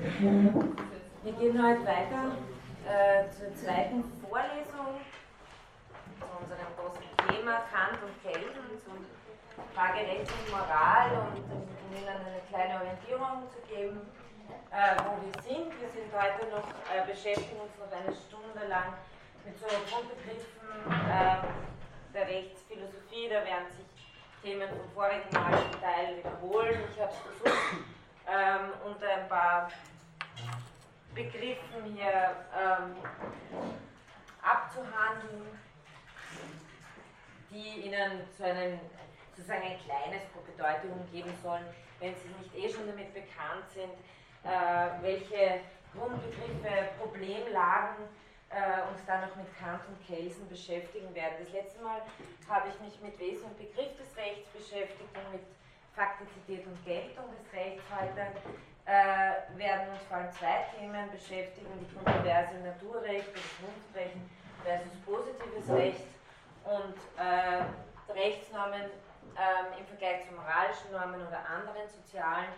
[0.00, 2.30] Wir gehen heute weiter
[2.86, 5.02] äh, zur zweiten Vorlesung
[6.14, 8.94] zu unserem großen Thema Kant und Kelsen, zur
[9.74, 13.98] Frage Recht und Moral und um Ihnen eine kleine Orientierung zu geben,
[14.70, 15.66] äh, wo wir sind.
[15.82, 18.94] Wir sind heute noch, äh, beschäftigen uns noch eine Stunde lang
[19.44, 21.42] mit so Grundbegriffen äh,
[22.14, 23.34] der Rechtsphilosophie.
[23.34, 23.90] Da werden sich
[24.46, 26.86] Themen vom vorigen Mal zum Teil wiederholen.
[26.94, 27.97] Ich habe es versucht,
[28.28, 29.70] ähm, unter ein paar
[31.14, 32.96] Begriffen hier ähm,
[34.42, 35.58] abzuhandeln,
[37.50, 38.78] die Ihnen so einen,
[39.34, 41.64] sozusagen ein kleines Bedeutung geben sollen,
[42.00, 43.92] wenn Sie nicht eh schon damit bekannt sind,
[44.44, 45.60] äh, welche
[45.94, 48.04] Grundbegriffe, Problemlagen
[48.50, 51.34] äh, uns dann noch mit Kant und Kelsen beschäftigen werden.
[51.44, 52.02] Das letzte Mal
[52.48, 55.42] habe ich mich mit Wesen und Begriff des Rechts beschäftigt und mit
[55.98, 57.82] Faktizität und Geltung des Rechts.
[57.90, 58.30] Heute
[58.86, 64.22] äh, werden uns vor allem zwei Themen beschäftigen, die Kontroverse Naturrecht und Vernunftrecht
[64.62, 66.06] versus positives Recht
[66.62, 67.66] und äh,
[68.14, 68.94] Rechtsnormen
[69.34, 72.54] äh, im Vergleich zu moralischen Normen oder anderen sozialen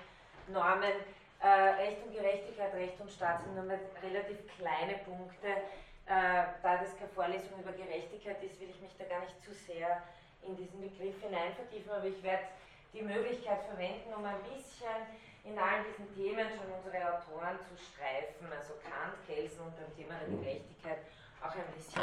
[0.52, 1.00] Normen.
[1.40, 5.64] Äh, Recht und Gerechtigkeit, Recht und Staat sind nur relativ kleine Punkte.
[6.04, 9.54] Äh, da das keine Vorlesung über Gerechtigkeit ist, will ich mich da gar nicht zu
[9.54, 10.04] sehr
[10.44, 12.44] in diesen Begriff hinein vertiefen, aber ich werde
[12.92, 15.06] die Möglichkeit verwenden, um ein bisschen
[15.44, 20.18] in allen diesen Themen schon unsere Autoren zu streifen, also Kant, Kelsen und beim Thema
[20.20, 20.98] der Gerechtigkeit
[21.40, 22.02] auch ein bisschen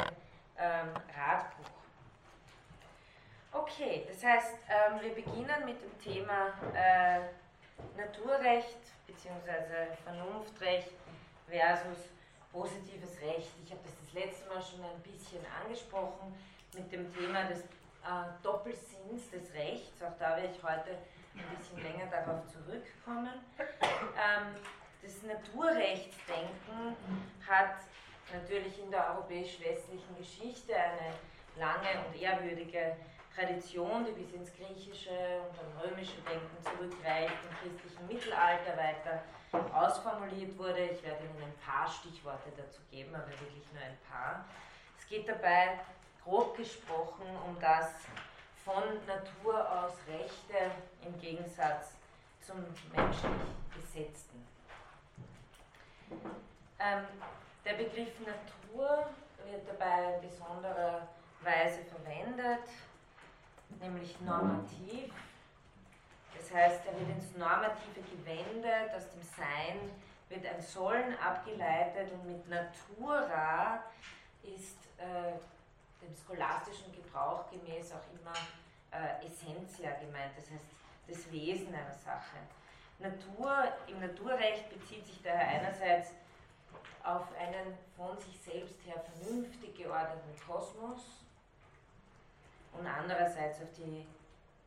[0.58, 1.78] ähm, Radbuch.
[3.52, 7.20] Okay, das heißt, ähm, wir beginnen mit dem Thema äh,
[7.96, 9.94] Naturrecht bzw.
[10.04, 10.92] Vernunftrecht
[11.48, 12.10] versus
[12.52, 13.50] positives Recht.
[13.64, 16.34] Ich habe das das letzte Mal schon ein bisschen angesprochen
[16.74, 17.62] mit dem Thema des
[18.04, 20.02] äh, Doppelsinns des Rechts.
[20.02, 20.98] Auch da werde ich heute
[21.34, 23.40] ein bisschen länger darauf zurückkommen.
[23.58, 24.54] Ähm,
[25.02, 26.96] das Naturrechtsdenken
[27.46, 27.76] hat
[28.32, 31.14] natürlich in der europäisch-westlichen Geschichte eine
[31.56, 32.96] lange und ehrwürdige
[33.34, 39.22] Tradition, die bis ins griechische und dann römische Denken zurückreicht, im christlichen Mittelalter weiter
[39.72, 40.90] ausformuliert wurde.
[40.90, 44.44] Ich werde Ihnen ein paar Stichworte dazu geben, aber wirklich nur ein paar.
[44.98, 45.78] Es geht dabei
[46.28, 47.90] grob gesprochen um das
[48.64, 50.70] von Natur aus Rechte
[51.02, 51.92] im Gegensatz
[52.46, 52.56] zum
[52.94, 53.32] menschlich
[53.74, 54.46] Gesetzten.
[56.78, 57.04] Ähm,
[57.64, 59.08] der Begriff Natur
[59.50, 61.08] wird dabei in besonderer
[61.42, 62.68] Weise verwendet,
[63.80, 65.12] nämlich normativ.
[66.36, 69.90] Das heißt, er wird ins Normative gewendet, aus dem Sein
[70.28, 73.82] wird ein Sollen abgeleitet und mit Natura
[76.08, 78.34] dem scholastischen Gebrauch gemäß auch immer
[78.90, 80.64] äh, Essentia gemeint, das heißt
[81.06, 82.36] das Wesen einer Sache.
[82.98, 86.12] Natur, im Naturrecht bezieht sich daher einerseits
[87.04, 91.24] auf einen von sich selbst her vernünftig geordneten Kosmos
[92.72, 94.06] und andererseits auf die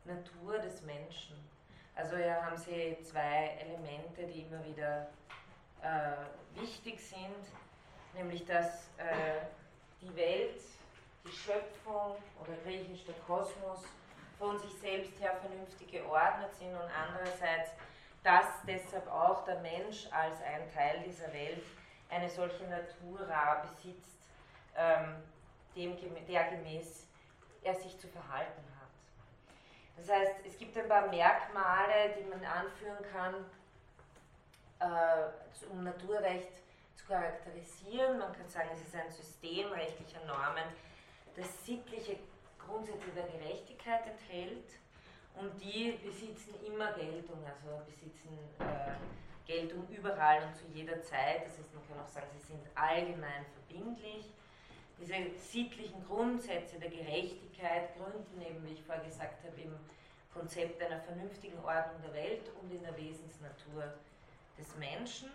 [0.04, 1.36] Natur des Menschen.
[1.94, 5.08] Also hier haben Sie zwei Elemente, die immer wieder
[5.82, 7.44] äh, wichtig sind,
[8.14, 9.42] nämlich dass äh,
[10.00, 10.60] die Welt
[11.24, 13.84] die Schöpfung oder griechisch der Kosmos
[14.38, 17.70] von sich selbst her vernünftig geordnet sind und andererseits,
[18.22, 21.64] dass deshalb auch der Mensch als ein Teil dieser Welt
[22.10, 24.18] eine solche Natura besitzt,
[24.76, 25.16] ähm,
[25.74, 25.96] dem,
[26.26, 27.06] der gemäß
[27.62, 28.88] er sich zu verhalten hat.
[29.96, 33.34] Das heißt, es gibt ein paar Merkmale, die man anführen kann,
[34.80, 36.52] äh, um Naturrecht
[36.96, 38.18] zu charakterisieren.
[38.18, 40.64] Man kann sagen, es ist ein System rechtlicher Normen,
[41.36, 42.16] das sittliche
[42.58, 44.78] Grundsätze der Gerechtigkeit enthält
[45.34, 48.92] und die besitzen immer Geltung, also besitzen äh,
[49.46, 51.46] Geltung überall und zu jeder Zeit.
[51.46, 54.26] Das heißt, man kann auch sagen, sie sind allgemein verbindlich.
[55.00, 59.74] Diese sittlichen Grundsätze der Gerechtigkeit gründen eben, wie ich vorher gesagt habe, im
[60.32, 63.92] Konzept einer vernünftigen Ordnung der Welt und in der Wesensnatur
[64.58, 65.30] des Menschen.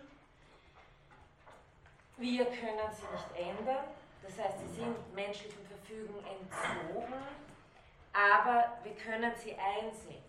[2.16, 3.84] Wir können sie nicht ändern,
[4.22, 7.22] das heißt, sie sind menschlichen Verfügung entzogen,
[8.12, 10.22] aber wir können sie einsehen.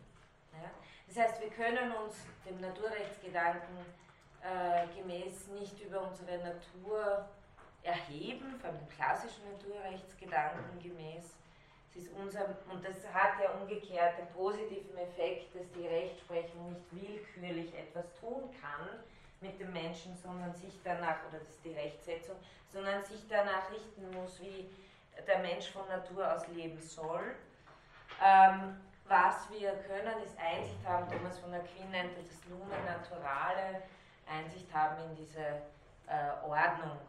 [0.54, 0.70] Ja?
[1.08, 2.16] Das heißt, wir können uns
[2.48, 3.78] dem Naturrechtsgedanken
[4.42, 7.28] äh, gemäß nicht über unsere Natur
[7.84, 11.36] erheben, vor allem dem klassischen Naturrechtsgedanken gemäß.
[11.90, 16.86] Es ist unser, und das hat ja umgekehrt den positiven Effekt, dass die Rechtsprechung nicht
[16.92, 18.88] willkürlich etwas tun kann
[19.42, 22.36] mit dem Menschen, sondern sich danach, oder das ist die Rechtsetzung,
[22.72, 24.70] sondern sich danach richten muss, wie
[25.26, 27.36] der Mensch von Natur aus leben soll.
[28.24, 33.82] Ähm, was wir können, ist Einsicht haben, Thomas von Aquin nennt das Lumen Naturale,
[34.28, 35.40] Einsicht haben in diese
[36.08, 37.00] äh, Ordnung,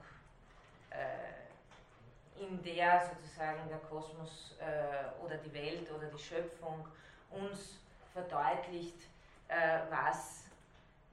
[0.91, 6.89] äh, in der sozusagen der Kosmos äh, oder die Welt oder die Schöpfung
[7.31, 7.81] uns
[8.15, 9.03] verdeutlicht,
[9.49, 10.40] äh, was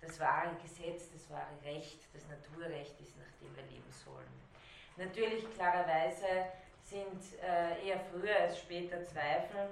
[0.01, 4.47] das wahre Gesetz, das wahre Recht, das Naturrecht ist, nach dem wir leben sollen.
[4.97, 6.47] Natürlich, klarerweise,
[6.83, 9.69] sind äh, eher früher als später Zweifel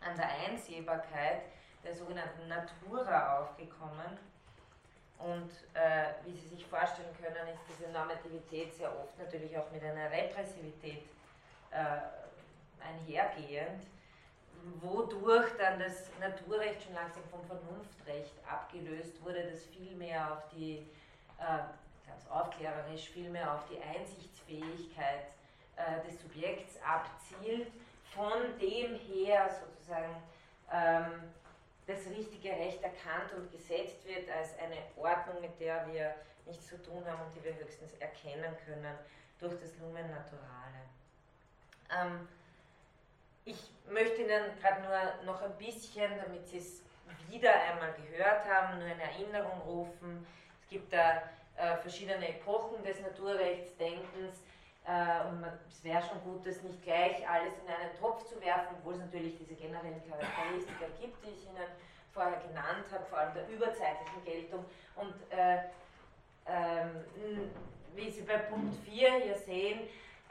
[0.00, 1.42] an der Einsehbarkeit
[1.84, 4.18] der sogenannten Natura aufgekommen.
[5.18, 9.82] Und äh, wie Sie sich vorstellen können, ist diese Normativität sehr oft natürlich auch mit
[9.82, 11.04] einer Repressivität
[11.70, 13.84] äh, einhergehend,
[14.80, 20.86] wodurch dann das Naturrecht schon langsam vom Vernunftrecht abgelöst wurde, das viel mehr auf die,
[21.38, 25.26] äh, ganz aufklärerisch, viel mehr auf die Einsichtsfähigkeit
[25.76, 27.68] äh, des Subjekts abzielt,
[28.14, 30.22] von dem her sozusagen
[30.72, 31.32] ähm,
[31.86, 36.14] das richtige Recht erkannt und gesetzt wird als eine Ordnung, mit der wir
[36.46, 38.96] nichts zu tun haben und die wir höchstens erkennen können
[39.40, 40.82] durch das Lumen Naturale.
[41.90, 42.28] Ähm,
[43.44, 43.56] ich
[43.90, 46.82] möchte Ihnen gerade nur noch ein bisschen, damit Sie es
[47.28, 50.26] wieder einmal gehört haben, nur in Erinnerung rufen.
[50.60, 51.22] Es gibt da
[51.56, 54.42] äh, verschiedene Epochen des Naturrechtsdenkens.
[54.84, 58.40] Äh, und man, es wäre schon gut, das nicht gleich alles in einen Topf zu
[58.40, 61.68] werfen, obwohl es natürlich diese generellen Charakteristika gibt, die ich Ihnen
[62.12, 64.64] vorher genannt habe, vor allem der überzeitlichen Geltung.
[64.96, 65.58] Und äh,
[66.46, 67.04] ähm,
[67.94, 69.80] wie Sie bei Punkt 4 hier sehen,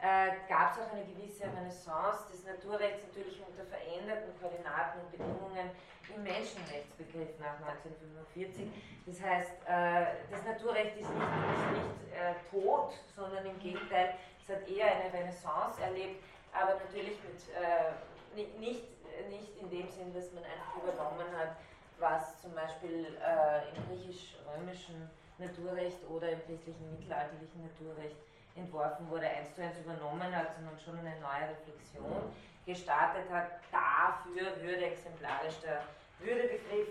[0.02, 5.70] äh, gab es auch eine gewisse Renaissance des Naturrechts natürlich unter veränderten Koordinaten und Bedingungen
[6.10, 8.66] im Menschenrechtsbegriff nach 1945.
[9.06, 14.50] Das heißt, äh, das Naturrecht ist nicht, ist nicht äh, tot, sondern im Gegenteil, es
[14.50, 16.20] hat eher eine Renaissance erlebt,
[16.50, 17.94] aber natürlich mit, äh,
[18.34, 21.54] nicht, nicht in dem Sinn, dass man einfach übernommen hat,
[22.00, 25.08] was zum Beispiel äh, im griechisch-römischen
[25.38, 28.16] Naturrecht oder im christlichen mittelalterlichen Naturrecht
[28.54, 32.32] entworfen wurde, eins zu eins übernommen hat, sondern schon eine neue Reflexion
[32.66, 33.50] gestartet hat.
[33.70, 35.82] Dafür würde exemplarisch der
[36.20, 36.88] Würdebegriff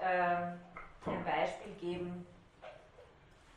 [0.00, 0.60] ähm,
[1.06, 2.26] ein Beispiel geben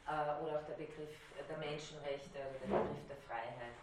[0.07, 1.15] äh, oder auch der Begriff
[1.47, 3.75] der Menschenrechte oder der Begriff der Freiheit.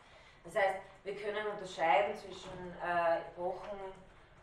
[0.44, 3.80] Das heißt, wir können unterscheiden zwischen äh, Epochen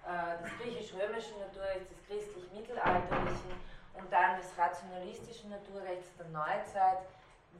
[0.02, 3.54] äh, des griechisch-römischen Naturrechts, des christlich-mittelalterlichen
[3.94, 7.06] und dann des rationalistischen Naturrechts der Neuzeit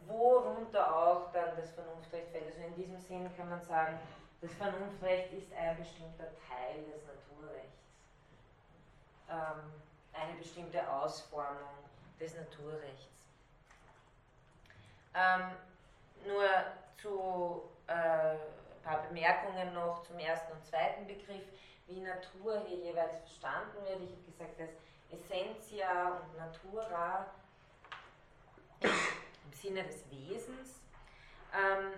[0.08, 2.46] worunter auch dann das Vernunftrecht fällt.
[2.46, 4.00] Also in diesem Sinn kann man sagen,
[4.42, 7.78] das Vernunftrecht ist ein bestimmter Teil des Naturrechts,
[9.30, 9.72] ähm,
[10.14, 11.78] eine bestimmte Ausformung
[12.20, 13.08] des Naturrechts.
[15.14, 15.52] Ähm,
[16.26, 16.46] nur
[16.98, 18.38] zu äh, ein
[18.84, 21.44] paar Bemerkungen noch zum ersten und zweiten Begriff,
[21.88, 24.02] wie Natur hier jeweils verstanden wird.
[24.02, 24.70] Ich habe gesagt, dass
[25.12, 27.26] Essentia und Natura
[29.52, 30.82] im Sinne des Wesens.
[31.54, 31.92] Ähm,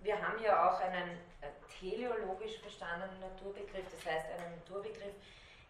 [0.00, 1.10] wir haben ja auch einen
[1.40, 1.48] äh,
[1.80, 5.14] teleologisch verstandenen Naturbegriff, das heißt einen Naturbegriff,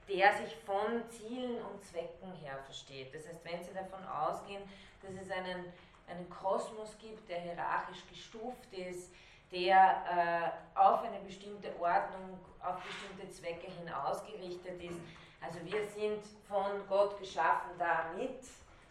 [0.09, 3.15] der sich von Zielen und Zwecken her versteht.
[3.15, 4.63] Das heißt, wenn Sie davon ausgehen,
[5.03, 5.73] dass es einen,
[6.07, 9.11] einen Kosmos gibt, der hierarchisch gestuft ist,
[9.51, 15.01] der äh, auf eine bestimmte Ordnung, auf bestimmte Zwecke hin ausgerichtet ist.
[15.41, 18.41] Also wir sind von Gott geschaffen damit,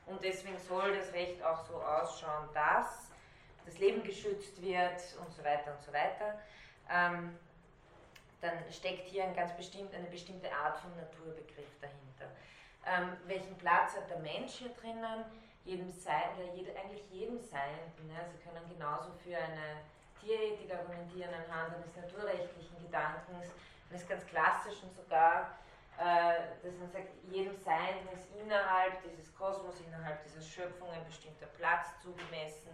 [0.07, 3.09] und deswegen soll das Recht auch so ausschauen, dass
[3.65, 6.39] das Leben geschützt wird und so weiter und so weiter.
[6.89, 7.37] Ähm,
[8.41, 12.29] dann steckt hier ein ganz bestimmt, eine bestimmte Art von Naturbegriff dahinter.
[12.85, 15.25] Ähm, welchen Platz hat der Mensch hier drinnen?
[15.63, 18.07] Jedem Sein, oder jede, eigentlich jedem Seienden.
[18.07, 18.21] Ne?
[18.31, 19.81] Sie können genauso für eine
[20.21, 23.49] Tierethik argumentieren anhand eines naturrechtlichen Gedankens,
[23.89, 25.57] eines ganz klassischen sogar,
[25.97, 31.87] dass man sagt, jedem Sein ist innerhalb dieses Kosmos, innerhalb dieser Schöpfung ein bestimmter Platz
[32.01, 32.71] zugemessen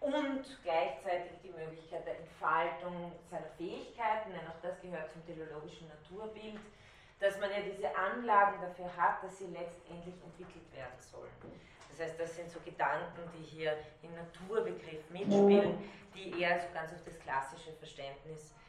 [0.00, 6.60] und gleichzeitig die Möglichkeit der Entfaltung seiner Fähigkeiten, denn auch das gehört zum teleologischen Naturbild,
[7.20, 11.30] dass man ja diese Anlagen dafür hat, dass sie letztendlich entwickelt werden sollen.
[11.90, 15.78] Das heißt, das sind so Gedanken, die hier im Naturbegriff mitspielen,
[16.14, 18.67] die eher so ganz auf das klassische Verständnis äh,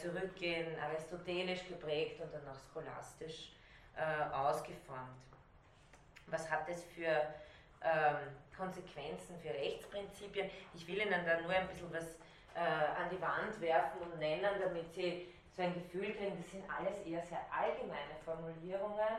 [0.00, 3.52] zurückgehen, aristotelisch geprägt und dann auch scholastisch
[3.96, 5.08] äh, ausgeformt.
[6.26, 7.06] Was hat das für
[7.82, 8.16] ähm,
[8.56, 10.50] Konsequenzen für Rechtsprinzipien?
[10.74, 12.06] Ich will Ihnen da nur ein bisschen was
[12.54, 16.64] äh, an die Wand werfen und nennen, damit Sie so ein Gefühl kriegen, das sind
[16.68, 19.16] alles eher sehr allgemeine Formulierungen,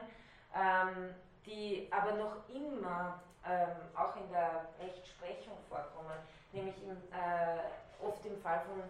[0.55, 1.13] ähm,
[1.46, 6.17] die aber noch immer ähm, auch in der Rechtsprechung vorkommen,
[6.51, 8.81] nämlich im, äh, oft im Fall von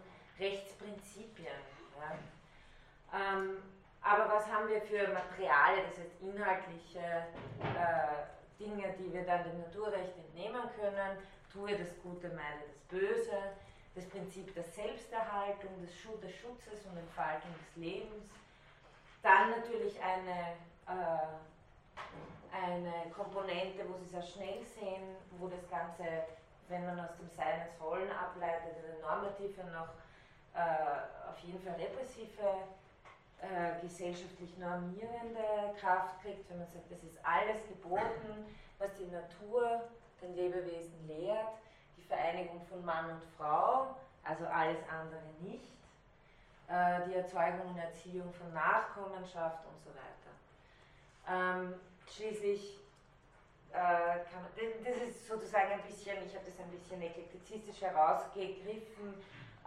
[0.41, 1.61] Rechtsprinzipien.
[1.99, 2.13] Ja.
[3.13, 3.57] Ähm,
[4.01, 9.61] aber was haben wir für Materialien, das heißt inhaltliche äh, Dinge, die wir dann dem
[9.61, 11.17] Naturrecht entnehmen können.
[11.53, 13.37] Tue das Gute, meide das Böse,
[13.93, 18.25] das Prinzip der Selbsterhaltung, des, Schutzes und Entfaltung des Lebens.
[19.21, 20.55] Dann natürlich eine,
[20.87, 21.27] äh,
[22.51, 26.03] eine Komponente, wo Sie sehr schnell sehen, wo das Ganze,
[26.69, 29.89] wenn man aus dem Sein ins Wollen ableitet, eine normative noch
[30.53, 32.63] auf jeden Fall repressive
[33.41, 39.81] äh, gesellschaftlich normierende Kraft kriegt, wenn man sagt, das ist alles geboten, was die Natur
[40.21, 41.49] den Lebewesen lehrt,
[41.97, 45.73] die Vereinigung von Mann und Frau, also alles andere nicht,
[46.67, 50.31] äh, die Erzeugung und Erziehung von Nachkommenschaft und so weiter.
[51.27, 51.73] Ähm,
[52.07, 52.77] schließlich
[53.71, 54.45] äh, kann
[54.83, 59.15] das ist sozusagen ein bisschen, ich habe das ein bisschen eklektizistisch herausgegriffen,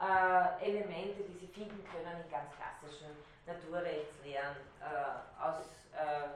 [0.01, 3.15] äh, Elemente, die Sie finden können in ganz klassischen
[3.47, 5.61] Naturrechtslehren äh, aus,
[5.93, 6.35] äh,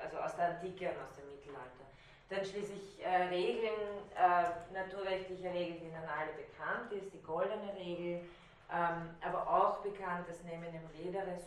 [0.00, 1.86] also aus der Antike und aus dem Mittelalter.
[2.28, 8.22] Dann schließlich äh, Regeln, äh, naturrechtliche Regeln, die Ihnen alle bekannt ist, die goldene Regel,
[8.70, 11.40] ähm, aber auch bekannt das Nehmen im Redere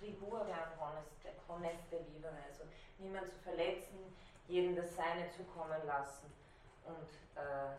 [0.00, 0.46] Tribure
[0.80, 2.64] honeste, honeste vivere, also
[2.98, 3.98] niemand zu verletzen,
[4.48, 6.32] jedem das Seine zukommen lassen
[6.84, 7.76] und äh,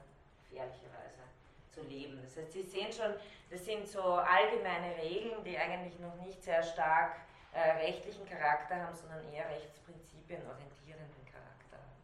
[0.55, 1.21] ehrlicherweise
[1.69, 2.19] zu leben.
[2.23, 3.13] Das heißt, Sie sehen schon,
[3.49, 7.15] das sind so allgemeine Regeln, die eigentlich noch nicht sehr stark
[7.53, 12.01] äh, rechtlichen Charakter haben, sondern eher Rechtsprinzipien orientierenden Charakter haben.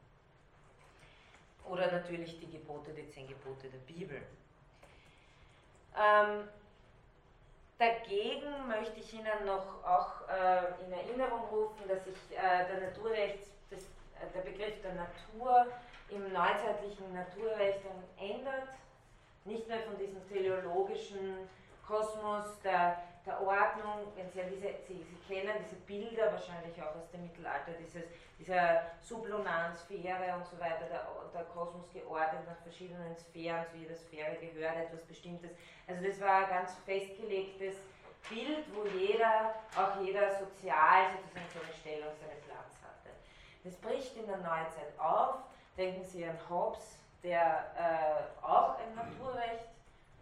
[1.72, 4.22] Oder natürlich die Gebote, die zehn Gebote der Bibel.
[5.98, 6.48] Ähm,
[7.78, 13.50] dagegen möchte ich Ihnen noch auch äh, in Erinnerung rufen, dass sich äh, der Naturrechts,
[13.70, 15.68] das, äh, der Begriff der Natur
[16.10, 17.82] im neuzeitlichen Naturrecht
[18.20, 18.70] ändert
[19.46, 21.50] nicht mehr von diesem teleologischen
[21.86, 26.96] Kosmos der, der Ordnung, wenn Sie, ja diese, Sie, Sie kennen diese Bilder wahrscheinlich auch
[26.96, 28.04] aus dem Mittelalter, dieses,
[28.38, 33.96] dieser sublunaren Sphäre und so weiter, der, der Kosmos geordnet nach verschiedenen Sphären, zu jeder
[33.96, 35.52] Sphäre gehört etwas Bestimmtes.
[35.88, 37.76] Also das war ein ganz festgelegtes
[38.30, 43.16] Bild, wo jeder, auch jeder sozial sozusagen seine Stellung, seinen Platz hatte.
[43.64, 45.40] Das bricht in der Neuzeit auf.
[45.78, 49.70] Denken Sie an Hobbes, der äh, auch ein Naturrecht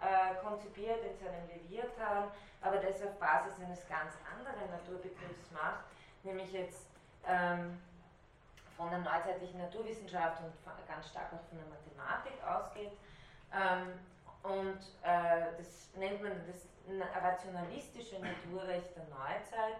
[0.01, 2.29] äh, konzipiert in seinem Leviathan,
[2.61, 5.85] aber das auf Basis eines ganz anderen Naturbegriffs macht,
[6.23, 6.87] nämlich jetzt
[7.25, 7.79] ähm,
[8.75, 10.53] von der neuzeitlichen Naturwissenschaft und
[10.87, 12.91] ganz stark auch von der Mathematik ausgeht.
[13.53, 13.93] Ähm,
[14.43, 16.67] und äh, das nennt man das
[17.23, 19.77] rationalistische Naturrecht der Neuzeit.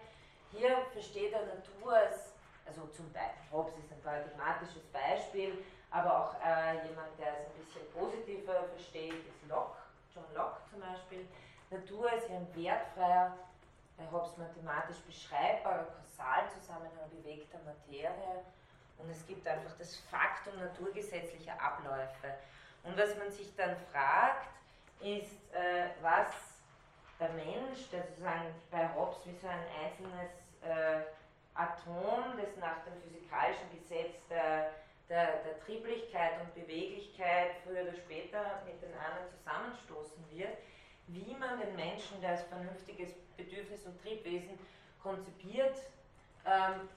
[0.51, 2.33] Hier versteht er Natur als,
[2.65, 7.65] also zum Beispiel, Hobbes ist ein paradigmatisches Beispiel, aber auch äh, jemand, der es ein
[7.65, 9.77] bisschen positiver versteht, ist Locke,
[10.13, 11.27] John Locke zum Beispiel.
[11.69, 13.37] Natur ist ja ein wertfreier,
[13.97, 18.43] bei Hobbes mathematisch beschreibbarer Kausalzusammenhang bewegter Materie.
[18.97, 22.33] Und es gibt einfach das Faktum naturgesetzlicher Abläufe.
[22.83, 24.47] Und was man sich dann fragt,
[25.01, 26.27] ist, äh, was
[27.19, 30.31] der Mensch, der sozusagen bei Hobbes wie so ein einzelnes
[30.61, 31.01] äh,
[31.55, 34.71] Atom, das nach dem physikalischen Gesetz der
[35.09, 40.57] der, der Trieblichkeit und Beweglichkeit früher oder später mit den anderen zusammenstoßen wird,
[41.07, 44.57] wie man den Menschen, der als vernünftiges Bedürfnis- und Triebwesen
[45.01, 45.77] konzipiert,
[46.45, 46.89] ähm,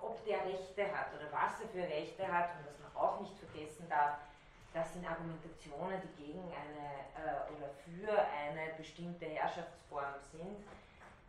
[0.00, 3.34] ob der Rechte hat oder was er für Rechte hat und was man auch nicht
[3.36, 4.18] vergessen darf,
[4.72, 10.64] das sind Argumentationen, die gegen eine äh, oder für eine bestimmte Herrschaftsform sind.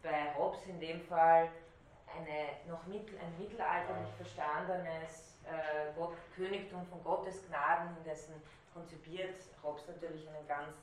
[0.04, 1.50] Bei Hobbes in dem Fall
[2.16, 8.34] eine, noch mittel, ein mittelalterlich verstandenes äh, Gott, Königtum von Gottes Gnaden, dessen
[8.74, 10.76] konzipiert Hobbes natürlich einen ganz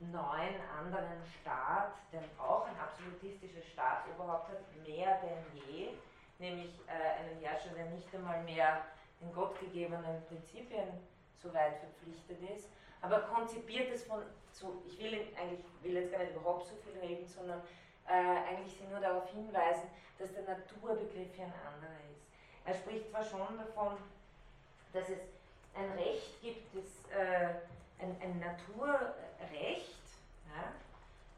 [0.00, 5.90] neuen, anderen Staat, der auch ein absolutistisches Staatsoberhaupt hat, mehr denn je,
[6.38, 8.84] nämlich äh, einen Herrscher, der nicht einmal mehr
[9.20, 10.88] den gottgegebenen Prinzipien
[11.36, 12.68] so weit verpflichtet ist,
[13.00, 17.00] aber konzipiert es von, so, ich will, eigentlich, will jetzt gar nicht überhaupt so viel
[17.00, 17.60] reden, sondern
[18.08, 19.88] äh, eigentlich Sie nur darauf hinweisen,
[20.18, 22.24] dass der Naturbegriff hier ein anderer ist.
[22.64, 23.96] Er spricht zwar schon davon,
[24.92, 25.18] dass es
[25.74, 27.54] ein Recht gibt, das, äh,
[28.00, 29.98] ein, ein, Naturrecht,
[30.48, 30.72] ja?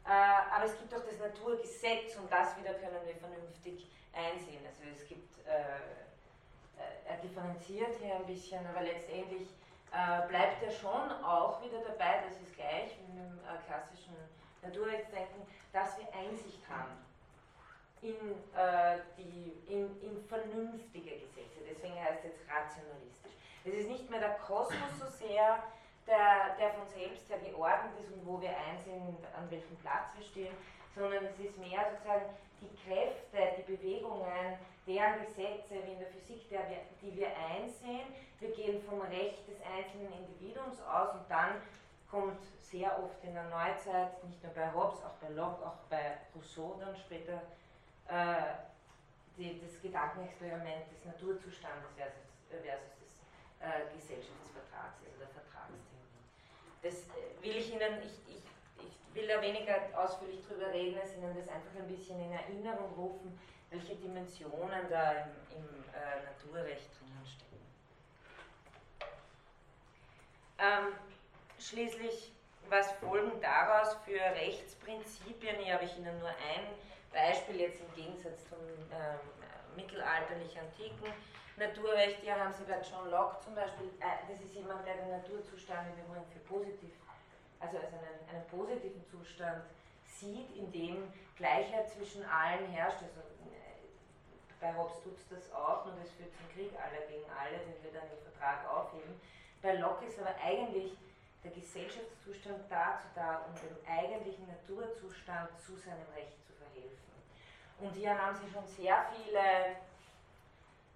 [0.05, 4.65] äh, aber es gibt auch das Naturgesetz und das wieder können wir vernünftig einsehen.
[4.65, 9.49] Also es gibt, äh, äh er differenziert hier ein bisschen, aber letztendlich
[9.91, 14.15] äh, bleibt er schon auch wieder dabei, das ist gleich im äh, klassischen
[14.61, 15.41] Naturrechtsdenken,
[15.73, 16.97] dass wir Einsicht haben
[18.01, 18.15] in,
[18.57, 21.61] äh, die, in, in vernünftige Gesetze.
[21.69, 23.31] Deswegen heißt es jetzt rationalistisch.
[23.63, 25.63] Es ist nicht mehr der Kosmos so sehr,
[26.07, 30.25] der, der von selbst her geordnet ist und wo wir einsehen, an welchem Platz wir
[30.25, 30.55] stehen,
[30.95, 32.25] sondern es ist mehr sozusagen
[32.59, 38.07] die Kräfte, die Bewegungen, deren Gesetze wie in der Physik, der wir, die wir einsehen.
[38.39, 41.61] Wir gehen vom Recht des einzelnen Individuums aus und dann
[42.11, 46.17] kommt sehr oft in der Neuzeit, nicht nur bei Hobbes, auch bei Locke, auch bei
[46.35, 47.41] Rousseau dann später,
[48.07, 48.67] äh,
[49.37, 53.15] die, das Gedankenexperiment des Naturzustandes versus, versus des
[53.63, 56.21] äh, Gesellschaftsvertrags, also der Vertragstheorie.
[56.83, 58.43] Das äh, will ich Ihnen, ich, ich,
[58.83, 62.91] ich will da weniger ausführlich drüber reden, als Ihnen das einfach ein bisschen in Erinnerung
[62.97, 63.39] rufen,
[63.69, 65.65] welche Dimensionen da im, im
[65.95, 67.51] äh, Naturrecht drinnen stecken.
[70.59, 70.93] Ähm,
[71.61, 72.33] schließlich,
[72.69, 75.57] was folgen daraus für Rechtsprinzipien?
[75.57, 76.65] Hier habe ich Ihnen nur ein
[77.11, 78.59] Beispiel jetzt im Gegensatz zum
[78.91, 79.19] ähm,
[79.75, 81.13] mittelalterlich-antiken
[81.57, 82.19] Naturrecht.
[82.21, 85.87] Hier haben Sie bei John Locke zum Beispiel, äh, das ist jemand, der den Naturzustand
[85.93, 86.91] im Übrigen für positiv,
[87.59, 89.63] also als einen, einen positiven Zustand
[90.05, 93.03] sieht, in dem Gleichheit zwischen allen herrscht.
[93.03, 93.21] Also
[94.61, 97.81] bei Hobbes tut es das auch, nur das führt zum Krieg aller gegen alle, den
[97.83, 99.19] wir dann im Vertrag aufheben.
[99.61, 100.93] Bei Locke ist aber eigentlich
[101.43, 107.11] der Gesellschaftszustand dazu da, um dem eigentlichen Naturzustand zu seinem Recht zu verhelfen.
[107.79, 109.75] Und hier haben Sie schon sehr viele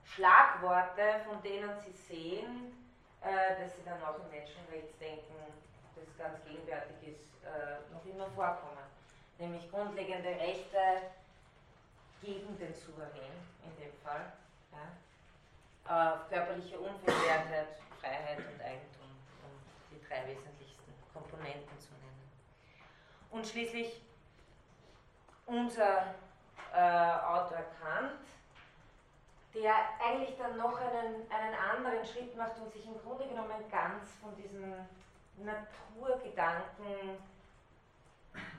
[0.05, 2.71] Schlagworte, von denen Sie sehen,
[3.21, 5.35] äh, dass sie dann auch im Menschenrechtsdenken,
[5.95, 8.85] das ganz gegenwärtig ist, äh, noch immer vorkommen.
[9.39, 11.09] Nämlich grundlegende Rechte,
[12.21, 14.33] gegen den Souverän in dem Fall.
[14.73, 14.85] Ja.
[15.85, 18.94] Äh, körperliche Unversehrtheit, Freiheit und Eigentum, um
[20.07, 22.31] drei wesentlichsten Komponenten zu nennen.
[23.31, 24.01] Und schließlich
[25.45, 26.15] unser
[26.73, 28.19] äh, Autor Kant,
[29.53, 34.11] der eigentlich dann noch einen, einen anderen Schritt macht und sich im Grunde genommen ganz
[34.21, 34.73] von diesem
[35.37, 37.17] Naturgedanken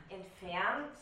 [0.08, 0.96] entfernt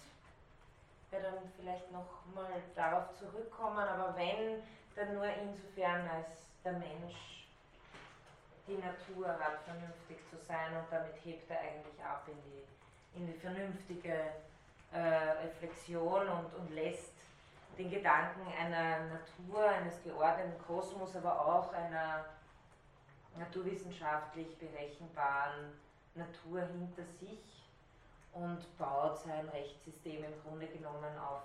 [1.14, 4.62] wir dann vielleicht noch mal darauf zurückkommen, aber wenn,
[4.96, 7.43] dann nur insofern, als der Mensch
[8.66, 13.26] die Natur hat, vernünftig zu sein und damit hebt er eigentlich ab in die, in
[13.26, 14.14] die vernünftige
[14.92, 17.12] äh, Reflexion und, und lässt
[17.76, 22.24] den Gedanken einer Natur, eines geordneten Kosmos, aber auch einer
[23.36, 25.72] naturwissenschaftlich berechenbaren
[26.14, 27.64] Natur hinter sich
[28.32, 31.42] und baut sein Rechtssystem im Grunde genommen auf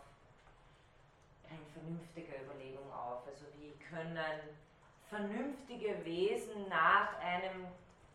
[1.50, 3.26] eine vernünftige Überlegung auf.
[3.28, 4.18] Also wie können
[5.10, 7.68] vernünftige Wesen nach einem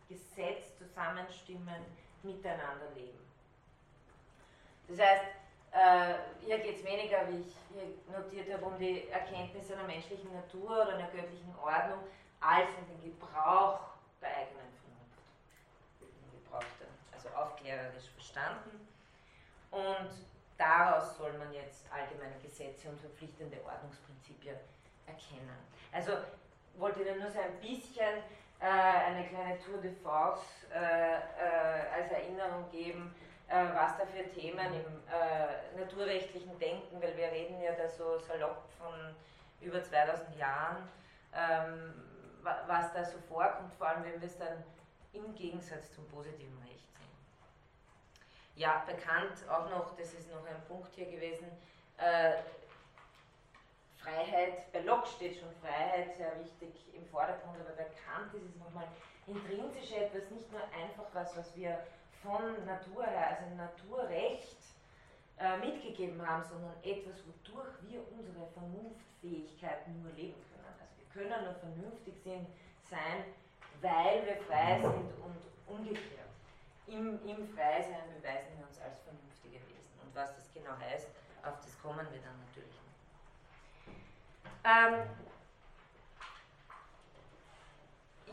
[0.09, 1.85] Gesetz zusammenstimmen,
[2.23, 3.19] miteinander leben.
[4.89, 5.25] Das heißt,
[5.73, 10.33] äh, hier geht es weniger, wie ich hier notiert habe, um die Erkenntnis einer menschlichen
[10.33, 12.01] Natur oder einer göttlichen Ordnung,
[12.41, 13.81] als um den Gebrauch
[14.21, 15.21] der eigenen Vernunft.
[16.01, 18.89] Den also aufklärerisch verstanden.
[19.71, 20.11] Und
[20.57, 24.57] daraus soll man jetzt allgemeine Gesetze und verpflichtende Ordnungsprinzipien
[25.07, 25.59] erkennen.
[25.93, 26.13] Also
[26.79, 28.23] wollte Ihnen nur so ein bisschen
[28.61, 31.21] äh, eine kleine Tour de Force äh, äh,
[31.95, 33.15] als Erinnerung geben,
[33.49, 38.19] äh, was da für Themen im äh, naturrechtlichen Denken, weil wir reden ja da so
[38.19, 39.15] salopp von
[39.61, 40.89] über 2000 Jahren,
[41.35, 41.95] ähm,
[42.43, 44.63] was da so vorkommt, vor allem wenn wir es dann
[45.13, 46.75] im Gegensatz zum positiven Recht
[48.57, 51.47] ja, bekannt auch noch, das ist noch ein Punkt hier gewesen,
[54.05, 58.57] Freiheit, bei Locke steht schon Freiheit sehr wichtig im Vordergrund, aber bei Kant ist es
[58.57, 58.87] nochmal
[59.27, 61.81] intrinsisch etwas, nicht nur einfach was, was wir
[62.23, 64.57] von Natur her, also Naturrecht,
[65.41, 70.69] äh, mitgegeben haben, sondern etwas, wodurch wir unsere Vernunftfähigkeiten nur leben können.
[70.79, 73.25] Also wir können nur vernünftig sein,
[73.81, 76.25] weil wir frei sind und umgekehrt
[76.87, 79.97] im, im Freisein beweisen wir uns als vernünftige Wesen.
[80.05, 81.09] Und was das genau heißt,
[81.43, 82.54] auf das kommen wir dann natürlich.
[84.65, 85.03] Ähm,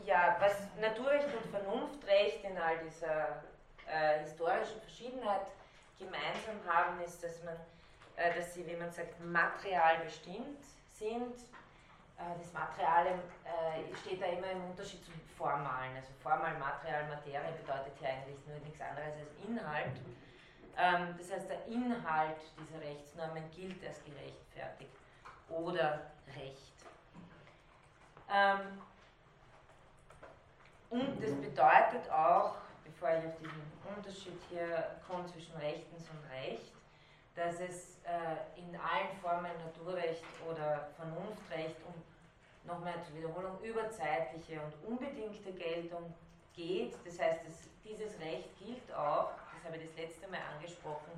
[0.04, 3.42] ja, was Naturrecht und Vernunftrecht in all dieser
[3.86, 5.46] äh, historischen Verschiedenheit
[5.98, 7.56] gemeinsam haben, ist, dass, man,
[8.16, 10.64] äh, dass sie, wie man sagt, material bestimmt
[10.94, 11.36] sind
[12.22, 15.96] äh, das Material äh, steht da immer im Unterschied zum Formalen.
[15.96, 19.96] Also formal, Material, Materie bedeutet hier eigentlich nur nichts anderes als Inhalt.
[20.76, 25.01] Ähm, das heißt, der Inhalt dieser Rechtsnormen gilt als gerechtfertigt
[25.52, 26.72] oder Recht.
[28.32, 28.80] Ähm,
[30.90, 33.62] und das bedeutet auch, bevor ich auf diesen
[33.96, 36.72] Unterschied hier komme zwischen Rechtens und Recht,
[37.34, 41.94] dass es äh, in allen Formen Naturrecht oder Vernunftrecht um
[42.64, 46.14] nochmal zur Wiederholung überzeitliche und unbedingte Geltung
[46.54, 46.94] geht.
[47.04, 51.12] Das heißt, dass dieses Recht gilt auch, das habe ich das letzte Mal angesprochen,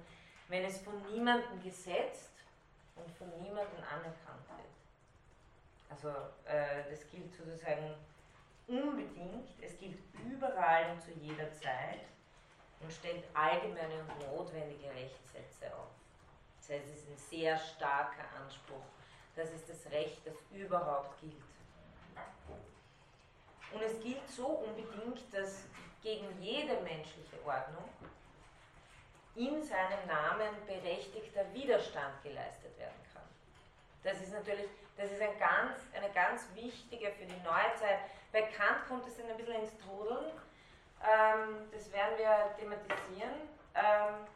[0.48, 2.30] wenn es von niemandem gesetzt
[2.96, 4.74] und von niemandem anerkannt wird.
[5.90, 6.08] Also
[6.44, 7.94] äh, das gilt sozusagen
[8.66, 12.00] unbedingt, es gilt überall und zu jeder Zeit
[12.80, 15.90] und stellt allgemeine und notwendige Rechtssätze auf.
[16.58, 18.84] Das heißt, es ist ein sehr starker Anspruch.
[19.36, 21.34] Das ist das Recht, das überhaupt gilt.
[23.72, 25.64] Und es gilt so unbedingt, dass
[26.02, 27.88] gegen jede menschliche Ordnung
[29.36, 33.22] in seinem Namen berechtigter Widerstand geleistet werden kann.
[34.02, 34.66] Das ist natürlich,
[34.96, 37.98] das ist ein ganz, eine ganz wichtige für die Neuzeit.
[38.32, 40.30] Bei Kant kommt es dann ein bisschen ins Trudeln,
[41.02, 44.26] ähm, das werden wir thematisieren, ähm,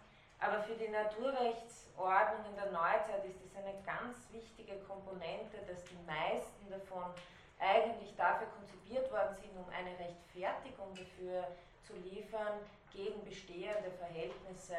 [0.40, 5.98] aber für die Naturrechtsordnung in der Neuzeit ist es eine ganz wichtige Komponente, dass die
[6.06, 7.14] meisten davon
[7.58, 11.48] eigentlich dafür konzipiert worden sind, um eine Rechtfertigung dafür
[11.87, 12.61] zu liefern,
[12.92, 14.74] gegen bestehende Verhältnisse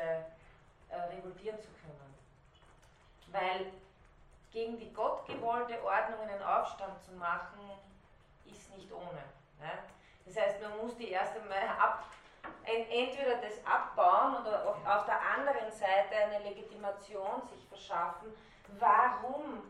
[0.90, 2.14] äh, revoltieren zu können.
[3.32, 3.72] Weil
[4.52, 7.60] gegen die gottgewollte Ordnung einen Aufstand zu machen,
[8.46, 9.24] ist nicht ohne.
[9.60, 9.72] Ne?
[10.26, 12.06] Das heißt, man muss die erst einmal ab,
[12.66, 18.34] entweder das abbauen oder auf der anderen Seite eine Legitimation sich verschaffen,
[18.80, 19.64] warum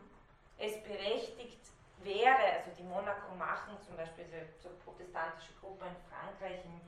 [0.58, 1.60] es berechtigt
[2.02, 4.26] wäre, also die Monaco machen zum Beispiel
[4.58, 6.80] so eine protestantische Gruppe in Frankreich im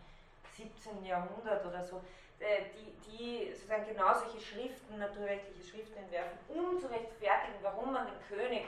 [0.62, 1.04] 17.
[1.04, 2.00] Jahrhundert oder so,
[2.38, 8.06] äh, die, die sozusagen genau solche Schriften, naturrechtliche Schriften entwerfen, um zu rechtfertigen, warum man
[8.06, 8.66] den König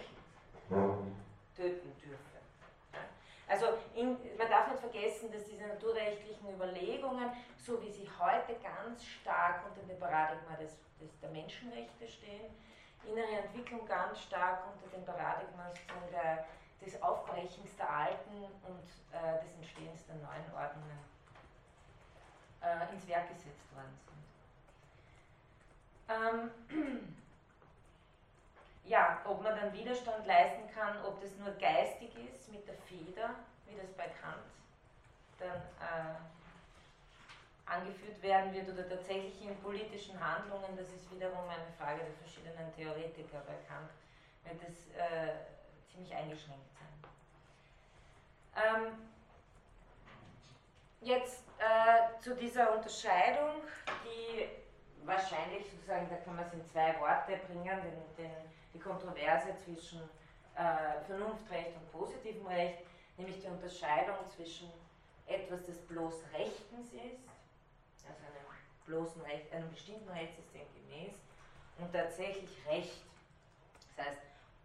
[1.56, 2.34] töten dürfe.
[3.46, 9.04] Also in, man darf nicht vergessen, dass diese naturrechtlichen Überlegungen, so wie sie heute ganz
[9.04, 12.50] stark unter dem Paradigma des, des, der Menschenrechte stehen,
[13.06, 15.70] innere Entwicklung ganz stark unter dem Paradigma
[16.10, 16.46] der,
[16.84, 21.13] des Aufbrechens der alten und äh, des Entstehens der neuen Ordnungen
[22.64, 24.14] äh, ins Werk gesetzt worden sind.
[26.08, 27.16] Ähm,
[28.84, 33.34] ja, ob man dann Widerstand leisten kann, ob das nur geistig ist mit der Feder,
[33.66, 34.42] wie das bei Kant
[35.38, 36.14] dann äh,
[37.66, 42.72] angeführt werden wird oder tatsächlich in politischen Handlungen, das ist wiederum eine Frage der verschiedenen
[42.74, 43.42] Theoretiker.
[43.46, 43.90] Bei Kant
[44.44, 45.34] wird das äh,
[45.90, 46.94] ziemlich eingeschränkt sein.
[48.56, 49.13] Ähm,
[51.04, 53.62] jetzt äh, zu dieser Unterscheidung,
[54.04, 54.48] die
[55.06, 58.32] wahrscheinlich sozusagen, da kann man es in zwei Worte bringen, den, den,
[58.72, 60.00] die Kontroverse zwischen
[60.56, 62.78] äh, Vernunftrecht und positivem Recht,
[63.18, 64.72] nämlich die Unterscheidung zwischen
[65.26, 67.28] etwas, das bloß rechtens ist,
[68.06, 68.44] also einem,
[68.86, 71.14] bloßen Recht, einem bestimmten Rechtssystem gemäß,
[71.78, 73.02] und tatsächlich Recht.
[73.96, 74.18] Das heißt,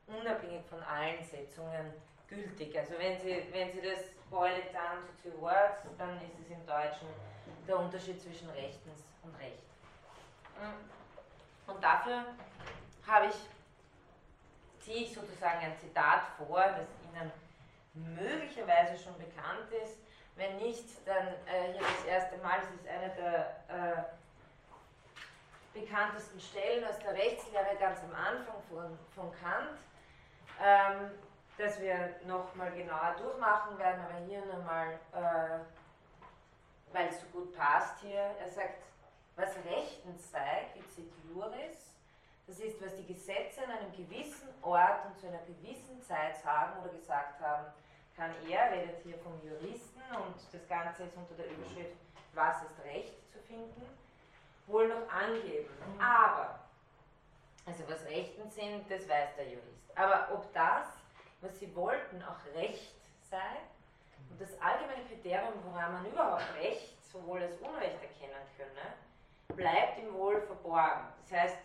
[0.08, 1.94] unabhängig von allen Setzungen
[2.30, 2.78] gültig.
[2.78, 6.52] Also wenn Sie, wenn Sie das boil it down to two words, dann ist es
[6.52, 7.08] im Deutschen
[7.68, 9.64] der Unterschied zwischen Rechtens und Recht.
[11.68, 12.26] Und dafür
[13.08, 13.36] habe ich,
[14.84, 17.32] ziehe ich sozusagen ein Zitat vor, das Ihnen
[18.16, 19.98] möglicherweise schon bekannt ist.
[20.36, 24.08] Wenn nicht, dann äh, hier das erste Mal, es ist eine der
[25.74, 29.78] äh, bekanntesten Stellen aus der Rechtslehre ganz am Anfang von, von Kant,
[30.62, 31.12] ähm,
[31.60, 35.60] das wir nochmal genauer durchmachen werden, aber hier nochmal, äh,
[36.94, 38.18] weil es so gut passt hier.
[38.40, 38.82] Er sagt,
[39.36, 41.98] was rechtens sei, quicit juris,
[42.48, 46.82] das ist, was die Gesetze an einem gewissen Ort und zu einer gewissen Zeit sagen
[46.82, 47.68] oder gesagt haben,
[48.16, 51.96] kann er, redet hier vom Juristen und das Ganze ist unter der Überschrift
[52.34, 53.86] Was ist Recht zu finden,
[54.66, 55.70] wohl noch angeben.
[55.94, 56.02] Mhm.
[56.02, 56.60] Aber,
[57.66, 59.98] also was Rechten sind, das weiß der Jurist.
[59.98, 60.99] Aber ob das,
[61.42, 62.96] was sie wollten, auch Recht
[63.30, 63.58] sei
[64.30, 70.14] und das allgemeine Kriterium, woran man überhaupt Recht sowohl als Unrecht erkennen könne, bleibt ihm
[70.14, 71.08] wohl verborgen.
[71.24, 71.58] Das heißt,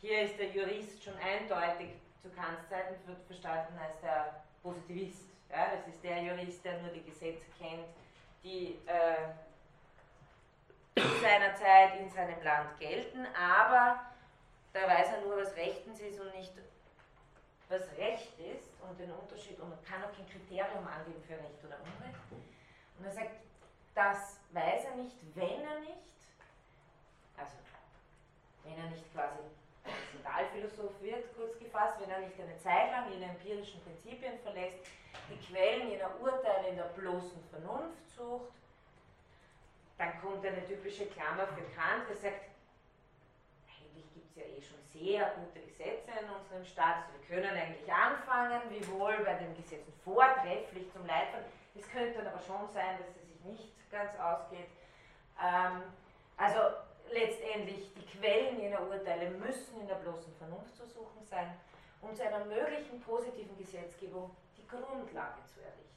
[0.00, 1.90] hier ist der Jurist schon eindeutig
[2.22, 2.94] zu Kants Zeiten
[3.26, 5.28] verstanden als der Positivist.
[5.50, 7.86] Ja, das ist der Jurist, der nur die Gesetze kennt,
[8.42, 9.28] die äh,
[10.94, 14.00] in seiner Zeit in seinem Land gelten, aber
[14.72, 16.52] da weiß er nur, was rechtens ist und nicht,
[17.68, 21.62] was Recht ist und den Unterschied und man kann auch kein Kriterium angeben für Recht
[21.64, 22.18] oder Unrecht.
[22.98, 23.36] Und er sagt,
[23.94, 26.08] das weiß er nicht, wenn er nicht
[27.38, 27.54] also,
[28.64, 29.38] wenn er nicht quasi
[30.10, 34.78] Zentralphilosoph wird, kurz gefasst, wenn er nicht eine Zeit lang jene empirischen Prinzipien verlässt,
[35.30, 38.52] die Quellen jener Urteile in der bloßen Vernunft sucht,
[39.96, 42.42] dann kommt eine typische Klammer für Kant, der sagt,
[44.38, 49.18] ja eh schon sehr gute Gesetze in unserem Staat, also wir können eigentlich anfangen, wiewohl
[49.24, 51.46] bei den Gesetzen vortrefflich zum Leitfaden.
[51.74, 54.68] Es könnte dann aber schon sein, dass es sich nicht ganz ausgeht.
[55.42, 55.82] Ähm,
[56.36, 56.58] also
[57.12, 61.54] letztendlich die Quellen jener Urteile müssen in der bloßen Vernunft zu suchen sein,
[62.00, 65.88] um zu einer möglichen positiven Gesetzgebung die Grundlage zu errichten.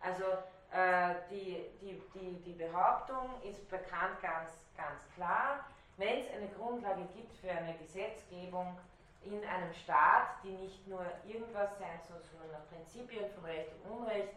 [0.00, 0.24] Also
[0.72, 5.64] äh, die, die, die, die Behauptung ist bekannt ganz, ganz klar,
[5.96, 8.76] wenn es eine Grundlage gibt für eine Gesetzgebung
[9.24, 13.98] in einem Staat, die nicht nur irgendwas sein soll, sondern nach Prinzipien von Recht und
[13.98, 14.34] Unrecht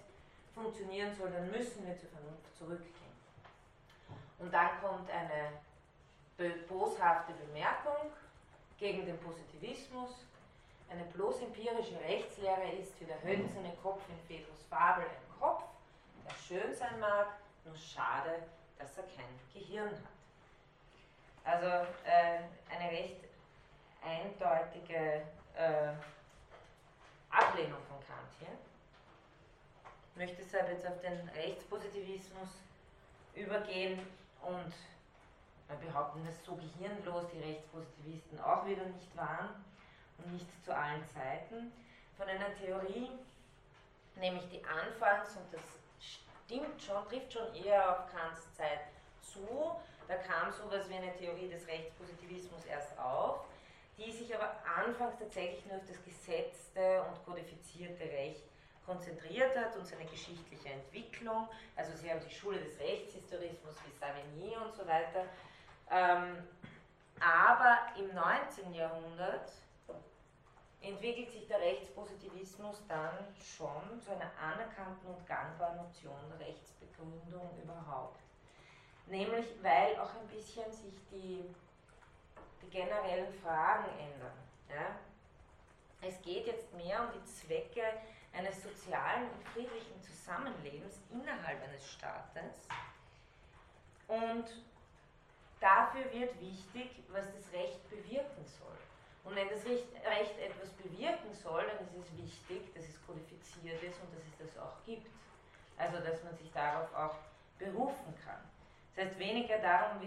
[0.54, 2.94] funktionieren soll, dann müssen wir zur Vernunft zurückgehen.
[4.40, 5.52] Und dann kommt eine
[6.68, 8.12] boshafte Bemerkung
[8.78, 10.12] gegen den Positivismus.
[10.90, 15.64] Eine bloß empirische Rechtslehre ist wie der hölzerne Kopf in Phaedrus Fabel ein Kopf,
[16.26, 17.28] der schön sein mag,
[17.64, 18.44] nur schade,
[18.78, 20.15] dass er kein Gehirn hat.
[21.46, 22.40] Also äh,
[22.74, 23.24] eine recht
[24.04, 25.22] eindeutige
[25.56, 25.94] äh,
[27.30, 28.50] Ablehnung von Kant hier.
[30.10, 32.50] Ich möchte deshalb jetzt auf den Rechtspositivismus
[33.36, 34.00] übergehen
[34.42, 34.74] und
[35.82, 39.64] behaupten, dass so gehirnlos die Rechtspositivisten auch wieder nicht waren
[40.18, 41.72] und nicht zu allen Zeiten.
[42.18, 43.10] Von einer Theorie,
[44.16, 45.62] nämlich die anfangs, und das
[46.00, 48.82] stimmt schon, trifft schon eher auf Kants Zeit
[49.22, 49.76] zu,
[50.08, 53.42] da kam sowas wie eine Theorie des Rechtspositivismus erst auf,
[53.98, 58.44] die sich aber anfangs tatsächlich nur auf das gesetzte und kodifizierte Recht
[58.86, 61.48] konzentriert hat und seine geschichtliche Entwicklung.
[61.76, 65.26] Also sie haben die Schule des Rechtshistorismus wie Savigny und so weiter.
[65.90, 66.38] Ähm,
[67.20, 68.74] aber im 19.
[68.74, 69.52] Jahrhundert
[70.82, 78.25] entwickelt sich der Rechtspositivismus dann schon zu einer anerkannten und gangbaren der Rechtsbegründung überhaupt.
[79.08, 81.44] Nämlich weil auch ein bisschen sich die,
[82.62, 84.34] die generellen Fragen ändern.
[84.70, 84.96] Ja?
[86.02, 87.84] Es geht jetzt mehr um die Zwecke
[88.34, 92.68] eines sozialen und friedlichen Zusammenlebens innerhalb eines Staates.
[94.08, 94.46] Und
[95.60, 98.78] dafür wird wichtig, was das Recht bewirken soll.
[99.24, 99.88] Und wenn das Recht,
[100.40, 104.62] etwas bewirken soll, dann ist es wichtig, dass es kodifiziert ist und dass es das
[104.62, 105.10] auch gibt.
[105.78, 107.16] Also dass man sich darauf auch
[107.58, 108.42] berufen kann.
[108.96, 109.98] Das heißt weniger darum,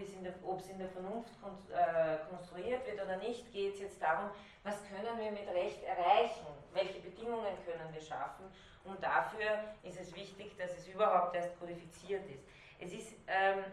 [0.45, 1.33] ob es in der Vernunft
[1.71, 4.31] äh, konstruiert wird oder nicht, geht es jetzt darum,
[4.63, 8.47] was können wir mit Recht erreichen, welche Bedingungen können wir schaffen
[8.85, 12.43] und dafür ist es wichtig, dass es überhaupt erst kodifiziert ist.
[12.81, 13.65] Es ist ähm,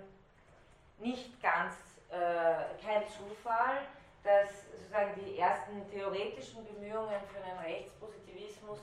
[0.97, 1.75] nicht ganz
[2.10, 3.88] äh, kein Zufall,
[4.23, 8.80] dass sozusagen die ersten theoretischen Bemühungen für einen Rechtspositivismus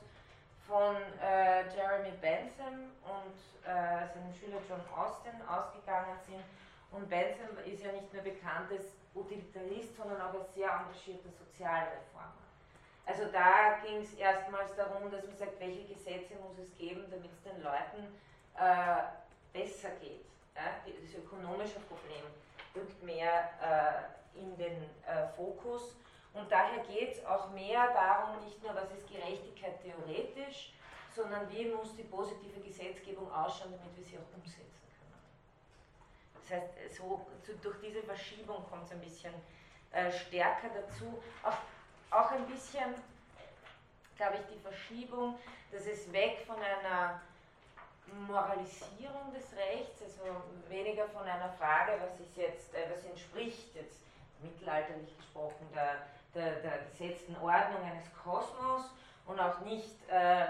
[0.66, 6.44] von äh, Jeremy Bentham und äh, seinem Schüler John Austin ausgegangen sind.
[6.90, 12.42] Und Bentham ist ja nicht nur bekannt als Utilitarist, sondern auch als sehr engagierter Sozialreformer.
[13.04, 17.30] Also da ging es erstmals darum, dass man sagt, welche Gesetze muss es geben, damit
[17.32, 18.06] es den Leuten
[18.56, 19.02] äh,
[19.52, 20.24] besser geht.
[20.54, 20.80] Ja?
[20.84, 22.24] Das ökonomische Problem
[22.74, 25.96] rückt mehr äh, in den äh, Fokus
[26.34, 30.72] und daher geht es auch mehr darum, nicht nur, was ist Gerechtigkeit theoretisch,
[31.14, 35.12] sondern wie muss die positive Gesetzgebung ausschauen, damit wir sie auch umsetzen können.
[36.40, 37.26] Das heißt, so,
[37.60, 39.34] durch diese Verschiebung kommt es ein bisschen
[39.92, 41.22] äh, stärker dazu.
[41.42, 42.94] Auch, auch ein bisschen,
[44.16, 45.38] glaube ich, die Verschiebung,
[45.70, 47.20] dass es weg von einer
[48.26, 54.00] Moralisierung des Rechts, also weniger von einer Frage, was ist jetzt, äh, was entspricht jetzt
[54.42, 58.90] mittelalterlich gesprochen der der, der gesetzten Ordnung eines Kosmos
[59.26, 60.46] und auch nicht äh,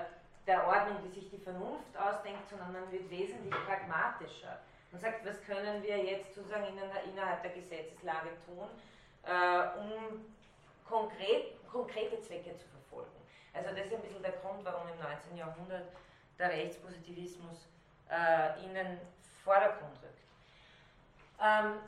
[0.47, 4.59] der Ordnung, die sich die Vernunft ausdenkt, sondern man wird wesentlich pragmatischer.
[4.91, 8.69] Man sagt, was können wir jetzt sozusagen innerhalb der Gesetzeslage tun,
[9.25, 10.25] äh, um
[10.87, 13.11] konkret, konkrete Zwecke zu verfolgen.
[13.55, 15.37] Also das ist ein bisschen der Grund, warum im 19.
[15.37, 15.89] Jahrhundert
[16.39, 17.69] der Rechtspositivismus
[18.11, 19.01] äh, in den
[19.45, 20.21] Vordergrund rückt.
[21.41, 21.79] Ähm,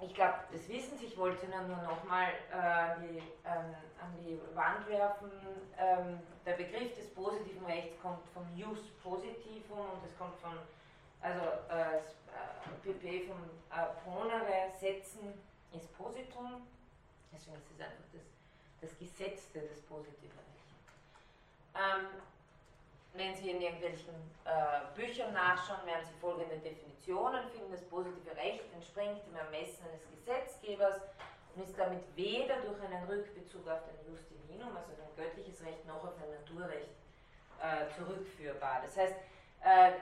[0.00, 4.86] ich glaube, das wissen Sie, ich wollte Ihnen nur nochmal äh, ähm, an die Wand
[4.88, 5.30] werfen.
[5.78, 10.58] Ähm, der Begriff des positiven Rechts kommt vom Jus Positivum und es kommt von,
[11.20, 12.00] also äh,
[12.82, 15.32] PP vom äh, Ponere, Setzen
[15.72, 16.66] ist Positum,
[17.32, 18.22] deswegen ist es einfach das,
[18.80, 20.66] das Gesetzte des positiven Rechts.
[21.74, 22.06] Ähm,
[23.16, 27.70] wenn Sie in irgendwelchen äh, Büchern nachschauen, werden Sie folgende Definitionen finden.
[27.70, 31.00] Das positive Recht entspringt dem Ermessen eines Gesetzgebers
[31.54, 35.86] und ist damit weder durch einen Rückbezug auf den Just Divinum, also ein göttliches Recht,
[35.86, 36.90] noch auf ein Naturrecht
[37.62, 38.82] äh, zurückführbar.
[38.82, 39.14] Das heißt,
[39.62, 39.92] äh,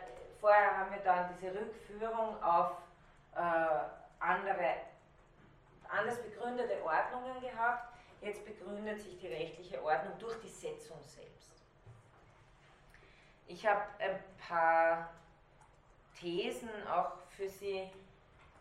[0.40, 2.72] vorher haben wir dann diese Rückführung auf
[3.34, 3.40] äh,
[4.18, 4.74] andere,
[5.88, 7.94] anders begründete Ordnungen gehabt.
[8.20, 11.43] Jetzt begründet sich die rechtliche Ordnung durch die Setzung selbst.
[13.46, 15.10] Ich habe ein paar
[16.18, 17.90] Thesen auch für Sie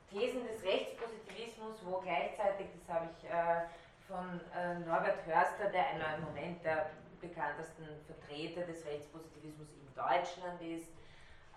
[0.10, 3.66] Thesen des Rechtspositivismus, wo gleichzeitig, das habe ich äh,
[4.08, 10.62] von äh, Norbert Hörster, der einer im Moment der bekanntesten Vertreter des Rechtspositivismus in Deutschland
[10.62, 10.90] ist.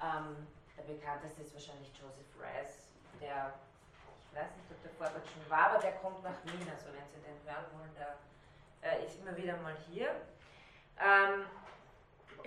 [0.00, 0.46] Ähm,
[0.78, 2.88] der bekannteste ist wahrscheinlich Joseph Rice,
[3.20, 3.52] der,
[4.30, 7.08] ich weiß nicht, ob der Vorwärts schon war, aber der kommt nach Wien, also wenn
[7.12, 8.16] Sie den hören wollen, der
[8.88, 10.08] äh, ist immer wieder mal hier.
[11.00, 11.46] Ähm,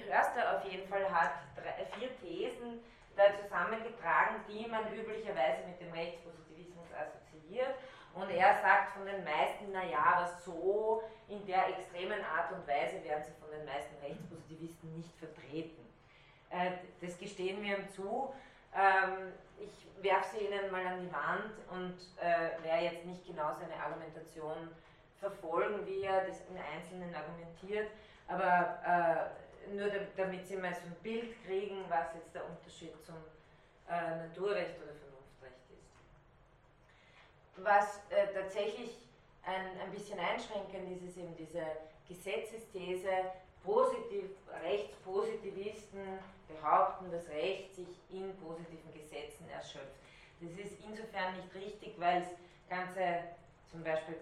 [0.06, 2.82] Hörster auf jeden Fall hat drei, vier Thesen
[3.16, 7.76] da zusammengetragen, die man üblicherweise mit dem Rechtspositivismus assoziiert.
[8.14, 13.04] Und er sagt von den meisten, naja, aber so in der extremen Art und Weise
[13.04, 15.86] werden sie von den meisten Rechtspositivisten nicht vertreten.
[16.50, 18.34] Äh, das gestehen wir ihm zu.
[18.76, 23.54] Ähm, ich werfe sie Ihnen mal an die Wand und äh, werde jetzt nicht genau
[23.54, 24.70] seine Argumentation
[25.20, 27.90] verfolgen, wie er das im Einzelnen argumentiert,
[28.28, 33.16] aber äh, nur damit Sie mal so ein Bild kriegen, was jetzt der Unterschied zum
[33.88, 35.90] Naturrecht oder Vernunftrecht ist.
[37.58, 38.02] Was
[38.34, 38.98] tatsächlich
[39.44, 41.64] ein, ein bisschen einschränkend ist, ist eben diese
[42.08, 43.10] Gesetzesthese,
[43.64, 44.32] positiv,
[44.64, 49.96] Rechtspositivisten behaupten, dass Recht sich in positiven Gesetzen erschöpft.
[50.42, 52.30] Das ist insofern nicht richtig, weil es
[52.70, 53.24] ganze,
[53.70, 54.16] zum Beispiel,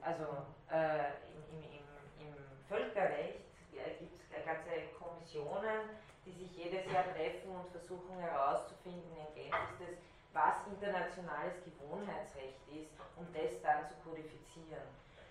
[0.00, 0.24] also
[0.70, 1.10] äh,
[1.50, 2.34] im, im, im,
[2.68, 3.53] Völkerrecht äh,
[3.98, 5.90] gibt es ganze Kommissionen,
[6.24, 9.96] die sich jedes Jahr treffen und versuchen herauszufinden, in Genf ist das,
[10.32, 14.82] was internationales Gewohnheitsrecht ist, um das dann zu kodifizieren.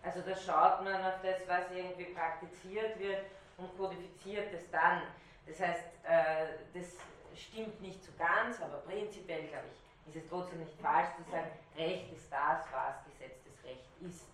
[0.01, 3.25] Also da schaut man auf das, was irgendwie praktiziert wird
[3.57, 5.03] und kodifiziert es dann.
[5.47, 6.97] Das heißt, äh, das
[7.35, 11.51] stimmt nicht so ganz, aber prinzipiell, glaube ich, ist es trotzdem nicht falsch zu sagen,
[11.75, 14.32] Recht ist das, was gesetztes Recht ist.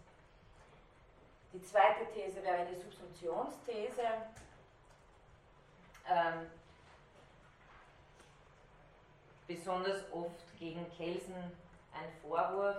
[1.53, 4.03] Die zweite These wäre die Subsumptionsthese.
[6.07, 6.47] Ähm,
[9.47, 11.35] besonders oft gegen Kelsen
[11.93, 12.77] ein Vorwurf.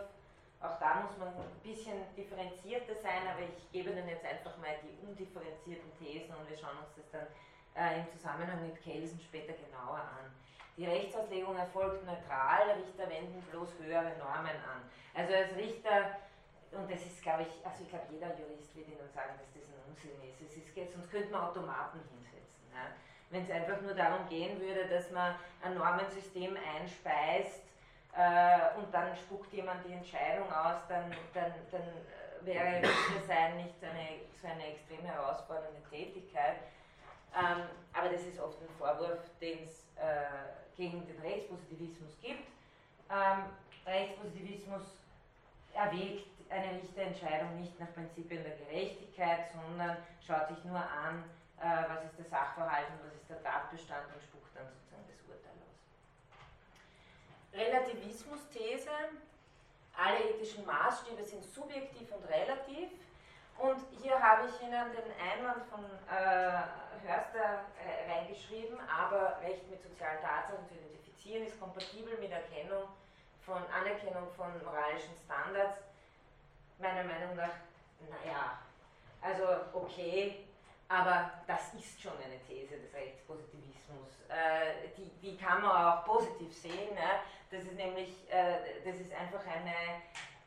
[0.60, 4.76] Auch da muss man ein bisschen differenzierter sein, aber ich gebe Ihnen jetzt einfach mal
[4.82, 7.26] die undifferenzierten Thesen und wir schauen uns das dann
[7.74, 10.30] äh, im Zusammenhang mit Kelsen später genauer an.
[10.76, 14.82] Die Rechtsauslegung erfolgt neutral, Richter wenden bloß höhere Normen an.
[15.14, 16.16] Also als Richter,
[16.72, 19.66] und das ist, glaube ich, also ich glaube, jeder Jurist wird Ihnen sagen, dass das
[19.66, 20.40] ein Unsinn ist.
[20.40, 22.62] Es ist sonst könnte man Automaten hinsetzen.
[22.72, 22.94] Ja.
[23.30, 27.62] Wenn es einfach nur darum gehen würde, dass man ein Normensystem einspeist
[28.14, 31.82] äh, und dann spuckt jemand die Entscheidung aus, dann, dann, dann
[32.42, 36.56] wäre Richter sein nicht eine, so eine extrem herausfordernde Tätigkeit.
[37.34, 42.48] Ähm, aber das ist oft ein Vorwurf, den es äh, gegen den Rechtspositivismus gibt.
[43.10, 43.44] Ähm,
[43.86, 44.82] Rechtspositivismus
[45.74, 51.24] erwägt eine Richterentscheidung nicht nach Prinzipien der Gerechtigkeit, sondern schaut sich nur an,
[51.60, 55.20] äh, was ist der Sachverhalt und was ist der Tatbestand und spuckt dann sozusagen das
[55.28, 55.76] Urteil aus.
[57.54, 58.90] Relativismus-These,
[59.96, 62.90] alle ethischen Maßstäbe sind subjektiv und relativ.
[63.58, 66.62] Und hier habe ich Ihnen den Einwand von äh,
[67.04, 72.88] Hörster äh, reingeschrieben, aber Recht mit sozialen Tatsachen zu identifizieren ist kompatibel mit Erkennung
[73.44, 75.89] von Anerkennung von moralischen Standards.
[76.80, 77.52] Meiner Meinung nach,
[78.08, 78.58] naja,
[79.20, 80.46] also okay,
[80.88, 84.08] aber das ist schon eine These des Rechtspositivismus.
[84.28, 86.94] Äh, die, die kann man auch positiv sehen.
[86.94, 87.20] Ne?
[87.50, 90.02] Das ist nämlich, äh, das ist einfach eine,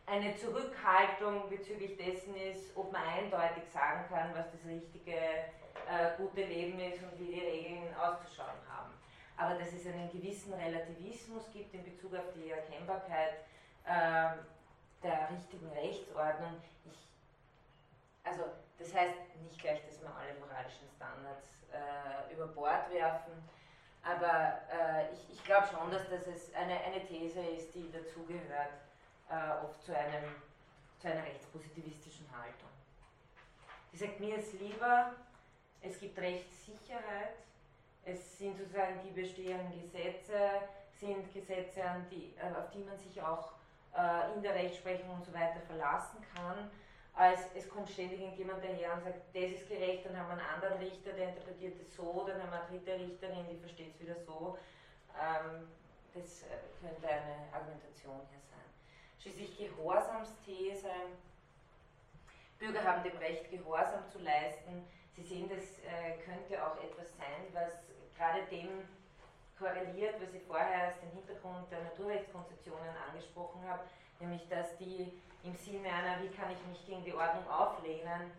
[0.08, 6.42] eine Zurückhaltung bezüglich dessen ist, ob man eindeutig sagen kann, was das richtige, äh, gute
[6.42, 8.92] Leben ist und wie die Regeln auszuschauen haben.
[9.38, 13.36] Aber dass es einen gewissen Relativismus gibt in Bezug auf die Erkennbarkeit
[13.86, 14.38] äh,
[15.04, 16.62] der richtigen Rechtsordnung.
[16.86, 17.10] Ich,
[18.24, 18.44] also
[18.80, 23.34] das heißt nicht gleich, dass wir alle moralischen Standards äh, über Bord werfen,
[24.04, 28.74] aber äh, ich, ich glaube schon, dass das eine, eine These ist, die dazugehört,
[29.30, 30.36] äh, oft zu, einem,
[31.00, 32.70] zu einer rechtspositivistischen Haltung.
[33.92, 35.14] Die sagt, mir ist lieber,
[35.82, 37.36] es gibt Rechtssicherheit,
[38.06, 40.62] es sind sozusagen die bestehenden Gesetze,
[41.00, 43.54] sind Gesetze, die, äh, auf die man sich auch
[44.36, 46.72] in der Rechtsprechung und so weiter verlassen kann,
[47.14, 50.56] als es kommt ständig irgendjemand daher und sagt, das ist gerecht, dann haben wir einen
[50.56, 54.02] anderen Richter, der interpretiert es so, dann haben wir eine dritte Richterin, die versteht es
[54.02, 54.58] wieder so.
[55.14, 55.68] Ähm,
[56.14, 58.66] das äh, könnte eine Argumentation hier sein.
[59.20, 60.90] Schließlich Gehorsamsthese.
[62.58, 64.86] Bürger haben dem Recht, Gehorsam zu leisten.
[65.16, 67.74] Sie sehen, das äh, könnte auch etwas sein, was
[68.18, 68.88] gerade dem
[69.58, 73.84] korreliert, was ich vorher als den Hintergrund der Naturrechtskonzeptionen angesprochen habe,
[74.20, 75.12] nämlich dass die
[75.44, 78.32] im Sinne einer, wie kann ich mich gegen die Ordnung auflehnen,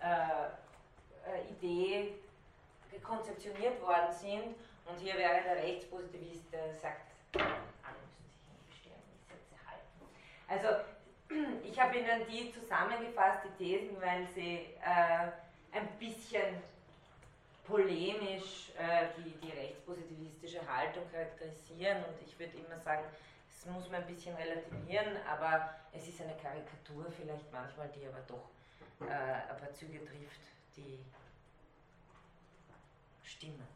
[0.00, 0.46] äh,
[1.24, 2.14] äh, Idee
[3.02, 4.54] konzeptioniert worden sind.
[4.86, 7.00] Und hier wäre der Rechtspositivist, der sagt,
[7.34, 8.92] alle müssen sich
[10.46, 10.68] Also
[11.64, 15.30] ich habe Ihnen die zusammengefasst, die Thesen, weil sie äh,
[15.72, 16.62] ein bisschen
[17.64, 23.04] polemisch äh, die, die rechtspositivistische Haltung charakterisieren und ich würde immer sagen,
[23.48, 28.20] das muss man ein bisschen relativieren, aber es ist eine Karikatur vielleicht manchmal, die aber
[28.28, 28.50] doch
[29.06, 30.40] äh, ein paar Züge trifft,
[30.76, 31.04] die
[33.22, 33.66] stimmen.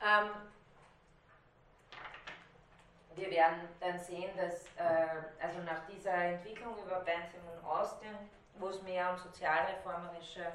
[0.00, 0.30] Ähm,
[3.16, 8.14] wir werden dann sehen, dass äh, also nach dieser Entwicklung über Bentham und Austin,
[8.54, 10.52] wo es mehr um sozialreformerische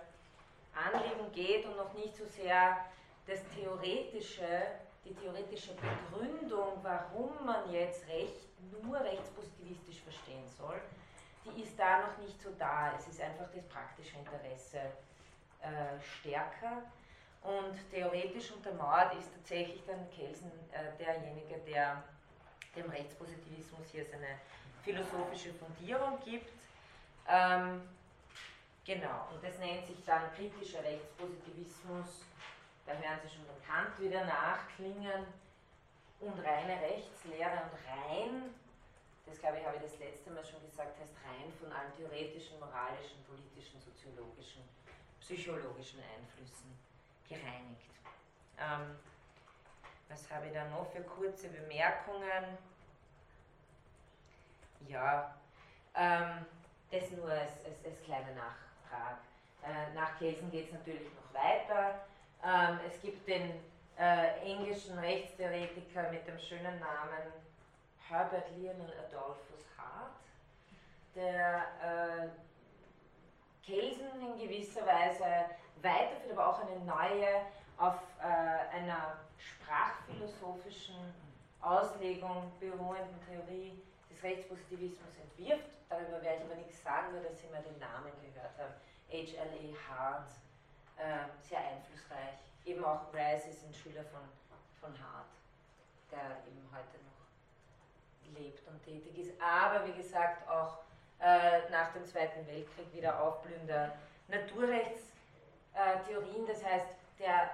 [0.75, 2.85] Anliegen geht und noch nicht so sehr
[3.25, 4.63] das theoretische,
[5.05, 8.47] die theoretische Begründung, warum man jetzt Recht
[8.81, 10.81] nur rechtspositivistisch verstehen soll,
[11.45, 12.93] die ist da noch nicht so da.
[12.97, 14.79] Es ist einfach das praktische Interesse
[15.61, 16.83] äh, stärker.
[17.41, 22.01] Und theoretisch untermauert ist tatsächlich dann Kelsen äh, derjenige, der
[22.75, 24.39] dem Rechtspositivismus hier seine
[24.81, 26.51] philosophische Fundierung gibt.
[27.27, 27.81] Ähm,
[28.85, 32.25] genau, und das nennt sich dann kritischer Rechtspositivismus.
[32.85, 35.25] Da hören Sie schon den Kant wieder nachklingen.
[36.19, 38.55] Und reine Rechtslehre und rein,
[39.25, 42.59] das glaube ich, habe ich das letzte Mal schon gesagt, heißt rein von allen theoretischen,
[42.59, 44.63] moralischen, politischen, soziologischen,
[45.19, 46.77] psychologischen Einflüssen
[47.27, 47.91] gereinigt.
[48.57, 48.95] Ähm,
[50.07, 52.57] was habe ich da noch für kurze Bemerkungen?
[54.87, 55.35] Ja,
[55.95, 56.45] ähm,
[56.91, 58.33] das nur als, als, als kleiner
[58.93, 59.17] Nachtrag.
[59.63, 62.05] Äh, nach Kelsen geht es natürlich noch weiter.
[62.43, 63.51] Ähm, es gibt den
[63.97, 67.33] äh, englischen Rechtstheoretiker mit dem schönen Namen
[68.07, 70.11] Herbert Lionel Adolphus Hart,
[71.15, 72.27] der äh,
[73.65, 75.45] Kelsen in gewisser Weise
[75.81, 77.41] weiterführt, aber auch eine neue
[77.77, 81.13] auf äh, einer sprachphilosophischen
[81.61, 83.81] Auslegung beruhenden Theorie
[84.23, 85.69] Rechtspositivismus entwirft.
[85.89, 88.73] Darüber werde ich aber nichts sagen, nur dass Sie mal den Namen gehört haben.
[89.11, 89.75] H.L.A.
[89.87, 90.31] Hart,
[90.97, 92.39] äh, sehr einflussreich.
[92.65, 94.21] Eben auch Rice ist ein Schüler von,
[94.79, 95.27] von Hart,
[96.09, 97.27] der eben heute noch
[98.39, 99.39] lebt und tätig ist.
[99.41, 100.79] Aber wie gesagt, auch
[101.19, 103.95] äh, nach dem Zweiten Weltkrieg wieder aufblühender
[104.29, 106.47] Naturrechtstheorien.
[106.47, 106.87] Das heißt,
[107.19, 107.51] der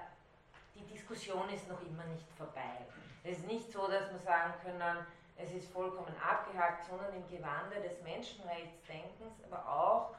[0.75, 2.85] die Diskussion ist noch immer nicht vorbei.
[3.23, 5.07] Es ist nicht so, dass wir sagen können,
[5.41, 10.15] es ist vollkommen abgehakt, sondern im Gewande des Menschenrechtsdenkens, aber auch,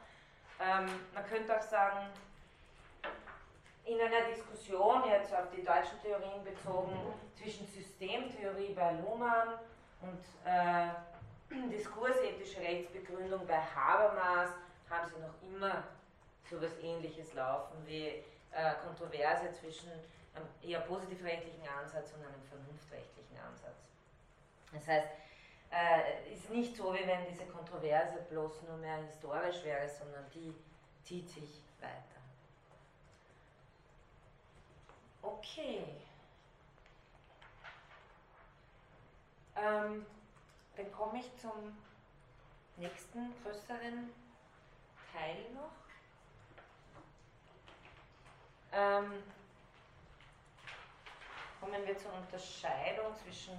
[0.60, 2.08] ähm, man könnte auch sagen,
[3.84, 6.96] in einer Diskussion, jetzt auf die deutschen Theorien bezogen,
[7.34, 9.58] zwischen Systemtheorie bei Luhmann
[10.02, 10.90] und äh,
[11.70, 14.50] diskursethische Rechtsbegründung bei Habermas,
[14.88, 15.84] haben sie noch immer
[16.48, 18.06] so etwas Ähnliches laufen wie
[18.52, 19.90] äh, Kontroverse zwischen
[20.34, 23.89] einem eher positivrechtlichen Ansatz und einem vernunftrechtlichen Ansatz.
[24.72, 25.08] Das heißt,
[25.72, 30.54] äh, ist nicht so, wie wenn diese Kontroverse bloß nur mehr historisch wäre, sondern die
[31.04, 32.20] zieht sich weiter.
[35.22, 35.84] Okay.
[39.56, 40.06] Ähm,
[40.76, 41.76] dann komme ich zum
[42.76, 44.10] nächsten größeren
[45.12, 45.70] Teil noch.
[48.72, 49.22] Ähm,
[51.60, 53.58] kommen wir zur Unterscheidung zwischen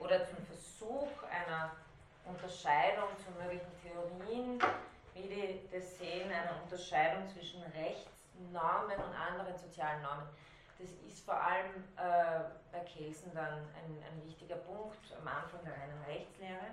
[0.00, 1.70] oder zum Versuch einer
[2.24, 4.58] Unterscheidung zu möglichen Theorien,
[5.14, 10.26] wie die das sehen, einer Unterscheidung zwischen Rechtsnormen und anderen sozialen Normen.
[10.78, 15.74] Das ist vor allem äh, bei Kelsen dann ein, ein, wichtiger Punkt am Anfang der
[15.74, 16.72] reinen Rechtslehre.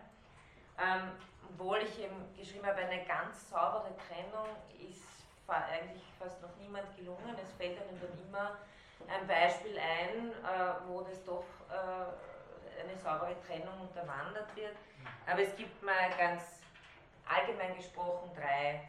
[0.79, 1.11] Ähm,
[1.49, 4.47] obwohl ich eben geschrieben habe, eine ganz saubere Trennung
[4.79, 5.03] ist
[5.47, 7.35] eigentlich fast noch niemand gelungen.
[7.41, 8.57] Es fällt einem dann immer
[9.07, 12.36] ein Beispiel ein, äh, wo das doch äh,
[12.79, 14.75] eine saubere Trennung unterwandert wird.
[15.25, 16.41] Aber es gibt mal ganz
[17.27, 18.87] allgemein gesprochen drei,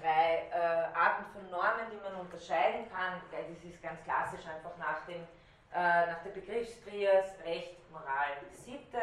[0.00, 3.20] drei äh, Arten von Normen, die man unterscheiden kann.
[3.30, 5.22] Das ist ganz klassisch einfach nach, dem,
[5.72, 8.98] äh, nach der Begriffstrias Recht, Moral, Sitte.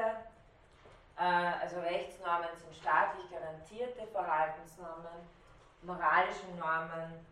[1.18, 1.24] Äh,
[1.62, 5.30] also Rechtsnormen sind staatlich garantierte Verhaltensnormen,
[5.84, 7.26] moralische Normen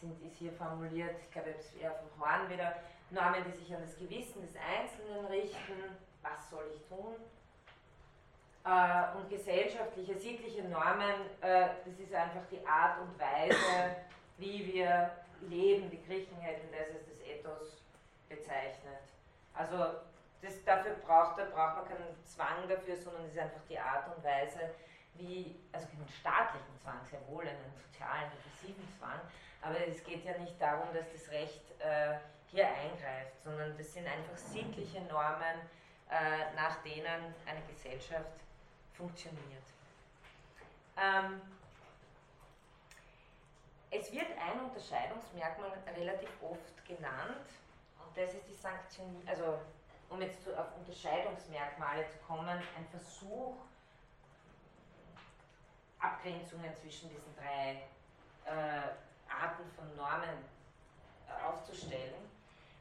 [0.00, 2.76] sind, ist hier formuliert, ich glaube, es eher vom Horn wieder,
[3.10, 7.16] Normen, die sich an das Gewissen des Einzelnen richten, was soll ich tun?
[8.64, 13.96] Äh, und gesellschaftliche, sittliche Normen, äh, das ist einfach die Art und Weise,
[14.38, 15.10] wie wir
[15.48, 15.90] leben.
[15.90, 17.82] Die Griechen hätten das als das Ethos
[18.28, 19.00] bezeichnet.
[19.54, 19.76] Also
[20.42, 24.14] das, dafür braucht, da braucht man keinen Zwang dafür, sondern es ist einfach die Art
[24.14, 24.70] und Weise,
[25.14, 29.20] wie, also keinen staatlichen Zwang, sehr wohl einen sozialen, repressiven Zwang,
[29.62, 32.16] aber es geht ja nicht darum, dass das Recht äh,
[32.50, 35.60] hier eingreift, sondern das sind einfach sittliche Normen,
[36.10, 38.40] äh, nach denen eine Gesellschaft
[38.92, 39.62] funktioniert.
[40.96, 41.40] Ähm,
[43.90, 47.46] es wird ein Unterscheidungsmerkmal relativ oft genannt
[48.04, 49.58] und das ist die Sanktion, also
[50.08, 53.54] um jetzt zu, auf Unterscheidungsmerkmale zu kommen, ein Versuch,
[56.00, 57.82] Abgrenzungen zwischen diesen drei
[58.44, 58.90] äh,
[59.28, 60.44] Arten von Normen
[61.28, 62.29] äh, aufzustellen.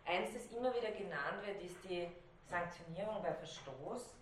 [0.10, 2.10] Eins, das immer wieder genannt wird, ist die
[2.50, 4.16] Sanktionierung bei Verstoß,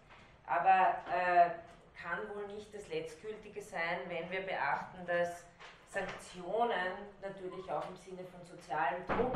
[0.46, 1.50] aber äh,
[1.96, 5.46] kann wohl nicht das Letztgültige sein, wenn wir beachten, dass
[5.88, 9.34] Sanktionen natürlich auch im Sinne von sozialem Druck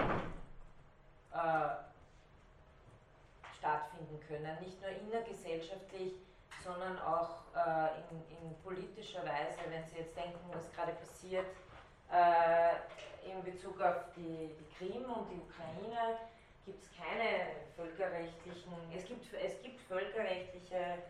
[1.32, 1.70] äh,
[3.58, 6.16] stattfinden können, nicht nur innergesellschaftlich,
[6.66, 11.47] sondern auch äh, in, in, politischer Weise, wenn Sie jetzt denken, was gerade passiert
[12.12, 16.20] äh, in Bezug auf die, die Krim und die Ukraine,
[16.66, 21.01] gibt es keine völkerrechtlichen, es gibt, es gibt völkerrechtliche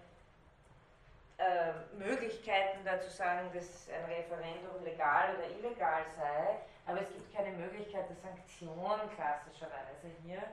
[1.37, 7.57] äh, Möglichkeiten dazu sagen, dass ein Referendum legal oder illegal sei, aber es gibt keine
[7.57, 10.43] Möglichkeit der Sanktion klassischerweise hier.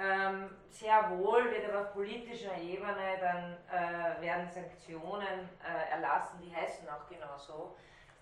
[0.00, 6.54] Ähm, sehr wohl wird aber auf politischer Ebene dann äh, werden Sanktionen äh, erlassen, die
[6.54, 7.74] heißen auch genauso,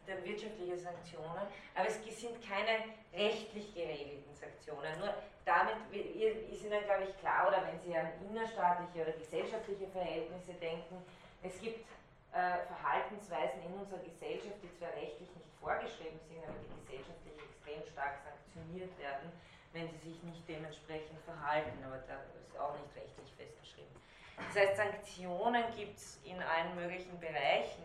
[0.07, 4.99] dann wirtschaftliche Sanktionen, aber es sind keine rechtlich geregelten Sanktionen.
[4.99, 10.55] Nur damit ist Ihnen, glaube ich, klar, oder wenn Sie an innerstaatliche oder gesellschaftliche Verhältnisse
[10.55, 11.03] denken,
[11.43, 11.87] es gibt
[12.33, 17.83] äh, Verhaltensweisen in unserer Gesellschaft, die zwar rechtlich nicht vorgeschrieben sind, aber die gesellschaftlich extrem
[17.93, 19.31] stark sanktioniert werden
[19.77, 23.93] wenn sie sich nicht dementsprechend verhalten, aber das ist auch nicht rechtlich festgeschrieben.
[24.37, 27.85] Das heißt, Sanktionen gibt es in allen möglichen Bereichen.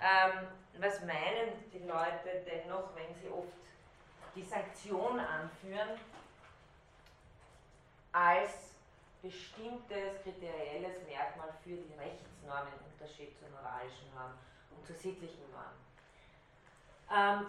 [0.00, 3.48] Ähm, was meinen die Leute dennoch, wenn sie oft
[4.34, 5.98] die Sanktion anführen
[8.12, 8.74] als
[9.20, 14.32] bestimmtes kriterielles Merkmal für die Rechtsnormen im Unterschied zur moralischen Norm
[14.76, 15.74] und zur sittlichen Norm?
[17.10, 17.46] Ähm,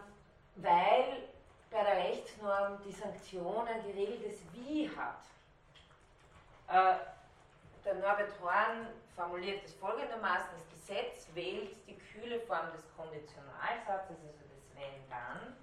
[0.55, 1.29] weil
[1.69, 5.19] bei der Rechtsnorm die Sanktionen die Regel des Wie hat.
[6.67, 6.99] Äh,
[7.85, 8.87] der Norbert Horn
[9.20, 15.57] formuliert es folgendermaßen, das Gesetz wählt die kühle Form des Konditionalsatzes, also des Wenn dann,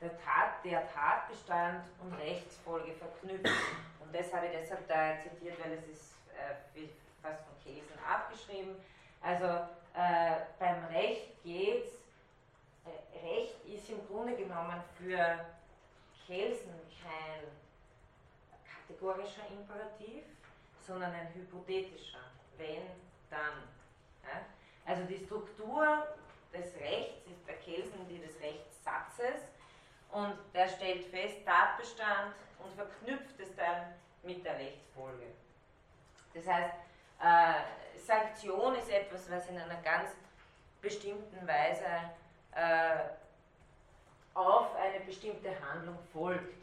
[0.00, 3.52] der, Tat, der Tatbestand und Rechtsfolge verknüpft.
[4.00, 6.86] Und das habe ich deshalb da zitiert, weil es ist äh,
[7.20, 8.76] fast von Kelsen abgeschrieben.
[9.22, 11.98] Also äh, beim Recht geht es
[13.20, 15.44] Recht ist im Grunde genommen für
[16.26, 16.72] Kelsen
[17.02, 17.42] kein
[18.86, 20.22] kategorischer Imperativ,
[20.86, 22.20] sondern ein hypothetischer.
[22.58, 22.82] Wenn,
[23.30, 23.62] dann.
[24.24, 24.44] Ja?
[24.84, 26.06] Also die Struktur
[26.52, 29.48] des Rechts ist bei Kelsen die des Rechtssatzes
[30.10, 35.26] und der stellt fest Tatbestand und verknüpft es dann mit der Rechtsfolge.
[36.34, 36.74] Das heißt,
[37.20, 40.10] äh, Sanktion ist etwas, was in einer ganz
[40.80, 41.84] bestimmten Weise
[42.52, 42.98] äh,
[44.34, 46.56] auf eine bestimmte Handlung folgt.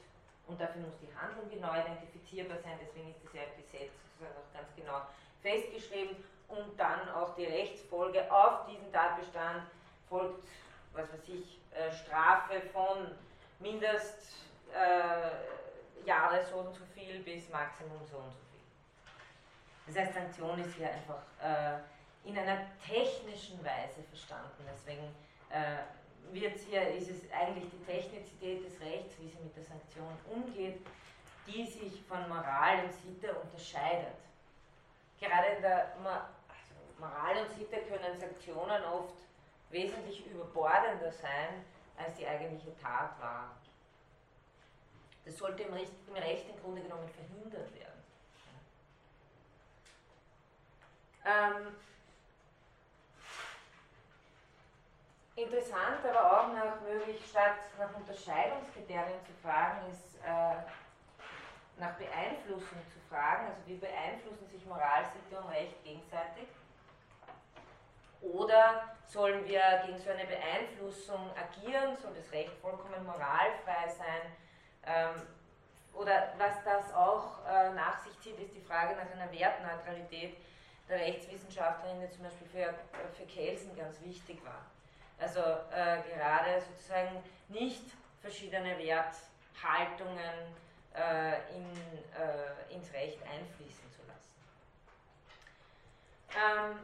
[0.48, 4.38] Und dafür muss die Handlung genau identifizierbar sein, deswegen ist das ja im Gesetz sozusagen
[4.38, 5.02] auch ganz genau
[5.46, 6.16] festgeschrieben.
[6.48, 9.64] Und dann auch die Rechtsfolge auf diesen Tatbestand
[10.08, 10.48] folgt,
[10.94, 13.12] was weiß ich, äh, Strafe von
[13.60, 14.34] Mindest
[14.74, 18.56] äh, Jahre so und so viel bis Maximum so und so viel.
[19.88, 21.80] Das heißt, Sanktion ist hier einfach äh,
[22.30, 24.64] in einer technischen Weise verstanden.
[24.72, 25.16] Deswegen
[25.50, 25.78] äh,
[26.32, 30.80] wird hier, ist es eigentlich die Technizität des Rechts, wie sie mit der Sanktion umgeht,
[31.48, 34.16] die sich von Moral und Sitte unterscheidet.
[35.20, 39.16] Gerade in der also Moral und Sitte können Sanktionen oft
[39.70, 41.66] wesentlich überbordender sein,
[41.98, 43.56] als die eigentliche Tat war.
[45.26, 48.04] Das sollte im Recht, im Recht im Grunde genommen verhindert werden.
[51.26, 51.76] Ähm,
[55.38, 60.56] Interessant, aber auch nach möglich statt nach Unterscheidungskriterien zu fragen, ist äh,
[61.78, 63.48] nach Beeinflussung zu fragen.
[63.48, 66.48] Also wie beeinflussen sich Moralsitte und Recht gegenseitig?
[68.22, 71.96] Oder sollen wir gegen so eine Beeinflussung agieren?
[71.98, 74.22] Soll das Recht vollkommen moralfrei sein?
[74.86, 75.22] Ähm,
[75.94, 80.38] oder was das auch äh, nach sich zieht, ist die Frage nach einer Wertneutralität
[80.90, 82.74] der Rechtswissenschaftlerin, die zum Beispiel für,
[83.14, 84.66] für Kelsen ganz wichtig war.
[85.20, 87.84] Also äh, gerade sozusagen nicht
[88.22, 90.56] verschiedene Werthaltungen
[90.96, 91.66] äh, in,
[92.16, 94.36] äh, ins Recht einfließen zu lassen.
[96.36, 96.80] Ähm,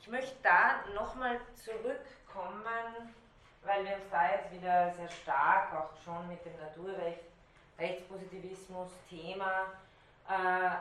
[0.00, 3.14] ich möchte da nochmal zurückkommen,
[3.62, 7.24] weil wir uns da jetzt wieder sehr stark auch schon mit dem Naturrecht,
[7.78, 9.66] Rechtspositivismus, Thema
[10.28, 10.76] äh,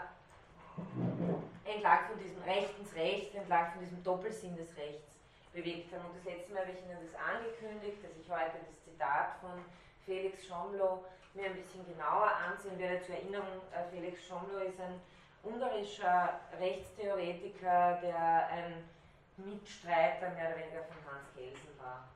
[1.66, 5.16] entlang von diesem rechtens Recht, entlang von diesem Doppelsinn des Rechts
[5.54, 6.06] bewegt haben.
[6.06, 9.64] Und das letzte Mal habe ich Ihnen das angekündigt, dass ich heute das Zitat von
[10.06, 11.04] Felix Schomlo
[11.36, 13.04] mir ein bisschen genauer ansehen werde.
[13.06, 15.00] Zur Erinnerung, äh, Felix Schomlo ist ein
[15.44, 18.90] ungarischer Rechtstheoretiker, der ein
[19.38, 22.08] Mitstreiter mehr oder weniger von Hans Kelsen war.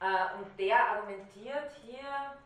[0.00, 2.36] Äh, und der argumentiert hier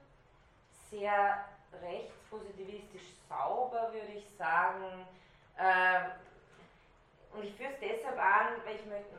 [0.90, 1.44] sehr
[1.82, 5.06] rechtspositivistisch sauber, würde ich sagen.
[5.56, 6.10] Äh,
[7.34, 9.14] und ich führe es deshalb an, weil ich möchte,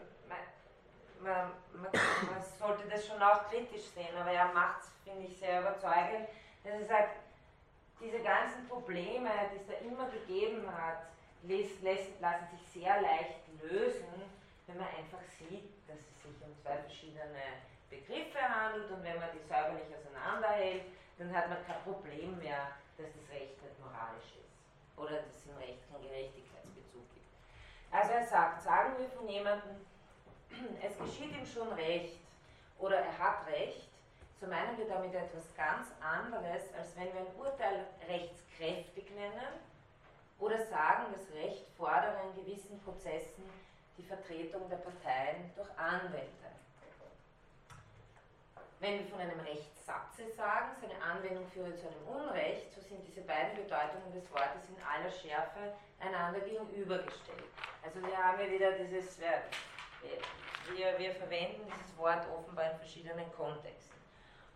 [1.22, 5.38] man, man, man, sollte das schon auch kritisch sehen, aber er macht es, finde ich,
[5.38, 6.28] sehr überzeugend,
[6.64, 7.16] dass er sagt,
[8.02, 11.04] diese ganzen Probleme, die es da immer gegeben hat,
[11.44, 11.82] lässt,
[12.22, 14.08] lassen sich sehr leicht lösen,
[14.68, 17.60] wenn man einfach sieht, dass es sich um zwei verschiedene
[17.90, 20.84] Begriffe handelt und wenn man die säuberlich auseinanderhält,
[21.18, 24.56] dann hat man kein Problem mehr, dass das Recht nicht moralisch ist
[24.96, 27.32] oder dass es im Recht keinen Gerechtigkeitsbezug gibt.
[27.92, 29.84] Also er sagt, sagen wir von jemandem,
[30.82, 32.18] es geschieht ihm schon Recht
[32.78, 33.90] oder er hat Recht,
[34.40, 39.60] so meinen wir damit etwas ganz anderes, als wenn wir ein Urteil rechtskräftig nennen
[40.40, 43.44] oder sagen, das Recht fordere in gewissen Prozessen
[43.98, 46.50] die Vertretung der Parteien durch Anwälte.
[48.80, 53.22] Wenn wir von einem Rechtssatze sagen, seine Anwendung führe zu einem Unrecht, so sind diese
[53.28, 57.44] beiden Bedeutungen des Wortes in aller Schärfe einander gegenübergestellt.
[57.84, 59.20] Also wir haben hier wieder dieses,
[60.02, 63.98] wir, wir, wir verwenden dieses Wort offenbar in verschiedenen Kontexten.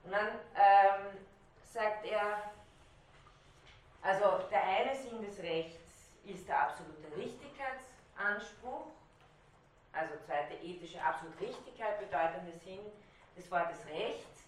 [0.04, 1.18] Und dann ähm,
[1.64, 2.52] sagt er,
[4.02, 5.80] also der eine Sinn des Rechts
[6.26, 8.88] ist der absolute Richtigkeitsanspruch,
[9.94, 12.80] also zweite ethische absolute Richtigkeit bedeutende Sinn
[13.38, 14.44] des Wortes Rechts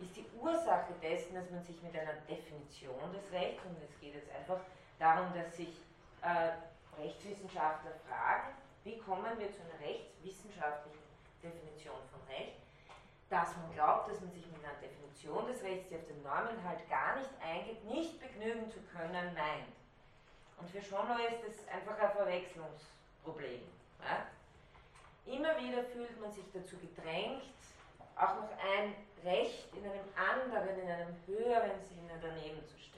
[0.00, 4.14] ist die Ursache dessen, dass man sich mit einer Definition des Rechts, und es geht
[4.14, 4.60] jetzt einfach
[4.98, 5.76] darum, dass sich
[6.22, 6.52] äh,
[6.98, 10.98] Rechtswissenschaftler fragen, wie kommen wir zu einer rechtswissenschaftlichen
[11.42, 12.56] Definition von Recht,
[13.28, 16.88] dass man glaubt, dass man sich mit einer Definition des Rechts, die auf den Normenhalt
[16.88, 19.72] gar nicht eingeht, nicht begnügen zu können, meint.
[20.58, 23.62] Und für Schonlau ist das einfach ein Verwechslungsproblem.
[24.04, 24.26] Ja?
[25.26, 27.42] Immer wieder fühlt man sich dazu gedrängt,
[28.16, 32.90] auch noch ein Recht in einem anderen, in einem höheren Sinne daneben zu stellen.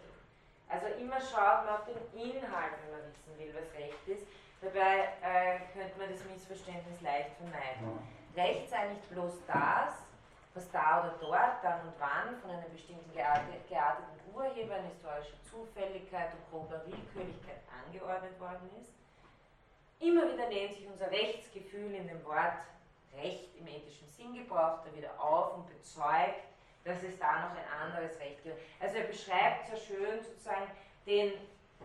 [0.68, 4.26] Also immer schaut man auf den Inhalt, wenn man wissen will, was Recht ist.
[4.62, 7.98] Dabei äh, könnte man das Missverständnis leicht vermeiden.
[8.36, 10.06] Recht sei nicht bloß das,
[10.54, 16.28] was da oder dort, dann und wann von einem bestimmten gearteten Urheber in historischer Zufälligkeit
[16.32, 18.92] und grober Willkürlichkeit angeordnet worden ist.
[19.98, 22.62] Immer wieder lehnt sich unser Rechtsgefühl in dem Wort
[23.14, 26.48] Recht im ethischen Sinn gebraucht er wieder auf und bezeugt,
[26.84, 28.56] dass es da noch ein anderes Recht gibt.
[28.80, 30.70] Also er beschreibt sehr schön sozusagen
[31.06, 31.32] den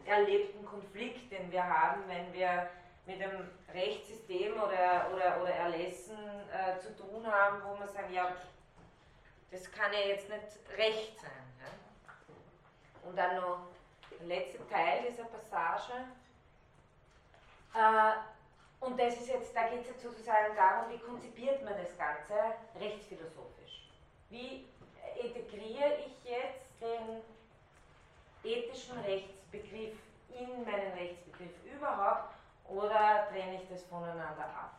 [0.06, 2.70] erlebten Konflikt, den wir haben, wenn wir
[3.06, 6.18] mit einem Rechtssystem oder, oder, oder Erlässen
[6.52, 8.36] äh, zu tun haben, wo man sagt, ja,
[9.50, 11.32] das kann ja jetzt nicht recht sein.
[11.62, 13.10] Ja?
[13.10, 13.60] Und dann noch
[14.20, 15.94] der letzte Teil dieser Passage.
[17.74, 21.98] Äh, und das ist jetzt, da geht es jetzt sozusagen darum, wie konzipiert man das
[21.98, 22.34] Ganze
[22.80, 23.90] rechtsphilosophisch.
[24.30, 24.68] Wie
[25.22, 27.24] integriere ich jetzt den
[28.44, 29.00] ethischen
[29.52, 29.98] Rechtsbegriff
[30.30, 32.34] in meinen Rechtsbegriff überhaupt
[32.66, 34.76] oder trenne ich das voneinander ab?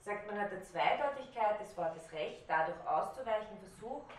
[0.00, 4.10] Sagt man hat der Zweideutigkeit des Wortes Recht dadurch auszuweichen versucht,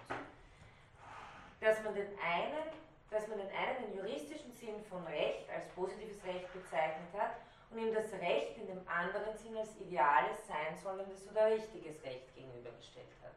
[1.61, 2.73] dass man den einen,
[3.11, 7.35] dass man den einen den juristischen Sinn von Recht als positives Recht bezeichnet hat
[7.69, 12.33] und ihm das Recht in dem anderen Sinn als ideales, sein sollendes oder richtiges Recht
[12.33, 13.33] gegenübergestellt hat.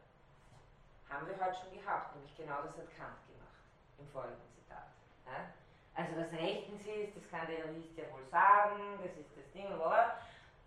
[1.11, 3.61] Haben wir heute schon gehabt, nämlich genau das hat Kant gemacht,
[3.99, 4.89] im folgenden Zitat.
[5.27, 5.53] Ja?
[5.99, 9.67] Also was rechtens ist, das kann der Jurist ja wohl sagen, das ist das Ding,
[9.67, 10.15] aber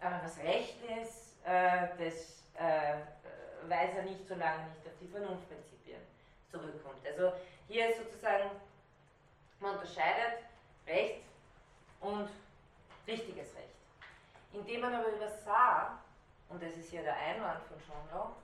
[0.02, 3.00] was Recht ist, äh, das äh,
[3.70, 6.02] weiß er nicht, solange nicht auf die Vernunftprinzipien
[6.52, 7.08] zurückkommt.
[7.08, 7.32] Also
[7.70, 8.52] hier ist sozusagen,
[9.62, 10.44] man unterscheidet
[10.86, 11.24] Recht
[12.02, 12.28] und
[13.08, 13.80] richtiges Recht.
[14.52, 15.98] Indem man aber übersah,
[16.50, 18.36] und das ist hier der Einwand von Schonlau,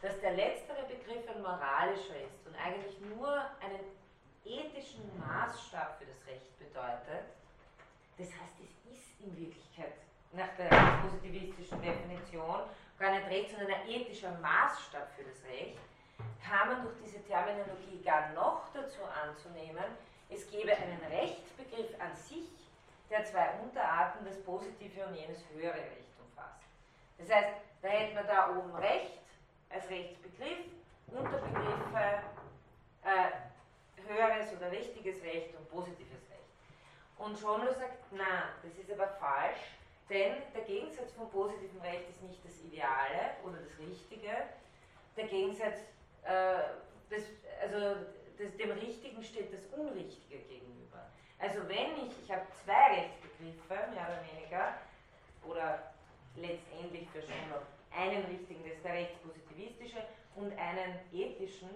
[0.00, 4.01] dass der letztere Begriff ein moralischer ist und eigentlich nur einen
[4.44, 7.30] ethischen Maßstab für das Recht bedeutet.
[8.18, 9.94] Das heißt, es ist in Wirklichkeit
[10.32, 10.68] nach der
[11.02, 12.62] positivistischen Definition
[12.98, 15.78] gar nicht Recht, sondern ein ethischer Maßstab für das Recht,
[16.46, 19.84] kam man durch diese Terminologie gar noch dazu anzunehmen,
[20.30, 22.48] es gebe einen Rechtsbegriff an sich,
[23.10, 26.62] der zwei Unterarten, das positive und jenes höhere Recht umfasst.
[27.18, 27.48] Das heißt,
[27.82, 29.18] da hätten wir da oben Recht
[29.68, 30.64] als Rechtsbegriff,
[31.08, 32.22] Unterbegriffe,
[33.04, 33.51] äh,
[34.08, 36.50] höheres oder richtiges Recht und positives Recht.
[37.18, 39.60] Und Schomlo sagt, na, das ist aber falsch,
[40.08, 44.32] denn der Gegensatz vom positiven Recht ist nicht das Ideale oder das Richtige.
[45.16, 45.78] Der Gegensatz,
[46.24, 46.58] äh,
[47.10, 47.22] das,
[47.62, 47.96] also
[48.38, 51.06] das, dem Richtigen steht das Unrichtige gegenüber.
[51.38, 54.74] Also wenn ich, ich habe zwei Rechtsbegriffe, mehr oder weniger,
[55.44, 55.92] oder
[56.36, 57.62] letztendlich für Schomlo
[57.94, 60.02] einen richtigen, das ist der rechtspositivistische,
[60.34, 61.70] und einen ethischen,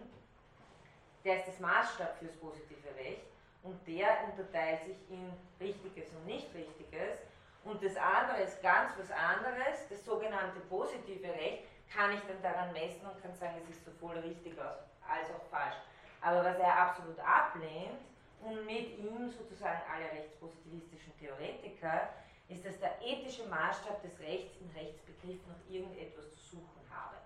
[1.27, 3.27] der ist das Maßstab fürs positive Recht
[3.64, 7.18] und der unterteilt sich in Richtiges und Nicht-Richtiges.
[7.64, 12.72] Und das andere ist ganz was anderes, das sogenannte positive Recht, kann ich dann daran
[12.72, 15.74] messen und kann sagen, es ist sowohl richtig als auch falsch.
[16.20, 17.99] Aber was er absolut ablehnt
[18.43, 22.09] und mit ihm sozusagen alle rechtspositivistischen Theoretiker,
[22.49, 27.16] ist, dass der ethische Maßstab des Rechts im Rechtsbegriff noch irgendetwas zu suchen habe.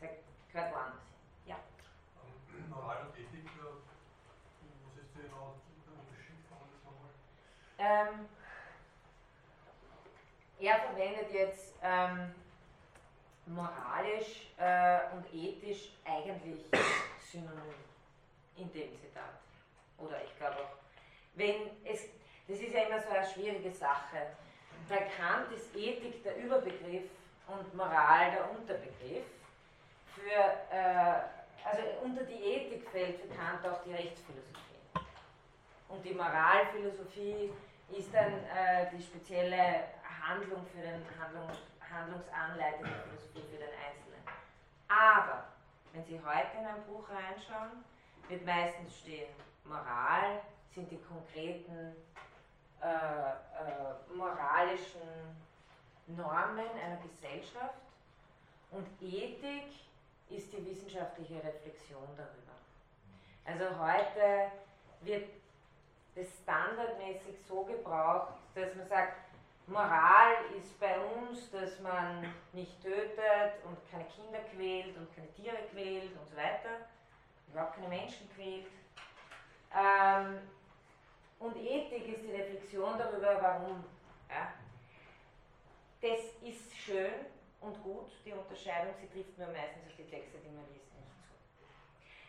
[0.00, 0.10] Das
[0.50, 1.11] gehört woanders
[2.82, 6.50] Moral und Ethik, was ist der Unterschied?
[6.50, 7.10] Man das nochmal?
[7.78, 8.28] Ähm,
[10.58, 12.34] er verwendet jetzt ähm,
[13.46, 16.64] moralisch äh, und ethisch eigentlich
[17.30, 17.74] synonym
[18.56, 19.38] in dem Zitat.
[19.98, 20.76] Oder ich glaube auch,
[21.34, 22.00] wenn es,
[22.48, 24.34] das ist ja immer so eine schwierige Sache.
[24.88, 27.10] Bei Kant ist Ethik der Überbegriff
[27.46, 29.24] und Moral der Unterbegriff.
[30.14, 34.62] Für, äh, also unter die Ethik fällt für Kant auch die Rechtsphilosophie.
[35.88, 37.52] Und die Moralphilosophie
[37.90, 39.84] ist dann äh, die spezielle
[40.22, 41.48] Handlung für den Handlung,
[41.80, 44.22] handlungsanleitende Philosophie für den Einzelnen.
[44.88, 45.44] Aber
[45.92, 47.84] wenn Sie heute in ein Buch reinschauen,
[48.28, 49.28] wird meistens stehen,
[49.64, 50.40] Moral
[50.74, 51.94] sind die konkreten
[52.82, 55.36] äh, äh, moralischen
[56.06, 57.78] Normen einer Gesellschaft
[58.70, 59.72] und Ethik
[60.32, 62.52] ist die wissenschaftliche Reflexion darüber.
[63.44, 64.50] Also heute
[65.02, 65.28] wird
[66.14, 69.16] das standardmäßig so gebraucht, dass man sagt,
[69.66, 75.56] Moral ist bei uns, dass man nicht tötet und keine Kinder quält und keine Tiere
[75.70, 76.86] quält und so weiter,
[77.48, 78.66] überhaupt keine Menschen quält.
[79.74, 80.40] Ähm,
[81.38, 83.84] und Ethik ist die Reflexion darüber, warum.
[84.28, 84.52] Ja.
[86.00, 87.31] Das ist schön
[87.62, 91.12] und gut, die Unterscheidung, sie trifft nur meistens auf die Texte, die man liest, nicht
[91.56, 91.64] zu.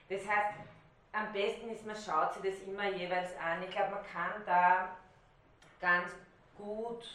[0.09, 0.59] Das heißt,
[1.11, 3.61] am besten ist, man schaut sich das immer jeweils an.
[3.63, 4.95] Ich glaube, man kann da
[5.79, 6.13] ganz
[6.57, 7.05] gut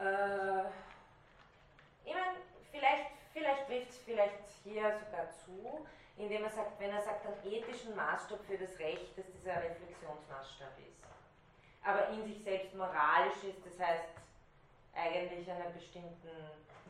[0.00, 0.64] äh,
[2.04, 2.36] ich meine,
[2.70, 5.86] vielleicht, vielleicht trifft es vielleicht hier sogar zu,
[6.16, 10.72] indem er sagt, wenn er sagt, einen ethischen Maßstab für das Recht, dass dieser Reflexionsmaßstab
[10.78, 11.04] ist.
[11.82, 14.08] Aber in sich selbst moralisch ist, das heißt
[14.94, 16.30] eigentlich einer bestimmten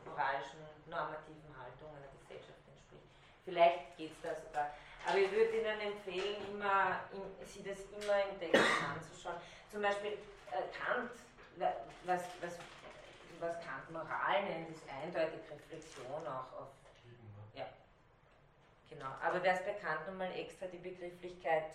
[0.05, 3.09] moralischen, normativen Haltung einer Gesellschaft entspricht.
[3.45, 4.71] Vielleicht geht es da sogar.
[5.05, 7.01] Aber ich würde Ihnen empfehlen, immer,
[7.45, 9.41] sich das immer im Text anzuschauen.
[9.71, 10.13] Zum Beispiel
[10.51, 11.11] äh, Kant,
[12.05, 12.57] was, was
[13.41, 16.69] was Kant Moral nennt, ist eindeutig Reflexion auch auf.
[17.55, 17.65] Ja,
[18.87, 19.09] genau.
[19.21, 21.71] Aber wer es bei Kant nochmal extra die Begrifflichkeit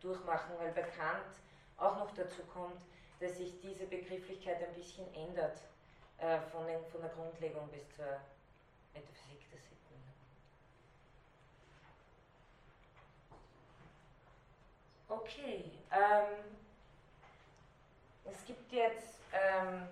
[0.00, 1.32] durchmachen, weil bei Kant
[1.78, 2.80] auch noch dazu kommt,
[3.20, 5.58] dass sich diese Begrifflichkeit ein bisschen ändert
[6.18, 8.20] äh, von, den, von der Grundlegung bis zur
[8.94, 9.76] Metaphysik der Sitten.
[15.08, 16.58] Okay, ähm,
[18.24, 19.86] es gibt jetzt ähm,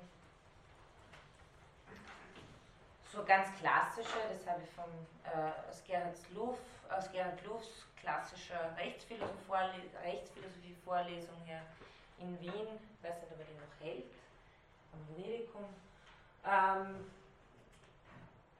[3.12, 4.90] so ganz klassische, das habe ich vom,
[5.24, 6.58] äh, aus, Gerhard Luff,
[6.90, 11.62] aus Gerhard Luffs klassischer Rechtsphilosophie-Vorlesung her
[12.18, 14.10] in Wien, ich weiß nicht, ob er die noch hält,
[14.92, 15.64] am Juridicum.
[16.44, 17.10] Ähm,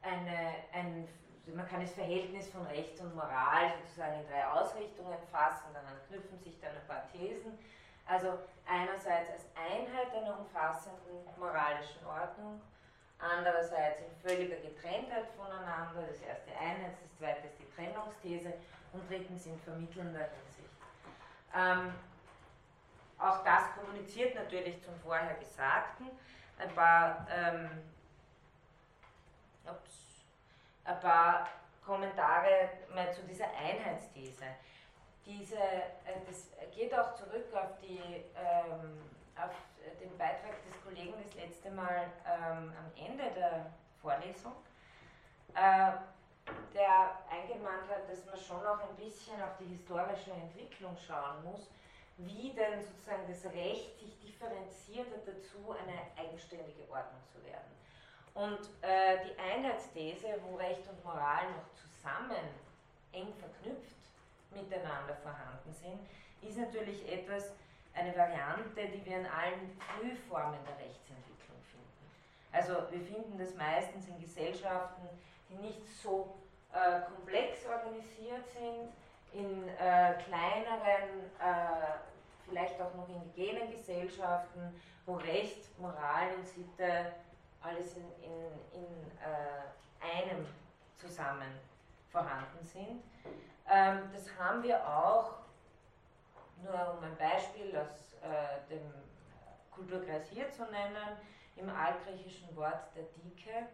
[0.03, 1.09] eine, ein,
[1.55, 6.39] man kann das Verhältnis von Recht und Moral sozusagen in drei Ausrichtungen fassen, dann knüpfen
[6.41, 7.59] sich dann ein paar Thesen.
[8.07, 12.61] Also einerseits als Einheit einer umfassenden moralischen Ordnung,
[13.19, 18.53] andererseits in völliger Getrenntheit voneinander, das erste Einheits-, das zweite ist die Trennungsthese
[18.93, 20.75] und drittens in vermittelnder Hinsicht.
[21.55, 21.95] Ähm,
[23.25, 26.11] auch das kommuniziert natürlich zum vorher Gesagten.
[26.59, 27.71] Ein paar, ähm,
[29.67, 30.25] ups,
[30.85, 31.49] ein paar
[31.85, 34.45] Kommentare mal zu dieser Einheitsthese.
[35.27, 39.01] Diese, äh, das geht auch zurück auf die ähm,
[39.37, 39.51] auf
[40.01, 43.67] den Beitrag des Kollegen das letzte Mal ähm, am Ende der
[44.01, 44.53] Vorlesung,
[45.55, 45.93] äh,
[46.73, 51.71] der eingemahnt hat, dass man schon auch ein bisschen auf die historische Entwicklung schauen muss,
[52.17, 57.75] wie denn sozusagen das Recht sich differenziert hat dazu, eine eigenständige Ordnung zu werden.
[58.35, 62.51] Und äh, die Einheitsthese, wo Recht und Moral noch zusammen
[63.13, 63.95] eng verknüpft
[64.51, 66.01] miteinander vorhanden sind,
[66.43, 67.53] ist natürlich etwas,
[67.95, 72.11] eine Variante, die wir in allen Frühformen der Rechtsentwicklung finden.
[72.51, 75.09] Also wir finden das meistens in Gesellschaften,
[75.49, 76.35] die nicht so
[76.73, 78.91] äh, komplex organisiert sind,
[79.35, 81.99] in äh, kleineren, äh,
[82.49, 87.13] vielleicht auch noch indigenen Gesellschaften, wo Recht, Moral und Sitte
[87.61, 90.47] alles in, in, in äh, einem
[90.97, 91.59] zusammen
[92.11, 93.03] vorhanden sind.
[93.69, 95.35] Ähm, das haben wir auch,
[96.63, 98.93] nur um ein Beispiel aus äh, dem
[99.71, 101.19] Kulturkreis hier zu nennen,
[101.57, 103.69] im altgriechischen Wort der Dike,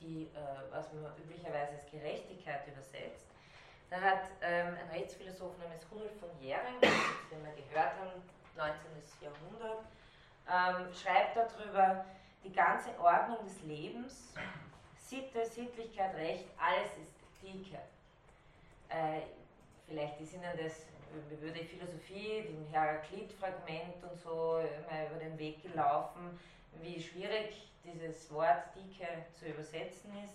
[0.00, 3.26] die, äh, was man üblicherweise als Gerechtigkeit übersetzt.
[3.90, 8.22] Da hat ähm, ein Rechtsphilosoph namens Hunel von Jering, den wir gehört haben,
[8.56, 8.74] 19.
[9.22, 9.84] Jahrhundert,
[10.46, 12.04] ähm, schreibt darüber,
[12.44, 14.34] die ganze Ordnung des Lebens,
[14.98, 17.78] Sitte, Sittlichkeit, Recht, alles ist Dike.
[18.90, 19.22] Äh,
[19.86, 20.86] vielleicht ist Ihnen das
[21.30, 26.38] über die Philosophie, dem Heraklit-Fragment und so mal über den Weg gelaufen,
[26.82, 30.34] wie schwierig dieses Wort Dike zu übersetzen ist.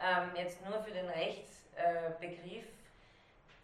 [0.00, 2.64] Ähm, jetzt nur für den Rechtsbegriff.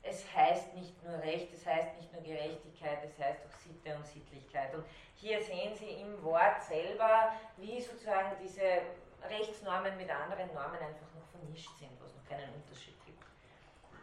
[0.03, 4.07] Es heißt nicht nur Recht, es heißt nicht nur Gerechtigkeit, es heißt auch Sitte und
[4.07, 4.75] Sittlichkeit.
[4.75, 4.85] Und
[5.15, 8.83] hier sehen Sie im Wort selber, wie sozusagen diese
[9.29, 13.25] Rechtsnormen mit anderen Normen einfach noch vermischt sind, wo es noch keinen Unterschied gibt.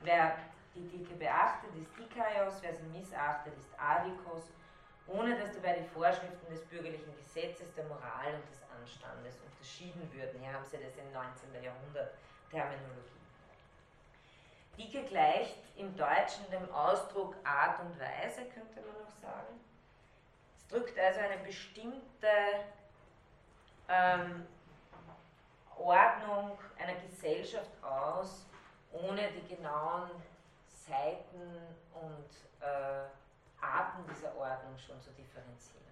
[0.01, 0.37] Wer
[0.73, 4.43] die Dike beachtet, ist Dikaios, wer sie missachtet, ist Adikos,
[5.07, 10.39] ohne dass dabei die Vorschriften des bürgerlichen Gesetzes, der Moral und des Anstandes unterschieden würden.
[10.39, 11.61] Hier haben Sie das im 19.
[11.61, 12.13] Jahrhundert
[12.49, 13.18] Terminologie.
[14.79, 19.59] Dike gleicht im Deutschen dem Ausdruck Art und Weise, könnte man noch sagen.
[20.55, 22.27] Es drückt also eine bestimmte
[23.89, 24.47] ähm,
[25.77, 28.45] Ordnung einer Gesellschaft aus,
[28.93, 30.11] ohne die genauen
[30.65, 33.03] Seiten und äh,
[33.61, 35.88] Arten dieser Ordnung schon zu differenzieren.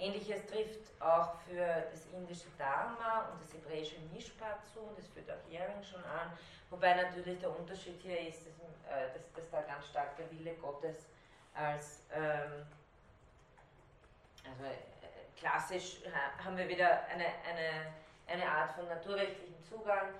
[0.00, 5.50] Ähnliches trifft auch für das indische Dharma und das hebräische Mishpat zu, das führt auch
[5.50, 6.32] Jering schon an,
[6.70, 8.54] wobei natürlich der Unterschied hier ist, dass,
[8.90, 11.06] äh, dass, dass da ganz stark der Wille Gottes
[11.54, 12.66] als, ähm,
[14.44, 15.98] also äh, klassisch
[16.42, 17.92] haben wir wieder eine, eine,
[18.26, 20.14] eine Art von naturrechtlichem Zugang,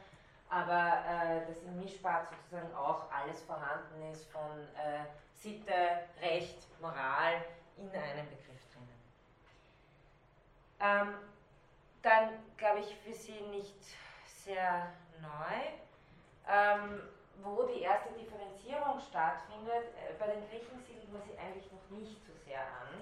[0.51, 5.05] aber äh, dass im Mischbad sozusagen auch alles vorhanden ist von äh,
[5.35, 5.72] Sitte,
[6.20, 7.45] Recht, Moral
[7.76, 8.60] in einem Begriff.
[10.81, 11.14] Ähm,
[12.03, 13.76] dann glaube ich für Sie nicht
[14.26, 15.57] sehr neu,
[16.49, 17.03] ähm,
[17.43, 19.93] wo die erste Differenzierung stattfindet.
[19.97, 22.97] Äh, bei den Griechen siedeln wir sie eigentlich noch nicht so sehr an.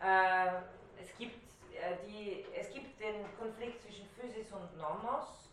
[0.00, 0.62] Äh,
[1.02, 1.36] es, gibt,
[1.74, 5.50] äh, die, es gibt den Konflikt zwischen Physis und Nomos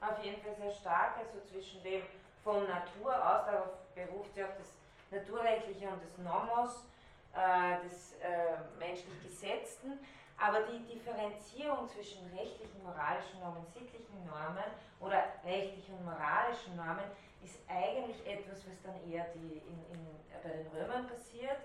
[0.00, 2.02] auf jeden Fall sehr stark, also zwischen dem
[2.42, 4.78] von Natur aus, darauf beruft sich auch das
[5.10, 6.84] Naturrechtliche und das Nomos,
[7.34, 9.98] äh, des äh, menschlich Gesetzten,
[10.40, 17.04] aber die Differenzierung zwischen rechtlichen, moralischen Normen, sittlichen Normen oder rechtlichen und moralischen Normen
[17.44, 20.06] ist eigentlich etwas, was dann eher die in, in,
[20.42, 21.58] bei den Römern passiert,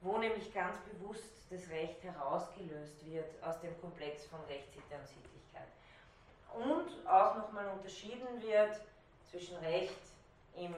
[0.00, 5.06] wo nämlich ganz bewusst das Recht herausgelöst wird aus dem Komplex von Recht, Sitte und
[5.06, 5.68] Sittlichkeit
[6.54, 8.80] und auch nochmal unterschieden wird
[9.30, 9.98] zwischen Recht
[10.56, 10.74] im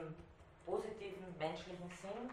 [0.65, 2.29] positiven menschlichen Sinn,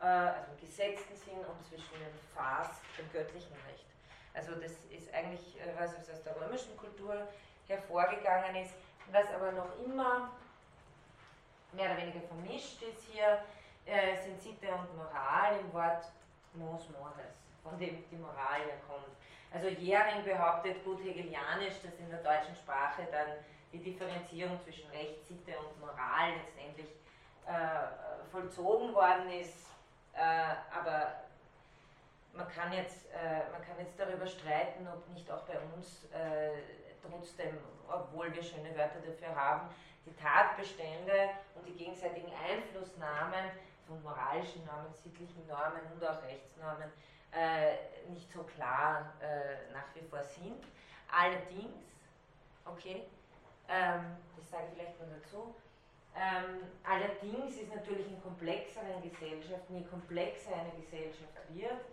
[0.00, 3.93] äh, also im gesetzten Sinn und zwischen dem Phas, dem göttlichen Recht.
[4.34, 7.28] Also das ist eigentlich äh, was aus der römischen Kultur
[7.68, 8.74] hervorgegangen ist,
[9.10, 10.30] was aber noch immer
[11.72, 13.42] mehr oder weniger vermischt ist hier,
[13.86, 16.04] äh, sind Sitte und Moral im Wort
[16.54, 19.14] mos mores, von dem die Moral herkommt.
[19.52, 23.38] Also Jering behauptet gut hegelianisch, dass in der deutschen Sprache dann
[23.72, 26.88] die Differenzierung zwischen Recht, Sitte und Moral letztendlich
[27.46, 29.66] äh, vollzogen worden ist.
[30.12, 31.12] Äh, aber
[32.36, 36.50] man kann, jetzt, äh, man kann jetzt darüber streiten, ob nicht auch bei uns äh,
[37.02, 37.58] trotzdem,
[37.88, 39.68] obwohl wir schöne Wörter dafür haben,
[40.06, 43.50] die Tatbestände und die gegenseitigen Einflussnahmen
[43.86, 46.90] von moralischen Normen, sittlichen Normen und auch Rechtsnormen
[47.32, 50.64] äh, nicht so klar äh, nach wie vor sind.
[51.10, 51.84] Allerdings,
[52.64, 53.04] okay,
[53.68, 55.54] ähm, das sage ich vielleicht noch dazu,
[56.16, 61.84] ähm, allerdings ist natürlich in komplexeren Gesellschaften, je komplexer eine Gesellschaft wird,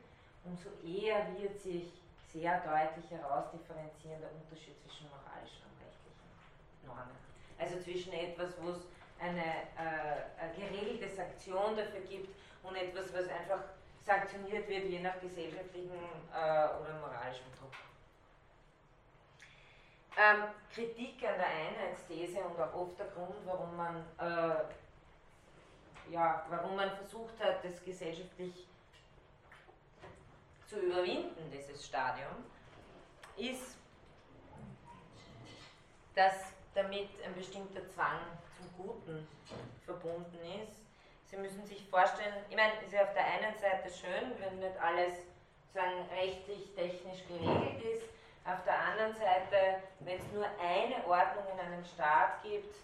[0.44, 1.92] umso eher wird sich
[2.32, 6.30] sehr deutlich herausdifferenzieren der Unterschied zwischen moralischen und rechtlichen
[6.86, 7.18] Normen.
[7.60, 8.82] Also zwischen etwas, wo es
[9.20, 12.34] eine äh, geregelte Sanktion dafür gibt
[12.64, 13.62] und etwas, was einfach
[14.04, 16.00] sanktioniert wird, je nach gesellschaftlichen
[16.34, 17.74] äh, oder moralischem Druck.
[20.18, 24.56] Ähm, Kritik an der Einheitsthese und auch oft der Grund, warum man, äh,
[26.12, 28.68] ja, warum man versucht hat, das gesellschaftlich
[30.72, 32.32] zu überwinden, dieses Stadium,
[33.36, 33.76] ist,
[36.16, 38.20] dass damit ein bestimmter Zwang
[38.56, 39.28] zum Guten
[39.84, 40.80] verbunden ist.
[41.30, 44.60] Sie müssen sich vorstellen, ich meine, es ist ja auf der einen Seite schön, wenn
[44.60, 45.14] nicht alles
[45.74, 48.06] sagen, rechtlich, technisch geregelt ist.
[48.46, 52.76] Auf der anderen Seite, wenn es nur eine Ordnung in einem Staat gibt,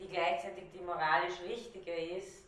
[0.00, 2.43] die gleichzeitig die moralisch richtige ist,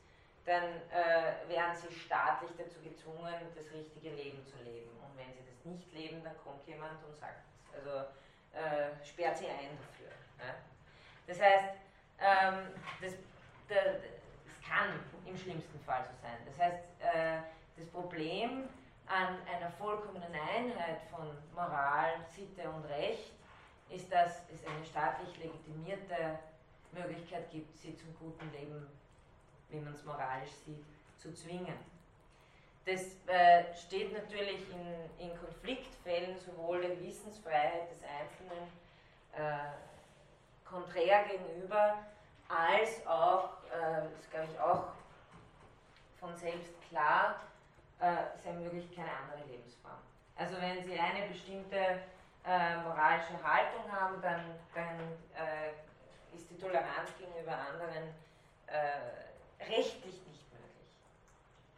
[0.46, 4.90] dann äh, werden sie staatlich dazu gezwungen, das richtige Leben zu leben.
[5.02, 7.42] Und wenn sie das nicht leben, dann kommt jemand und sagt.
[7.74, 8.06] Also
[8.54, 10.12] äh, sperrt sie ein dafür.
[10.38, 10.54] Ja?
[11.26, 11.74] Das heißt,
[12.20, 12.72] ähm,
[13.02, 13.12] das,
[13.68, 16.38] der, das kann im schlimmsten Fall so sein.
[16.46, 17.40] Das heißt, äh,
[17.76, 18.68] das Problem
[19.06, 23.32] an einer vollkommenen Einheit von Moral, Sitte und Recht
[23.90, 26.38] ist, dass es eine staatlich legitimierte
[26.92, 28.88] Möglichkeit gibt, sie zum guten Leben,
[29.68, 30.84] wie man es moralisch sieht,
[31.18, 31.76] zu zwingen.
[32.84, 38.68] Das äh, steht natürlich in, in, Konfliktfällen sowohl der Wissensfreiheit des Einzelnen
[39.32, 39.74] äh,
[40.64, 41.98] konträr gegenüber,
[42.48, 44.84] als auch, äh, das glaube ich auch
[46.20, 47.40] von selbst klar,
[48.00, 49.98] äh, ist ermöglicht keine andere Lebensform.
[50.36, 51.76] Also wenn Sie eine bestimmte
[52.44, 54.44] äh, moralische Haltung haben, dann,
[54.74, 55.00] dann
[55.34, 58.14] äh, ist die Toleranz gegenüber anderen
[58.68, 59.25] äh,
[59.60, 60.90] rechtlich nicht möglich.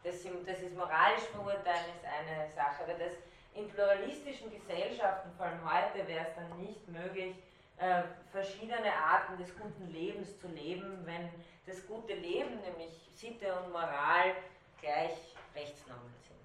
[0.03, 0.15] Das,
[0.45, 3.13] das ist moralisch verurteilen, ist eine Sache, aber das
[3.55, 7.35] in pluralistischen Gesellschaften, vor allem heute, wäre es dann nicht möglich,
[7.77, 11.29] äh, verschiedene Arten des guten Lebens zu leben, wenn
[11.65, 14.35] das gute Leben, nämlich Sitte und Moral,
[14.81, 16.39] gleich Rechtsnormen sind.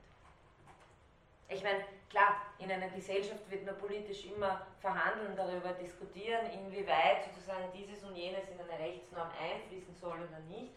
[1.48, 7.70] Ich meine, klar, in einer Gesellschaft wird man politisch immer verhandeln, darüber diskutieren, inwieweit sozusagen
[7.74, 10.72] dieses und jenes in eine Rechtsnorm einfließen soll oder nicht.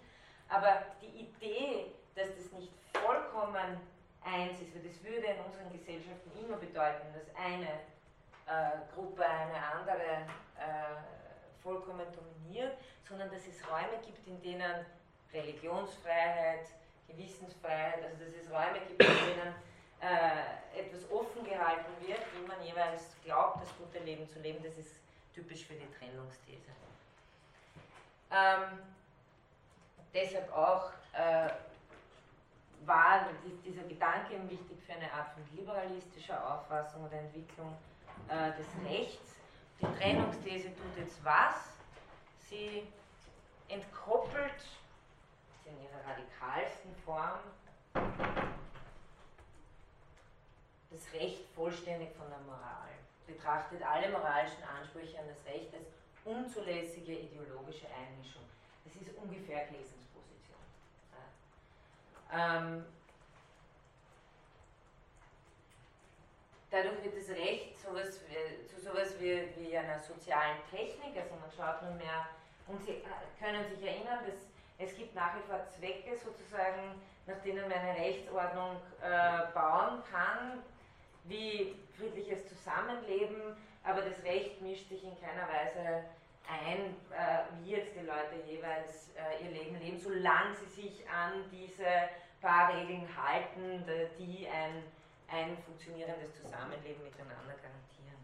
[0.50, 3.80] Aber die Idee, dass das nicht vollkommen
[4.24, 7.68] eins ist, weil das würde in unseren Gesellschaften immer bedeuten, dass eine
[8.48, 10.26] äh, Gruppe eine andere
[10.58, 12.78] äh, vollkommen dominiert,
[13.08, 14.86] sondern dass es Räume gibt, in denen
[15.34, 16.68] Religionsfreiheit,
[17.08, 19.54] Gewissensfreiheit, also dass es Räume gibt, in denen
[20.02, 24.78] äh, etwas offen gehalten wird, wie man jeweils glaubt, das gute Leben zu leben, das
[24.78, 24.96] ist
[25.34, 26.72] typisch für die Trennungsthese.
[28.32, 28.80] Ähm,
[30.14, 31.50] deshalb auch äh,
[32.86, 33.28] war
[33.66, 37.76] dieser Gedanke wichtig für eine Art von liberalistischer Auffassung oder Entwicklung
[38.30, 39.36] äh, des Rechts.
[39.80, 41.56] Die Trennungsthese tut jetzt was?
[42.50, 42.88] Sie
[43.68, 44.64] entkoppelt
[45.66, 47.40] in ihrer radikalsten Form
[50.90, 52.90] das Recht vollständig von der Moral,
[53.28, 55.88] betrachtet alle moralischen Ansprüche an das Recht als
[56.24, 58.44] unzulässige ideologische Einmischung.
[58.88, 60.60] Das ist ungefähr Gläsens Position.
[62.32, 62.58] Ja.
[62.58, 62.86] Ähm,
[66.72, 68.20] dadurch wird das Recht sowas,
[68.68, 72.28] zu sowas wie, wie einer sozialen Technik, also man schaut nur mehr,
[72.68, 73.02] und Sie
[73.40, 74.36] können sich erinnern, dass
[74.80, 80.64] es gibt nach wie vor Zwecke sozusagen, nach denen man eine Rechtsordnung äh, bauen kann,
[81.24, 86.06] wie friedliches Zusammenleben, aber das Recht mischt sich in keiner Weise
[86.48, 91.44] ein, äh, wie jetzt die Leute jeweils äh, ihr Leben leben, solange sie sich an
[91.52, 92.10] diese
[92.42, 93.84] paar Regeln halten,
[94.18, 94.84] die ein,
[95.28, 98.18] ein funktionierendes Zusammenleben miteinander garantieren.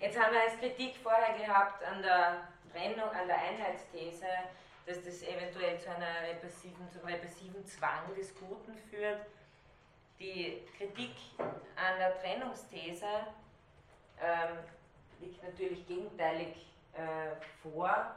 [0.00, 4.26] Jetzt haben wir als Kritik vorher gehabt an der Trennung, an der Einheitsthese,
[4.86, 9.26] dass das eventuell zu einer repressiven, zum repressiven Zwang des Guten führt.
[10.18, 13.06] Die Kritik an der Trennungsthese
[14.20, 14.58] ähm,
[15.20, 18.14] liegt natürlich gegenteilig äh, vor.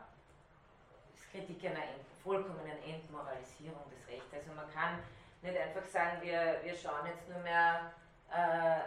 [1.13, 4.33] Es ist Kritik einer ent vollkommenen Entmoralisierung des Rechts.
[4.33, 4.99] Also man kann
[5.41, 7.91] nicht einfach sagen, wir, wir schauen jetzt nur mehr,
[8.31, 8.81] äh,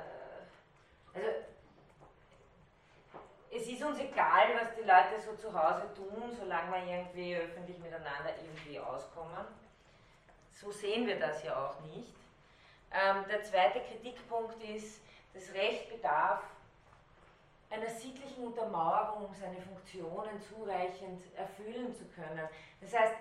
[1.14, 1.28] also
[3.50, 7.78] es ist uns egal, was die Leute so zu Hause tun, solange wir irgendwie öffentlich
[7.78, 9.46] miteinander irgendwie auskommen.
[10.52, 12.14] So sehen wir das ja auch nicht.
[12.90, 15.00] Ähm, der zweite Kritikpunkt ist,
[15.34, 16.42] das Recht bedarf
[17.74, 22.48] einer sittlichen Untermauerung, um seine Funktionen zureichend erfüllen zu können.
[22.80, 23.14] Das heißt,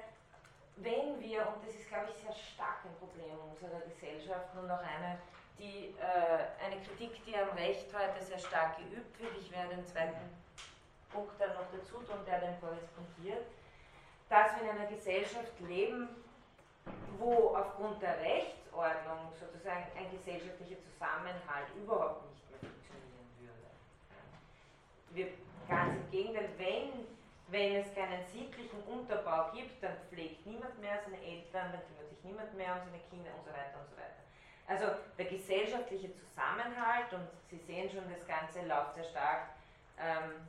[0.77, 4.81] wenn wir, und das ist, glaube ich, sehr stark ein Problem unserer Gesellschaft und auch
[4.81, 5.19] eine
[5.59, 9.37] die, äh, eine Kritik, die am Recht heute sehr stark geübt wird.
[9.39, 10.17] Ich werde den zweiten
[11.11, 13.45] Punkt dann noch dazu tun, der dann korrespondiert,
[14.29, 16.09] dass wir in einer Gesellschaft leben,
[17.19, 22.42] wo aufgrund der Rechtsordnung sozusagen ein gesellschaftlicher Zusammenhalt überhaupt nicht.
[25.13, 25.27] Wir,
[25.67, 27.05] ganz im Gegenteil, wenn,
[27.47, 32.23] wenn es keinen sittlichen Unterbau gibt, dann pflegt niemand mehr seine Eltern, dann kümmert sich
[32.23, 34.23] niemand mehr um seine Kinder und so weiter und so weiter.
[34.65, 34.85] Also
[35.17, 39.49] der gesellschaftliche Zusammenhalt, und Sie sehen schon, das Ganze läuft sehr stark
[39.99, 40.47] ähm,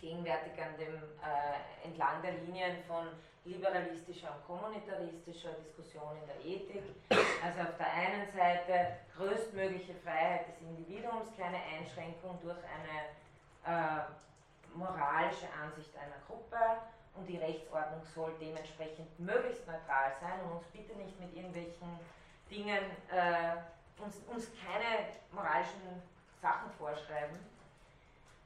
[0.00, 3.08] gegenwärtig an dem, äh, entlang der Linien von
[3.44, 6.82] liberalistischer und kommunitaristischer Diskussion in der Ethik.
[7.42, 13.10] Also auf der einen Seite größtmögliche Freiheit des Individuums, keine Einschränkung durch eine
[13.64, 16.56] äh, moralische Ansicht einer Gruppe
[17.14, 21.98] und die Rechtsordnung soll dementsprechend möglichst neutral sein und uns bitte nicht mit irgendwelchen
[22.50, 23.56] Dingen, äh,
[24.02, 26.02] uns, uns keine moralischen
[26.40, 27.38] Sachen vorschreiben.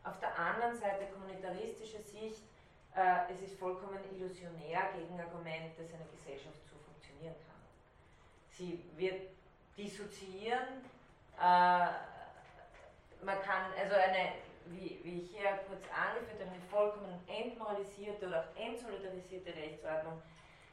[0.04, 2.42] Auf der anderen Seite kommunitaristische Sicht,
[2.94, 7.56] äh, es ist vollkommen illusionär Gegenargument, dass eine Gesellschaft so funktionieren kann.
[8.50, 9.28] Sie wird
[9.76, 10.84] dissoziieren,
[11.38, 11.86] äh,
[13.22, 14.32] man kann, also eine,
[14.70, 20.20] wie, wie ich hier kurz angeführt habe, eine vollkommen entmoralisierte oder auch entsolidarisierte Rechtsordnung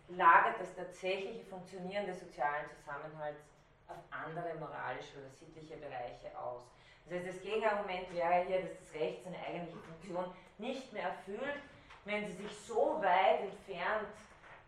[0.09, 3.41] lagert das tatsächliche Funktionieren des sozialen Zusammenhalts
[3.87, 6.63] auf andere moralische oder sittliche Bereiche aus.
[7.05, 10.25] Das heißt, das Gegenargument wäre hier, dass das Recht seine eigentliche Funktion
[10.57, 11.61] nicht mehr erfüllt,
[12.05, 14.07] wenn sie sich so weit entfernt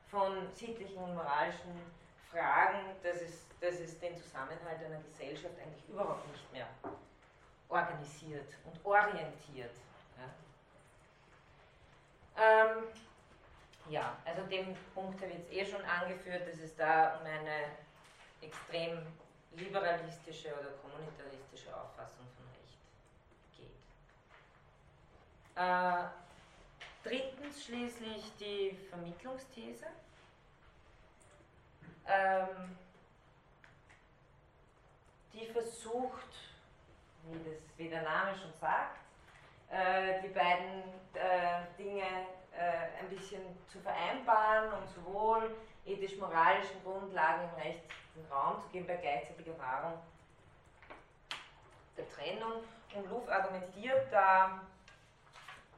[0.10, 1.72] von sittlichen und moralischen
[2.32, 6.68] Fragen, dass es, dass es den Zusammenhalt einer Gesellschaft eigentlich überhaupt nicht mehr
[7.70, 9.76] organisiert und orientiert.
[10.18, 10.30] Ja,
[12.38, 12.84] ähm,
[13.90, 17.76] ja also den Punkt habe ich jetzt eh schon angeführt, dass es da um eine
[18.42, 19.06] extrem
[19.52, 22.78] liberalistische oder kommunitaristische Auffassung von Recht
[23.58, 23.72] geht.
[25.56, 26.10] Äh,
[27.04, 29.88] drittens schließlich die Vermittlungsthese.
[32.08, 32.78] Ähm,
[35.34, 36.30] die versucht,
[37.30, 38.98] wie, das, wie der Name schon sagt,
[39.70, 45.56] äh, die beiden äh, Dinge äh, ein bisschen zu vereinbaren und sowohl
[45.86, 47.84] ethisch-moralischen Grundlagen im Recht
[48.16, 50.00] den Raum zu geben bei gleichzeitiger Wahrung
[51.98, 52.64] der Trennung.
[52.96, 54.62] Und Luft argumentiert da,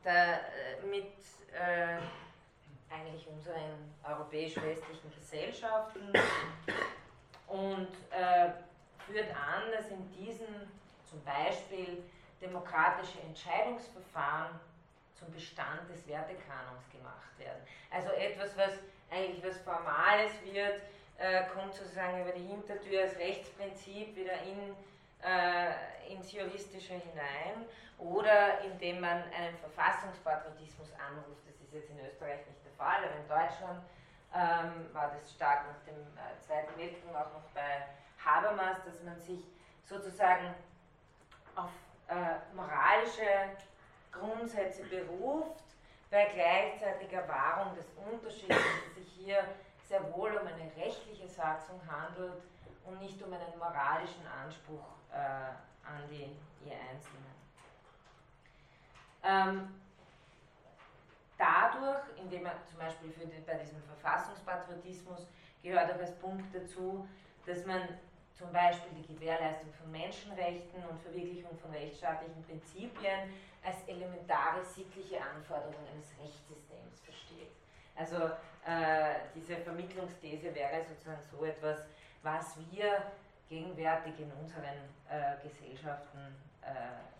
[0.03, 1.13] da äh, mit
[1.53, 1.97] äh,
[2.93, 6.13] eigentlich unseren europäisch-westlichen Gesellschaften
[7.47, 8.49] und äh,
[9.05, 10.71] führt an, dass in diesen
[11.09, 12.03] zum Beispiel
[12.41, 14.59] demokratische Entscheidungsverfahren
[15.15, 17.61] zum Bestand des Wertekanons gemacht werden.
[17.89, 18.73] Also etwas, was
[19.09, 20.81] eigentlich was Formales wird,
[21.17, 24.75] äh, kommt sozusagen über die Hintertür als Rechtsprinzip wieder in,
[25.23, 27.65] äh, ins Juristische hinein
[27.97, 31.41] oder indem man einen Verfassungspatriotismus anruft.
[31.47, 33.81] Das ist jetzt in Österreich nicht der Fall, aber in Deutschland
[34.35, 37.87] ähm, war das stark nach dem äh, Zweiten Weltkrieg auch noch bei
[38.23, 39.43] Habermas, dass man sich
[39.85, 40.53] sozusagen
[41.57, 41.71] auf
[42.07, 43.57] äh, moralische
[44.11, 45.63] Grundsätze beruft,
[46.09, 48.57] bei gleichzeitiger Wahrung des Unterschieds, dass
[48.89, 49.43] es sich hier
[49.83, 52.41] sehr wohl um eine rechtliche Satzung handelt
[52.85, 55.17] und nicht um einen moralischen Anspruch äh,
[55.85, 56.35] an die
[56.65, 57.37] ihr Einzelnen.
[59.23, 59.81] Ähm,
[61.37, 65.27] dadurch, indem man zum Beispiel die, bei diesem Verfassungspatriotismus
[65.61, 67.07] gehört auch als Punkt dazu,
[67.45, 67.81] dass man
[68.37, 73.33] zum Beispiel die Gewährleistung von Menschenrechten und Verwirklichung von rechtsstaatlichen Prinzipien
[73.63, 77.51] als elementare sittliche Anforderung eines Rechtssystems versteht.
[77.95, 78.29] Also
[78.65, 81.79] äh, diese Vermittlungsthese wäre sozusagen so etwas,
[82.21, 83.11] was wir
[83.49, 87.17] gegenwärtig in unseren äh, Gesellschaften äh,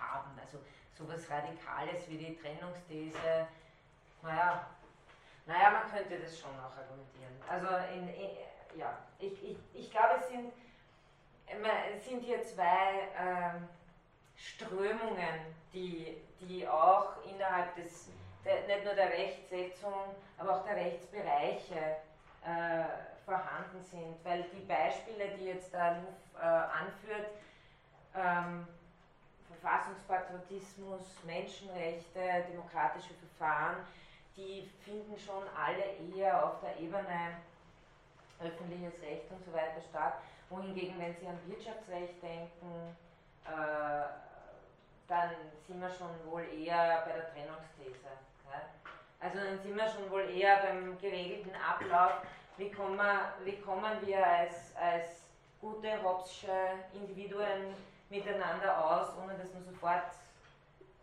[0.00, 0.30] haben.
[0.40, 0.58] Also
[0.96, 3.46] sowas Radikales wie die Trennungsthese,
[4.22, 4.66] naja,
[5.46, 7.34] naja, man könnte das schon auch argumentieren.
[7.48, 8.30] Also in, in
[8.76, 10.52] ja, ich, ich, ich glaube, es sind,
[11.46, 13.68] es sind hier zwei ähm,
[14.36, 18.08] Strömungen, die, die auch innerhalb des,
[18.44, 21.96] der, nicht nur der Rechtsetzung, aber auch der Rechtsbereiche
[22.44, 22.84] äh,
[23.24, 24.16] vorhanden sind.
[24.24, 27.28] Weil die Beispiele, die jetzt da Luf äh, anführt,
[28.14, 28.66] ähm,
[29.48, 33.76] Verfassungspatriotismus, Menschenrechte, demokratische Verfahren,
[34.36, 37.36] die finden schon alle eher auf der Ebene
[38.42, 40.14] öffentliches Recht und so weiter statt.
[40.50, 42.96] Wohingegen, wenn Sie an Wirtschaftsrecht denken,
[43.46, 44.04] äh,
[45.08, 45.30] dann
[45.66, 48.08] sind wir schon wohl eher bei der Trennungsthese.
[48.50, 48.62] Ja?
[49.20, 52.22] Also dann sind wir schon wohl eher beim geregelten Ablauf,
[52.56, 53.00] wie kommen
[53.44, 55.22] wie kommen wir als, als
[55.60, 56.50] gute Hobbsche
[56.92, 57.74] Individuen
[58.10, 60.12] miteinander aus, ohne dass wir sofort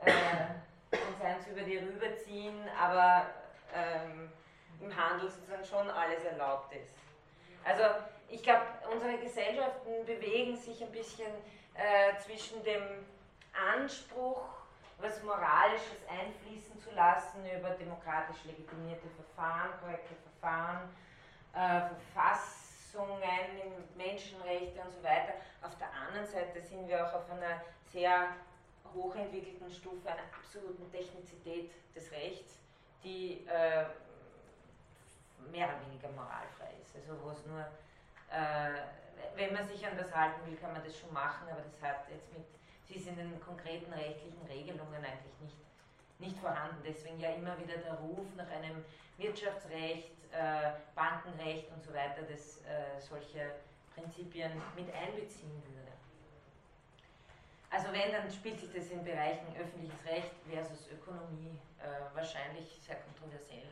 [0.05, 3.25] äh, über die Rübe ziehen, aber
[3.73, 4.31] ähm,
[4.81, 6.93] im Handel sozusagen schon alles erlaubt ist.
[7.63, 7.83] Also
[8.29, 11.31] ich glaube, unsere Gesellschaften bewegen sich ein bisschen
[11.73, 12.83] äh, zwischen dem
[13.53, 14.43] Anspruch,
[14.99, 20.89] was Moralisches einfließen zu lassen über demokratisch legitimierte Verfahren, korrekte Verfahren,
[21.53, 21.89] äh,
[22.89, 25.33] Verletzungen, Menschenrechte und so weiter.
[25.61, 27.61] Auf der anderen Seite sind wir auch auf einer
[27.91, 28.29] sehr
[28.93, 32.59] hochentwickelten Stufe einer absoluten Technizität des Rechts,
[33.03, 33.85] die äh,
[35.51, 36.95] mehr oder weniger moralfrei ist.
[36.95, 37.61] Also wo es nur,
[38.31, 38.81] äh,
[39.35, 42.09] wenn man sich an das halten will, kann man das schon machen, aber das hat
[42.09, 42.45] jetzt mit,
[42.87, 45.57] sie ist in den konkreten rechtlichen Regelungen eigentlich nicht,
[46.19, 46.81] nicht vorhanden.
[46.85, 48.83] Deswegen ja immer wieder der Ruf nach einem
[49.17, 53.51] Wirtschaftsrecht, äh, Bankenrecht und so weiter, das äh, solche
[53.95, 55.91] Prinzipien mit einbeziehen würde.
[57.69, 62.97] Also wenn, dann spielt sich das in Bereichen öffentliches Recht versus Ökonomie äh, wahrscheinlich sehr
[62.97, 63.67] kontroversiell.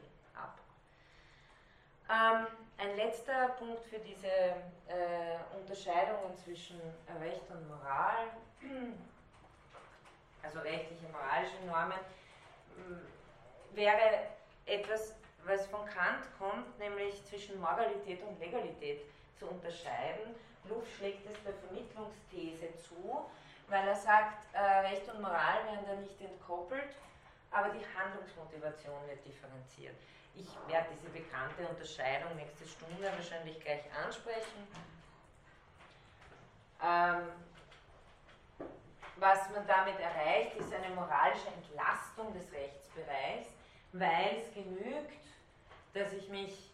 [2.10, 2.48] Ähm,
[2.78, 6.80] ein letzter Punkt für diese äh, Unterscheidungen zwischen
[7.20, 8.28] Recht und Moral,
[10.44, 12.00] also rechtliche, moralische Normen,
[13.74, 14.28] wäre
[14.66, 15.16] etwas,
[15.46, 19.02] was von Kant kommt, nämlich zwischen Moralität und Legalität
[19.38, 20.36] zu unterscheiden.
[20.70, 23.26] Luft schlägt es der Vermittlungsthese zu,
[23.68, 26.96] weil er sagt, äh, Recht und Moral werden da nicht entkoppelt,
[27.52, 29.96] aber die Handlungsmotivation wird differenziert.
[30.40, 34.68] Ich werde diese bekannte Unterscheidung nächste Stunde wahrscheinlich gleich ansprechen.
[36.84, 37.30] Ähm,
[39.16, 43.50] was man damit erreicht, ist eine moralische Entlastung des Rechtsbereichs,
[43.94, 45.26] weil es genügt,
[45.94, 46.70] dass ich mich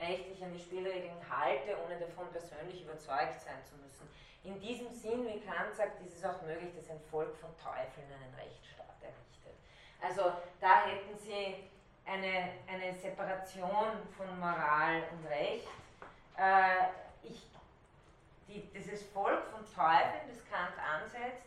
[0.00, 4.08] rechtlich an die Spielregeln halte, ohne davon persönlich überzeugt sein zu müssen.
[4.42, 8.06] In diesem Sinn, wie Kant sagt, ist es auch möglich, dass ein Volk von Teufeln
[8.12, 9.54] einen Rechtsstaat errichtet.
[10.00, 11.68] Also da hätten Sie
[12.06, 15.66] eine, eine Separation von Moral und Recht.
[16.38, 16.86] Äh,
[17.22, 17.42] ich,
[18.48, 21.42] die, dieses Volk von Teufeln, das Kant ansetzt,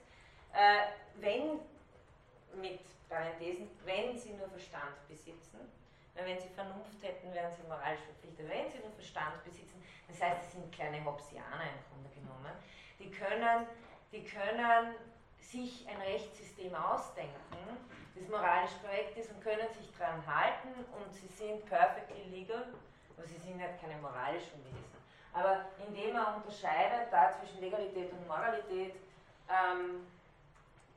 [0.54, 0.92] äh,
[1.22, 1.60] wenn,
[2.62, 5.60] mit Parenthesen, wenn sie nur Verstand besitzen,
[6.16, 8.50] weil wenn sie Vernunft hätten, wären sie moralisch verpflichtet.
[8.50, 12.54] Wenn sie nur Verstand besitzen, das heißt, sie sind kleine Hobbesianer im Grunde genommen,
[13.00, 13.68] die können,
[14.12, 14.96] die können
[15.52, 17.58] sich ein Rechtssystem ausdenken,
[18.16, 22.68] das moralisch korrekt ist und können sich daran halten und sie sind perfectly legal,
[23.18, 25.00] aber sie sind halt keine moralischen Wesen.
[25.34, 28.96] Aber indem er unterscheidet da zwischen Legalität und Moralität,
[29.50, 30.06] ähm,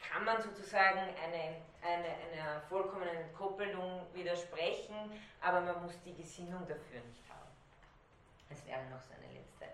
[0.00, 4.94] kann man sozusagen eine, eine, einer vollkommenen Entkoppelung widersprechen,
[5.40, 7.48] aber man muss die Gesinnung dafür nicht haben.
[8.48, 9.66] Das wäre noch so eine letzte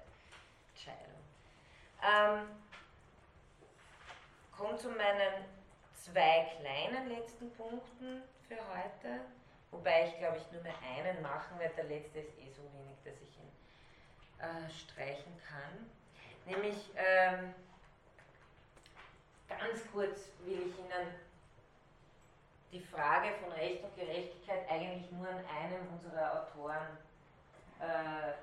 [0.74, 1.18] Entscheidung.
[2.02, 2.67] Ähm,
[4.58, 5.44] komme zu meinen
[5.94, 9.20] zwei kleinen letzten Punkten für heute,
[9.70, 12.98] wobei ich glaube ich nur mehr einen machen werde, der letzte ist eh so wenig,
[13.04, 13.52] dass ich ihn
[14.40, 15.90] äh, streichen kann.
[16.44, 17.54] Nämlich ähm,
[19.48, 21.08] Ganz kurz will ich Ihnen
[22.70, 26.98] die Frage von Recht und Gerechtigkeit eigentlich nur an einem unserer Autoren
[27.80, 28.34] äh,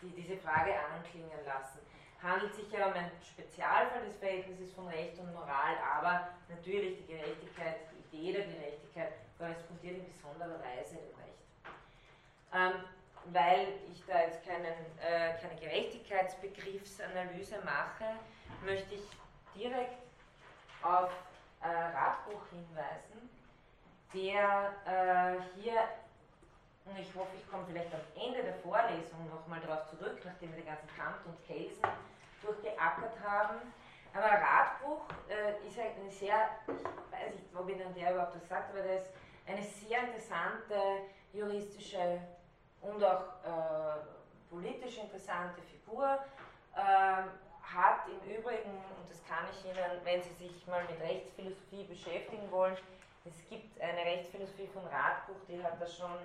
[0.00, 1.80] die diese Frage anklingen lassen.
[2.22, 7.06] Handelt sich ja um einen Spezialfall des Verhältnisses von Recht und Moral, aber natürlich die
[7.12, 7.76] Gerechtigkeit,
[8.10, 11.38] die Idee der Gerechtigkeit korrespondiert in besonderer Weise dem Recht.
[12.52, 12.84] Ähm,
[13.32, 14.64] weil ich da jetzt keinen,
[15.00, 18.16] äh, keine Gerechtigkeitsbegriffsanalyse mache,
[18.64, 19.02] möchte ich
[19.54, 20.02] direkt
[20.82, 21.10] auf
[21.62, 23.28] äh, Radbuch hinweisen,
[24.14, 25.88] der äh, hier,
[26.88, 30.62] und ich hoffe, ich komme vielleicht am Ende der Vorlesung nochmal darauf zurück, nachdem wir
[30.62, 31.82] den ganzen Kant und Kelsen
[32.42, 33.60] durchgeackert haben.
[34.14, 38.70] Aber Radbuch äh, ist eine sehr, ich weiß nicht, ob Ihnen der überhaupt was sagt,
[38.70, 39.12] aber das ist
[39.46, 40.74] eine sehr interessante
[41.32, 42.20] juristische
[42.80, 44.00] und auch äh,
[44.50, 46.18] politisch interessante Figur.
[46.76, 47.30] Ähm,
[47.62, 52.50] hat im Übrigen, und das kann ich Ihnen, wenn Sie sich mal mit Rechtsphilosophie beschäftigen
[52.50, 52.76] wollen,
[53.24, 56.16] es gibt eine Rechtsphilosophie von Radbuch, die hat das schon,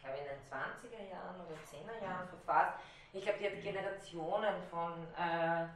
[0.00, 2.78] glaube in den 20er Jahren oder 10er Jahren verfasst.
[3.12, 5.66] Ich glaube, die hat Generationen von äh,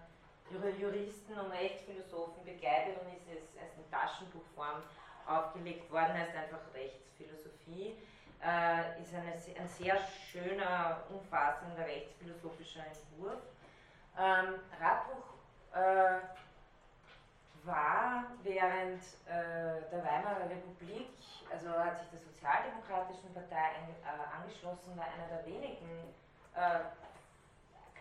[0.78, 4.82] Juristen und Rechtsphilosophen begleitet und ist es als in Taschenbuchform
[5.26, 7.96] aufgelegt worden, heißt einfach Rechtsphilosophie.
[8.44, 9.96] Äh, ist eine, ein sehr
[10.30, 13.40] schöner, umfassender rechtsphilosophischer Entwurf.
[14.18, 15.32] Ähm, Radbuch
[15.74, 16.18] äh,
[17.64, 21.10] war während äh, der Weimarer Republik,
[21.50, 26.14] also hat sich der Sozialdemokratischen Partei ein, äh, angeschlossen, war einer der wenigen,
[26.54, 26.80] äh,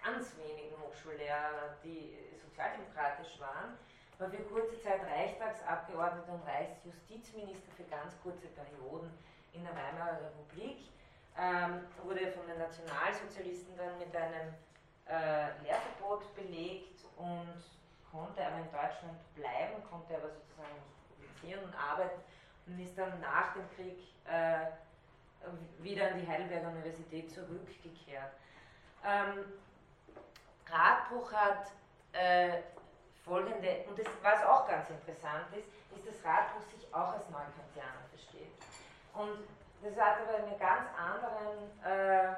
[0.03, 3.77] ganz wenigen Hochschullehrer, die sozialdemokratisch waren,
[4.17, 9.11] war für kurze Zeit Reichstagsabgeordneter und Reichsjustizminister für ganz kurze Perioden
[9.53, 10.89] in der Weimarer Republik,
[11.38, 14.53] ähm, wurde von den Nationalsozialisten dann mit einem
[15.07, 17.61] äh, Lehrverbot belegt und
[18.11, 22.21] konnte aber in Deutschland bleiben, konnte aber sozusagen publizieren und arbeiten
[22.67, 24.67] und ist dann nach dem Krieg äh,
[25.79, 28.33] wieder an die Heidelberger Universität zurückgekehrt.
[29.03, 29.45] Ähm,
[30.69, 31.71] Radbruch hat
[32.13, 32.61] äh,
[33.23, 38.05] folgende, und das, was auch ganz interessant ist, ist, dass Radbruch sich auch als Neukantianer
[38.09, 38.51] versteht.
[39.13, 39.47] Und
[39.83, 42.35] das hat aber einen ganz anderen, äh,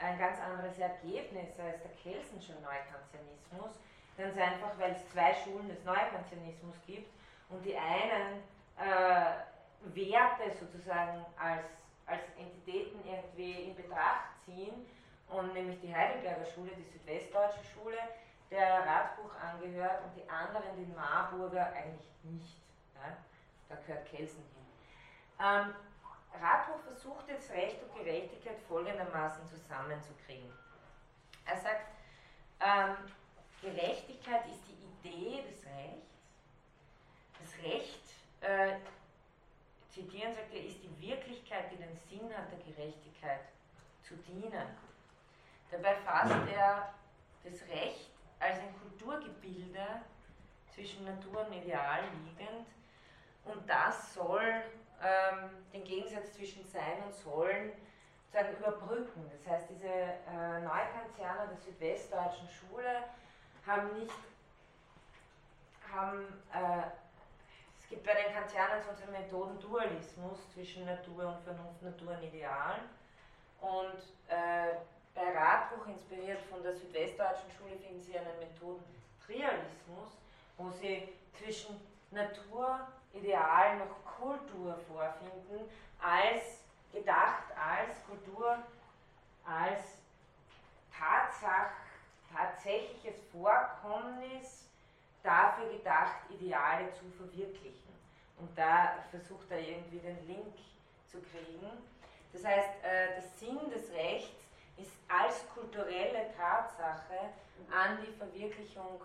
[0.00, 3.80] ein ganz anderes Ergebnis als der Kelsensche Neukantianismus,
[4.18, 7.10] ganz einfach, weil es zwei Schulen des Neukantianismus gibt
[7.48, 8.42] und die einen
[8.76, 11.64] äh, Werte sozusagen als,
[12.06, 14.86] als Entitäten irgendwie in Betracht ziehen
[15.28, 17.98] und nämlich die Heidelberger Schule, die südwestdeutsche Schule,
[18.50, 22.56] der Radbuch angehört und die anderen den Marburger eigentlich nicht.
[22.94, 23.16] Ja?
[23.68, 24.66] Da gehört Kelsen hin.
[25.40, 25.74] Ähm,
[26.40, 30.50] Radbuch versucht jetzt Recht und Gerechtigkeit folgendermaßen zusammenzukriegen.
[31.44, 31.86] Er sagt,
[32.60, 32.96] ähm,
[33.62, 36.06] Gerechtigkeit ist die Idee des Rechts.
[37.40, 38.02] Das Recht,
[38.40, 38.78] äh,
[39.90, 43.40] zitieren sagt er, ist die Wirklichkeit, die den Sinn hat, der Gerechtigkeit
[44.02, 44.68] zu dienen.
[45.70, 46.94] Dabei fasst er
[47.44, 50.02] das Recht als ein Kulturgebilde
[50.72, 52.66] zwischen Natur und Ideal liegend
[53.44, 54.62] und das soll
[55.02, 57.72] ähm, den Gegensatz zwischen Sein und Sollen
[58.26, 59.30] sozusagen überbrücken.
[59.32, 63.04] Das heißt, diese äh, Neukantianer der südwestdeutschen Schule
[63.68, 64.14] haben nicht,
[65.92, 66.88] haben, äh,
[67.80, 72.80] es gibt bei den Kantianern so einen Methodendualismus zwischen Natur und Vernunft, Natur und Ideal.
[73.60, 74.76] Und äh,
[75.14, 80.16] bei Radbruch, inspiriert von der südwestdeutschen Schule, finden Sie einen Methodentrialismus,
[80.56, 81.08] wo Sie
[81.38, 81.80] zwischen
[82.10, 85.68] Natur, Ideal noch Kultur vorfinden,
[86.00, 86.58] als
[86.92, 88.58] gedacht als Kultur,
[89.44, 89.98] als
[90.96, 91.72] Tatsache,
[92.32, 94.68] tatsächliches Vorkommnis,
[95.22, 97.88] dafür gedacht, Ideale zu verwirklichen.
[98.38, 100.54] Und da versucht er irgendwie den Link
[101.06, 101.70] zu kriegen.
[102.32, 104.46] Das heißt, äh, der Sinn des Rechts
[104.76, 107.30] ist als kulturelle Tatsache
[107.70, 109.02] an die Verwirklichung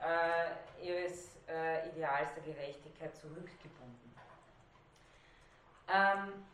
[0.00, 4.14] äh, ihres äh, Ideals der Gerechtigkeit zurückgebunden.
[5.88, 6.44] Ähm,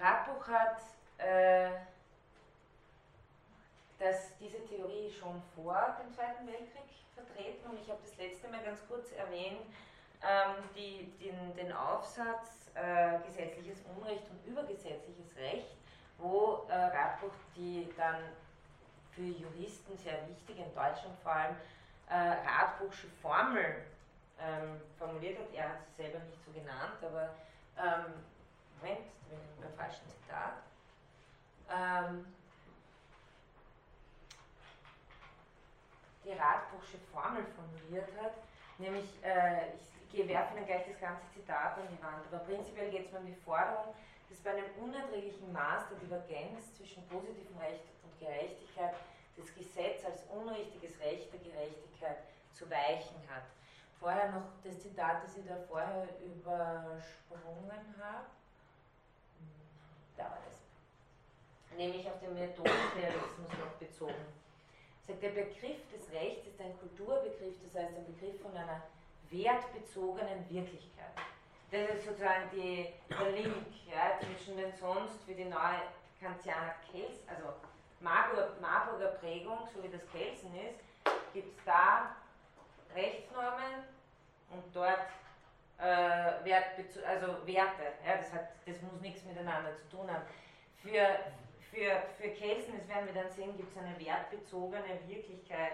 [0.00, 0.80] Radbuch hat
[1.18, 1.70] äh,
[3.98, 8.62] das, diese Theorie schon vor dem Zweiten Weltkrieg vertreten und ich habe das letzte Mal
[8.62, 9.60] ganz kurz erwähnt,
[10.22, 15.76] ähm, die, den, den Aufsatz äh, Gesetzliches Unrecht und übergesetzliches Recht,
[16.18, 18.22] wo äh, Radbuch die dann
[19.10, 21.56] für Juristen sehr wichtige, in Deutschland vor allem,
[22.08, 23.84] äh, Radbuchsche Formel
[24.40, 25.46] ähm, formuliert hat.
[25.54, 27.34] Er hat sie selber nicht so genannt, aber
[27.76, 28.14] ähm,
[28.80, 30.62] Moment, bin ich beim falschen Zitat.
[31.70, 32.26] Ähm,
[36.28, 38.32] die Radbuchsche Formel formuliert hat,
[38.76, 39.72] nämlich, äh,
[40.12, 43.20] ich werfe Ihnen gleich das ganze Zitat an die Wand, aber prinzipiell geht es mir
[43.20, 43.94] um die Forderung,
[44.28, 48.94] dass bei einem unerträglichen Maß der Divergenz zwischen positivem Recht und Gerechtigkeit
[49.36, 52.18] das Gesetz als unrichtiges Recht der Gerechtigkeit
[52.52, 53.44] zu weichen hat.
[54.00, 58.26] Vorher noch das Zitat, das ich da vorher übersprungen habe.
[60.16, 61.76] Da war das.
[61.76, 64.26] Nämlich auf den Methodenrealismus noch bezogen.
[65.08, 68.82] Der Begriff des Rechts ist ein Kulturbegriff, das heißt ein Begriff von einer
[69.30, 71.16] wertbezogenen Wirklichkeit.
[71.70, 75.80] Das ist sozusagen die, der Link ja, zwischen den sonst wie die neue
[76.20, 77.54] Kantianer Kels, also
[78.00, 80.78] Marburger, Marburger Prägung, so wie das Kelsen ist,
[81.32, 82.14] gibt es da
[82.94, 83.84] Rechtsnormen
[84.50, 85.08] und dort
[85.78, 86.64] äh, Wert,
[87.06, 87.82] also Werte.
[88.06, 90.24] Ja, das, hat, das muss nichts miteinander zu tun haben.
[90.82, 91.18] Für,
[91.70, 95.72] für, für Kelsen, das werden wir dann sehen, gibt es eine wertbezogene Wirklichkeit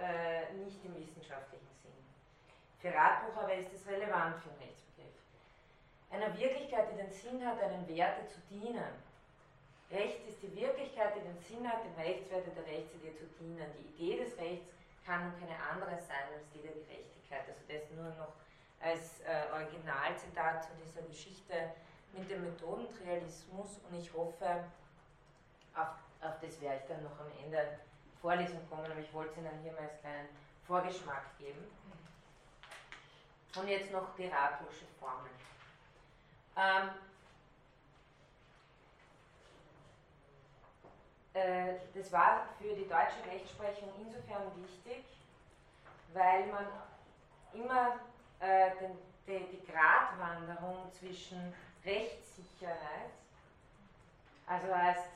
[0.00, 1.92] äh, nicht im wissenschaftlichen Sinn.
[2.80, 5.18] Für Radbuch aber ist es relevant für den Rechtsbegriff.
[6.10, 8.96] Einer Wirklichkeit, die den Sinn hat, einem Werte zu dienen.
[9.90, 13.66] Recht ist die Wirklichkeit, die den Sinn hat, dem Rechtswerte der Rechtsidee zu dienen.
[13.76, 14.72] Die Idee des Rechts
[15.04, 17.44] kann nun keine andere sein als die der Gerechtigkeit.
[17.48, 18.32] Also das nur noch
[18.80, 21.74] als äh, Originalzitat zu dieser Geschichte
[22.12, 24.64] mit dem Methodentrialismus und ich hoffe,
[25.74, 25.88] auf,
[26.20, 27.78] auf das werde ich dann noch am Ende
[28.20, 30.28] Vorlesung kommen, aber ich wollte Ihnen hier mal als kleinen
[30.66, 31.64] Vorgeschmack geben.
[33.56, 35.30] Und jetzt noch die Radbruchsche Formel.
[36.56, 36.90] Ähm,
[41.32, 45.04] äh, das war für die deutsche Rechtsprechung insofern wichtig,
[46.12, 46.66] weil man
[47.52, 47.98] immer
[48.40, 51.52] äh, den, die, die Gratwanderung zwischen
[51.84, 53.10] Rechtssicherheit,
[54.46, 55.08] also heißt,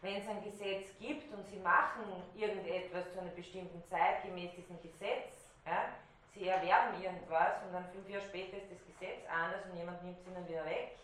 [0.00, 2.04] wenn es ein Gesetz gibt und Sie machen
[2.34, 5.92] irgendetwas zu einer bestimmten Zeit gemäß diesem Gesetz, ja,
[6.34, 10.18] Sie erwerben irgendwas und dann fünf Jahre später ist das Gesetz anders und jemand nimmt
[10.20, 10.96] es Ihnen wieder weg,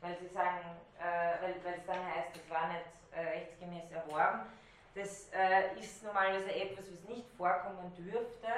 [0.00, 4.46] weil sie sagen, äh, weil, weil es dann heißt, das war nicht äh, rechtsgemäß erworben.
[4.94, 8.48] Das äh, ist normalerweise etwas, was nicht vorkommen dürfte.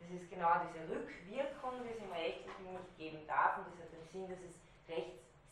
[0.00, 3.92] Das ist genau diese Rückwirkung, die es im Rechtlichen nicht geben darf und das hat
[3.92, 4.54] den Sinn, dass es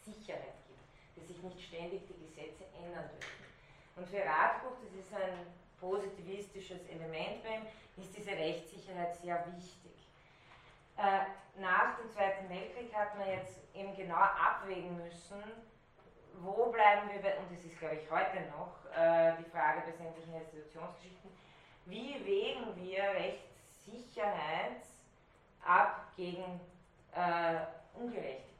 [0.06, 3.44] Rechtssicherheit gibt, dass sich nicht ständig die Gesetze ändern dürfen.
[3.96, 5.46] Und für Radbuch, das ist ein
[5.80, 7.66] positivistisches Element bei ihm,
[7.96, 9.92] ist diese Rechtssicherheit sehr wichtig.
[10.96, 15.42] Äh, nach dem Zweiten Weltkrieg hat man jetzt eben genau abwägen müssen,
[16.40, 20.34] wo bleiben wir, und das ist glaube ich heute noch äh, die Frage bei sämtlichen
[20.34, 21.30] Institutionsgeschichten,
[21.86, 24.82] wie wägen wir Rechtssicherheit
[25.64, 26.60] ab gegen
[27.12, 27.60] äh,
[27.94, 28.55] Ungerechtigkeit?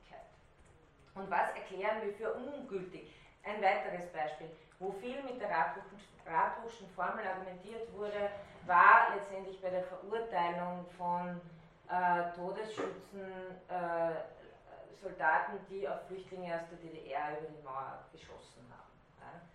[1.16, 3.12] Und was erklären wir für ungültig?
[3.42, 8.30] Ein weiteres Beispiel, wo viel mit der Radbruchschen Formel argumentiert wurde,
[8.66, 11.40] war letztendlich bei der Verurteilung von
[11.88, 13.32] äh, Todesschützen
[13.68, 19.46] äh, Soldaten, die auf Flüchtlinge aus der DDR über die Mauer geschossen haben.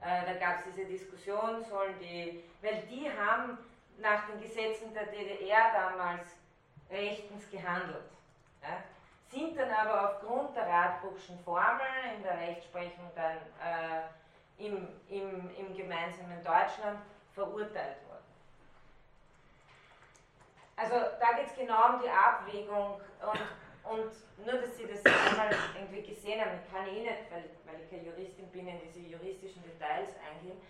[0.00, 0.22] Ja.
[0.22, 3.58] Äh, da gab es diese Diskussion, sollen die, weil die haben
[3.98, 6.28] nach den Gesetzen der DDR damals
[6.88, 8.10] rechtens gehandelt.
[8.62, 8.84] Ja.
[9.32, 14.02] Sind dann aber aufgrund der Radbruchschen Formel in der Rechtsprechung dann äh,
[14.58, 17.00] im, im, im gemeinsamen Deutschland
[17.34, 18.28] verurteilt worden.
[20.76, 24.12] Also da geht es genau um die Abwägung und, und
[24.44, 27.88] nur, dass Sie das einmal irgendwie gesehen haben, ich kann eh nicht, weil, weil ich
[27.88, 30.60] keine Juristin bin, in diese juristischen Details eingehen,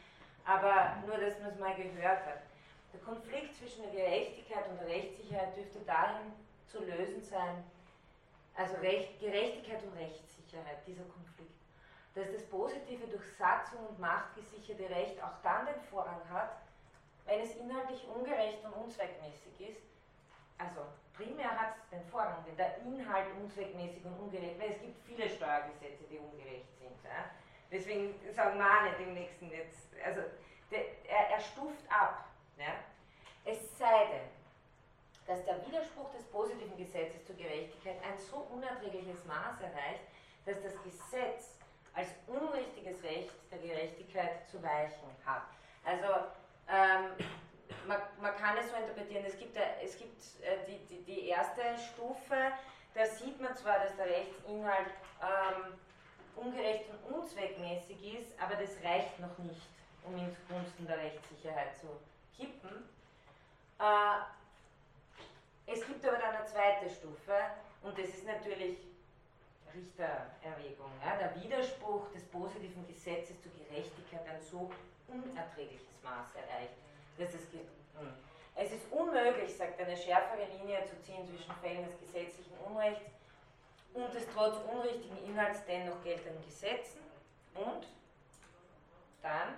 [0.45, 2.43] aber nur, dass man es mal gehört hat.
[2.93, 6.33] Der Konflikt zwischen der Gerechtigkeit und der Rechtssicherheit dürfte dahin
[6.71, 7.65] zu lösen sein,
[8.55, 11.51] also Recht, Gerechtigkeit und Rechtssicherheit, dieser Konflikt,
[12.15, 16.59] dass das positive durch Satzung und machtgesicherte Recht auch dann den Vorrang hat,
[17.25, 19.83] wenn es inhaltlich ungerecht und unzweckmäßig ist
[20.63, 25.05] also primär hat es den Vorrang, wenn der Inhalt unzweckmäßig und ungerecht, weil es gibt
[25.07, 26.97] viele Steuergesetze, die ungerecht sind.
[27.05, 27.31] Ja?
[27.71, 30.23] Deswegen sagen nicht im nächsten jetzt, also
[30.71, 32.27] der, er, er, stuft ab.
[32.57, 32.75] Ja?
[33.45, 34.29] Es sei denn,
[35.33, 40.05] dass der Widerspruch des positiven Gesetzes zur Gerechtigkeit ein so unerträgliches Maß erreicht,
[40.45, 41.57] dass das Gesetz
[41.95, 45.45] als unrichtiges Recht der Gerechtigkeit zu weichen hat.
[45.85, 46.29] Also
[46.69, 47.17] ähm,
[47.87, 51.63] man, man, kann es so interpretieren, es gibt, es gibt äh, die, die, die, erste
[51.79, 52.53] Stufe,
[52.95, 54.91] da sieht man zwar, dass der Rechtsinhalt
[55.23, 55.79] ähm,
[56.37, 59.69] ungerecht und unzweckmäßig ist, aber das reicht noch nicht,
[60.05, 61.89] um ihn zugunsten der Rechtssicherheit zu
[62.37, 62.87] kippen.
[63.79, 64.42] Äh,
[65.67, 67.35] es gibt aber dann eine zweite Stufe
[67.83, 68.79] und das ist natürlich
[69.75, 70.91] Richtererwägung.
[71.05, 71.17] Ja?
[71.17, 74.71] Der Widerspruch des positiven Gesetzes zur Gerechtigkeit ein so
[75.09, 76.83] unerträgliches Maß erreicht
[77.19, 77.69] dass es geht.
[77.99, 78.13] Hm.
[78.55, 83.11] Es ist unmöglich, sagt eine schärfere Linie zu ziehen zwischen Fällen des gesetzlichen Unrechts
[83.95, 87.01] und des trotz unrichtigen Inhalts dennoch geltenden Gesetzen
[87.55, 87.87] und
[89.23, 89.55] dann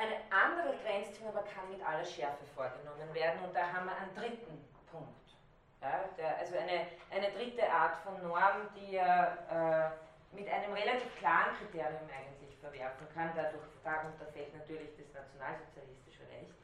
[0.00, 4.14] eine andere Grenzziehung aber kann mit aller Schärfe vorgenommen werden und da haben wir einen
[4.14, 4.56] dritten
[4.90, 5.36] Punkt.
[5.82, 11.14] Ja, der, also eine, eine dritte Art von Norm, die ja äh, mit einem relativ
[11.18, 13.30] klaren Kriterium eigentlich verwerfen kann.
[13.34, 16.54] Dadurch, darunter fällt natürlich das nationalsozialistische Recht,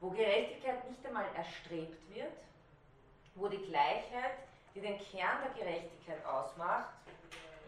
[0.00, 2.32] wo Gerechtigkeit nicht einmal erstrebt wird,
[3.34, 4.42] wo die Gleichheit,
[4.74, 6.94] die den Kern der Gerechtigkeit ausmacht,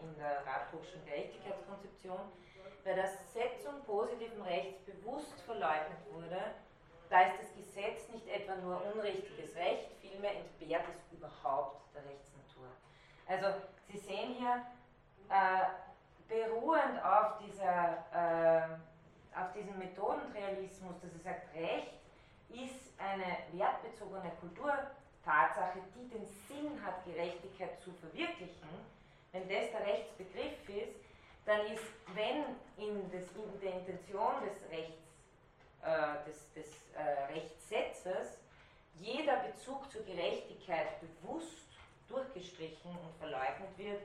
[0.01, 2.19] in der Radbruchschen Gerechtigkeitskonzeption,
[2.83, 6.39] bei der Setzung positiven Rechts bewusst verleugnet wurde,
[7.09, 12.67] da ist das Gesetz nicht etwa nur unrichtiges Recht, vielmehr entbehrt es überhaupt der Rechtsnatur.
[13.27, 14.65] Also Sie sehen hier,
[15.29, 15.65] äh,
[16.27, 21.93] beruhend auf, dieser, äh, auf diesem Methodenrealismus, dass er sagt, Recht
[22.49, 28.69] ist eine wertbezogene Kulturtatsache, die den Sinn hat, Gerechtigkeit zu verwirklichen,
[29.31, 30.95] wenn das der Rechtsbegriff ist,
[31.45, 31.83] dann ist,
[32.13, 32.43] wenn
[32.77, 35.03] in, das, in der Intention des Rechts,
[35.83, 38.39] äh, des, des äh, Rechtssetzes
[38.99, 41.67] jeder Bezug zur Gerechtigkeit bewusst
[42.07, 44.01] durchgestrichen und verleugnet wird,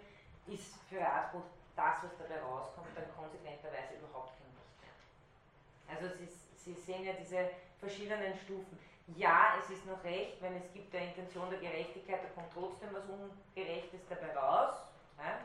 [0.47, 1.43] ist für Artbuch
[1.77, 5.95] das, was dabei rauskommt, dann konsequenterweise überhaupt kein Recht mehr.
[5.95, 8.79] Also Sie, Sie sehen ja diese verschiedenen Stufen.
[9.17, 12.91] Ja, es ist noch recht, wenn es gibt der Intention der Gerechtigkeit, da kommt trotzdem
[12.93, 14.75] was Ungerechtes dabei raus.
[15.19, 15.39] Ja.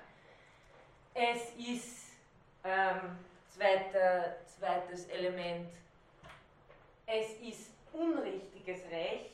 [1.14, 2.08] Es ist
[2.64, 3.18] ähm,
[3.50, 5.70] zweiter, zweites Element,
[7.06, 9.32] es ist unrichtiges Recht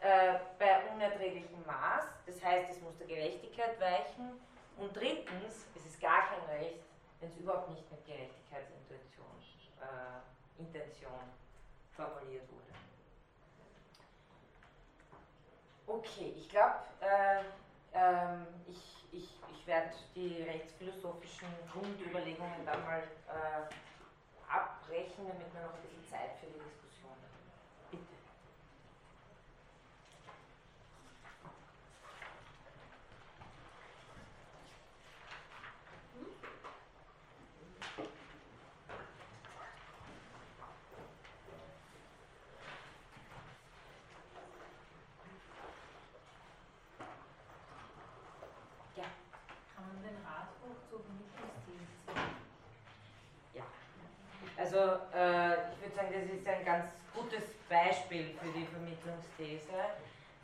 [0.00, 4.38] äh, bei unerträglichem Maß, das heißt, es muss der Gerechtigkeit weichen.
[4.76, 6.80] Und drittens, es ist gar kein Recht,
[7.20, 9.26] wenn es überhaupt nicht mit Gerechtigkeitsintention
[9.80, 11.20] äh, Intention
[11.94, 12.62] formuliert wurde.
[15.86, 17.44] Okay, ich glaube, äh,
[17.94, 18.95] ähm, ich,
[19.66, 23.66] werde werde die rechtsphilosophischen Grundüberlegungen dann mal äh,
[24.48, 27.90] abbrechen, damit wir noch ein bisschen Zeit für die Diskussion haben.
[27.90, 28.16] Bitte.
[54.76, 56.84] Also äh, ich würde sagen, das ist ein ganz
[57.14, 59.72] gutes Beispiel für die Vermittlungsthese.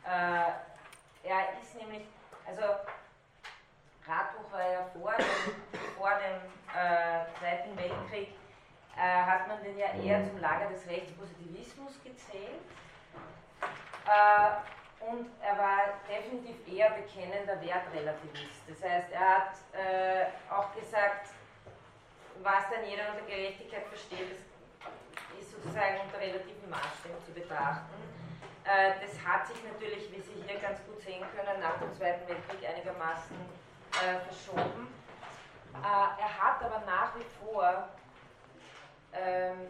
[0.05, 2.01] Äh, er ist nämlich,
[2.47, 2.63] also
[4.07, 6.41] Radbuch war ja vor dem, vor dem
[6.73, 8.29] äh, Zweiten Weltkrieg,
[8.97, 12.61] äh, hat man den ja eher zum Lager des Rechtspositivismus gezählt.
[14.07, 15.79] Äh, und er war
[16.09, 18.63] definitiv eher bekennender Wertrelativist.
[18.67, 21.29] Das heißt, er hat äh, auch gesagt,
[22.41, 24.39] was dann jeder unter Gerechtigkeit versteht,
[25.39, 27.93] ist sozusagen unter relativen Maßstäben zu betrachten.
[28.65, 32.27] Äh, das hat sich natürlich, wie Sie hier ganz gut sehen können, nach dem Zweiten
[32.27, 33.35] Weltkrieg einigermaßen
[33.99, 34.87] äh, verschoben.
[35.75, 37.89] Äh, er hat aber nach wie vor
[39.13, 39.67] ähm,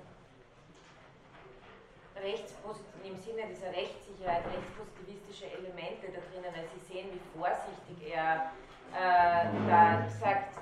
[3.04, 6.54] im Sinne dieser Rechtssicherheit rechtspositivistische Elemente da drinnen.
[6.56, 8.52] Also Sie sehen, wie vorsichtig er
[8.94, 10.56] da sagt,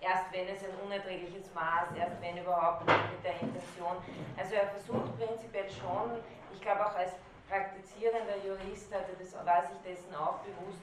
[0.00, 3.96] erst wenn es ein unerträgliches Maß, erst wenn überhaupt mit der Intention.
[4.36, 6.20] Also er versucht prinzipiell schon,
[6.52, 7.12] ich glaube auch als
[7.48, 10.80] praktizierender Jurist hatte das, war sich dessen auch bewusst,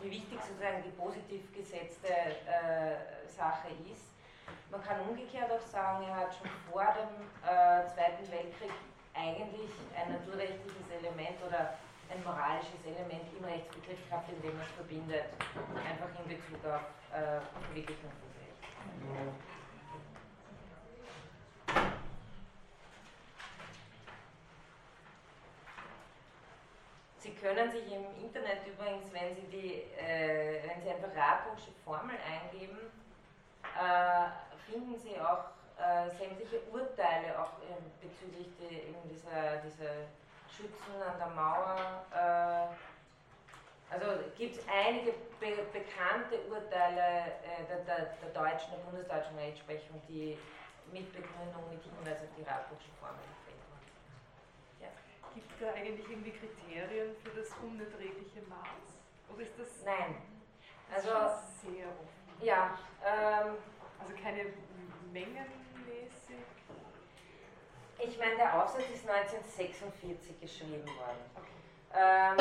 [0.00, 4.12] wie wichtig sozusagen die positiv gesetzte äh, Sache ist.
[4.70, 8.74] Man kann umgekehrt auch sagen, er hat schon vor dem äh, Zweiten Weltkrieg
[9.14, 11.78] eigentlich ein naturrechtliches Element oder
[12.10, 15.32] ein moralisches Element im Rechtsbegriff gehabt, indem es verbindet,
[15.76, 18.12] einfach in Bezug auf äh, Verwirklichung
[27.18, 32.16] Sie können sich im Internet übrigens, wenn Sie, die, äh, wenn Sie einfach Radbuchsche Formel
[32.16, 32.78] eingeben,
[33.62, 37.52] äh, finden Sie auch äh, sämtliche Urteile auch
[38.00, 40.06] bezüglich die, dieser, dieser
[40.50, 42.91] Schützen an der Mauer äh,
[43.92, 44.06] also
[44.38, 50.38] gibt es einige be bekannte Urteile äh, der, der, der, deutschen, der bundesdeutschen Rechtsprechung, die
[50.90, 53.62] mit Begründung, mit Hinweis auf die Radbuchsche Formel vertreten
[54.80, 54.88] ja.
[55.34, 58.96] Gibt es da eigentlich irgendwie Kriterien für das unerträgliche Maß?
[59.32, 59.84] Oder ist das.
[59.84, 60.16] Nein.
[60.88, 61.36] Das also.
[61.62, 62.08] sehr offen.
[62.40, 62.78] Ja.
[63.04, 63.56] Ähm,
[64.00, 64.52] also keine
[65.12, 66.40] mengenmäßig.
[67.98, 71.22] Ich meine, der Aufsatz ist 1946 geschrieben worden.
[71.36, 71.52] Okay.
[71.94, 72.36] Ähm,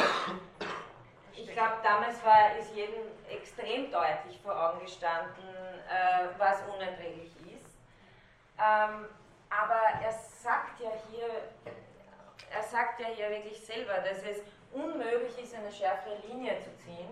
[1.35, 5.43] ich glaube, damals war es jedem extrem deutlich vor Augen gestanden,
[5.89, 7.77] äh, was unerträglich ist.
[8.57, 9.07] Ähm,
[9.49, 11.27] aber er sagt ja hier,
[12.49, 14.41] er sagt ja hier wirklich selber, dass es
[14.71, 17.09] unmöglich ist, eine schärfere Linie zu ziehen.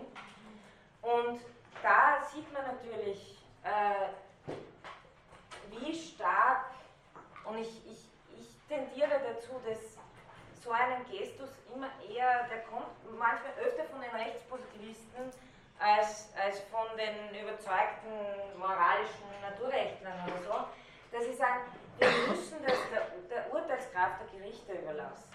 [1.02, 1.40] Und
[1.82, 4.54] da sieht man natürlich, äh,
[5.70, 6.66] wie stark,
[7.44, 9.99] und ich, ich, ich tendiere dazu, dass
[10.62, 15.32] so einen Gestus immer eher, der kommt manchmal öfter von den Rechtspositivisten
[15.78, 21.64] als, als von den überzeugten moralischen Naturrechtlern oder so, dass sie sagen,
[21.98, 25.30] wir müssen das der, der Urteilskraft der Gerichte überlassen.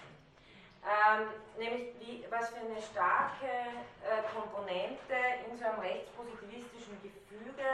[0.86, 3.50] Ähm, nämlich wie, was für eine starke
[4.06, 5.18] äh, Komponente
[5.50, 7.66] in so einem rechtspositivistischen Gefüge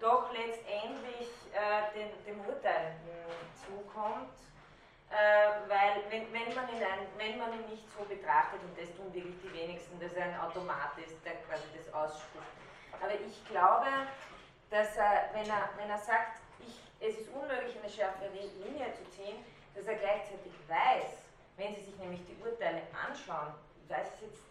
[0.00, 3.24] doch letztendlich äh, den, dem Urteilenden
[3.64, 4.51] zukommt äh,
[5.68, 9.12] weil wenn, wenn, man ihn ein, wenn man ihn nicht so betrachtet, und das tun
[9.12, 12.46] wirklich die wenigsten, dass er ein Automat ist, der quasi das ausspuckt.
[13.00, 14.08] Aber ich glaube,
[14.70, 19.04] dass er, wenn er, wenn er sagt, ich, es ist unmöglich, eine schärfere Linie zu
[19.10, 19.44] ziehen,
[19.74, 23.52] dass er gleichzeitig weiß, wenn Sie sich nämlich die Urteile anschauen,
[23.92, 24.42] weiß jetzt,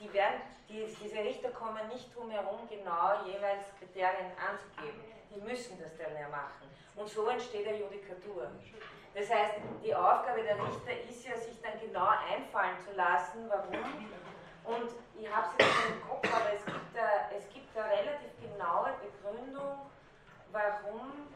[0.00, 5.00] die werden, die, diese Richter kommen nicht drum herum, genau jeweils Kriterien anzugeben.
[5.30, 6.68] Die müssen das dann ja machen.
[6.96, 8.50] Und so entsteht eine Judikatur.
[9.14, 9.54] Das heißt,
[9.84, 14.08] die Aufgabe der Richter ist ja, sich dann genau einfallen zu lassen, warum.
[14.64, 18.30] Und ich habe es jetzt im Kopf, aber es gibt, eine, es gibt eine relativ
[18.40, 19.90] genaue Begründung,
[20.52, 21.28] warum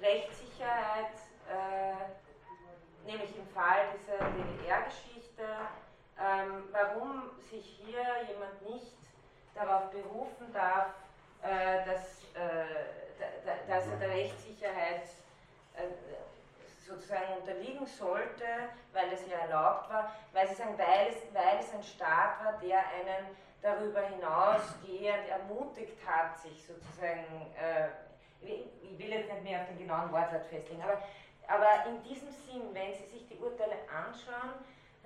[0.00, 1.16] Rechtssicherheit,
[1.48, 5.42] äh, nämlich im Fall dieser DDR-Geschichte,
[6.20, 8.96] ähm, warum sich hier jemand nicht
[9.54, 10.88] darauf berufen darf,
[11.42, 15.04] äh, dass, äh, dass er der Rechtssicherheit
[15.76, 16.35] äh,
[16.86, 18.44] sozusagen unterliegen sollte,
[18.92, 22.58] weil es ja erlaubt war, weil sie sagen, weil es, weil es ein Staat war,
[22.60, 23.26] der einen
[23.62, 27.88] darüber hinausgehend ermutigt hat, sich sozusagen, äh,
[28.40, 31.02] ich will jetzt nicht mehr auf den genauen Wortlaut festlegen, aber,
[31.48, 34.54] aber in diesem Sinn, wenn Sie sich die Urteile anschauen,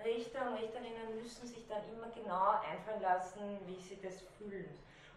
[0.04, 4.68] Richter und Richterinnen müssen sich dann immer genau einfallen lassen, wie sie das fühlen.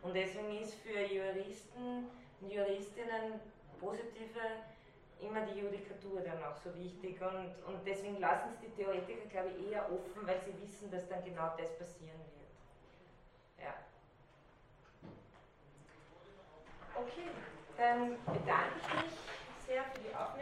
[0.02, 2.10] Und deswegen ist für Juristen
[2.42, 3.40] und Juristinnen
[3.80, 4.40] positive
[5.22, 9.50] immer die Judikatur dann auch so wichtig und, und deswegen lassen es die Theoretiker, glaube
[9.50, 12.44] ich, eher offen, weil sie wissen, dass dann genau das passieren wird.
[13.60, 13.74] Ja.
[16.96, 17.30] Okay,
[17.78, 19.14] dann bedanke ich mich
[19.66, 20.24] sehr für die Aufmerksamkeit.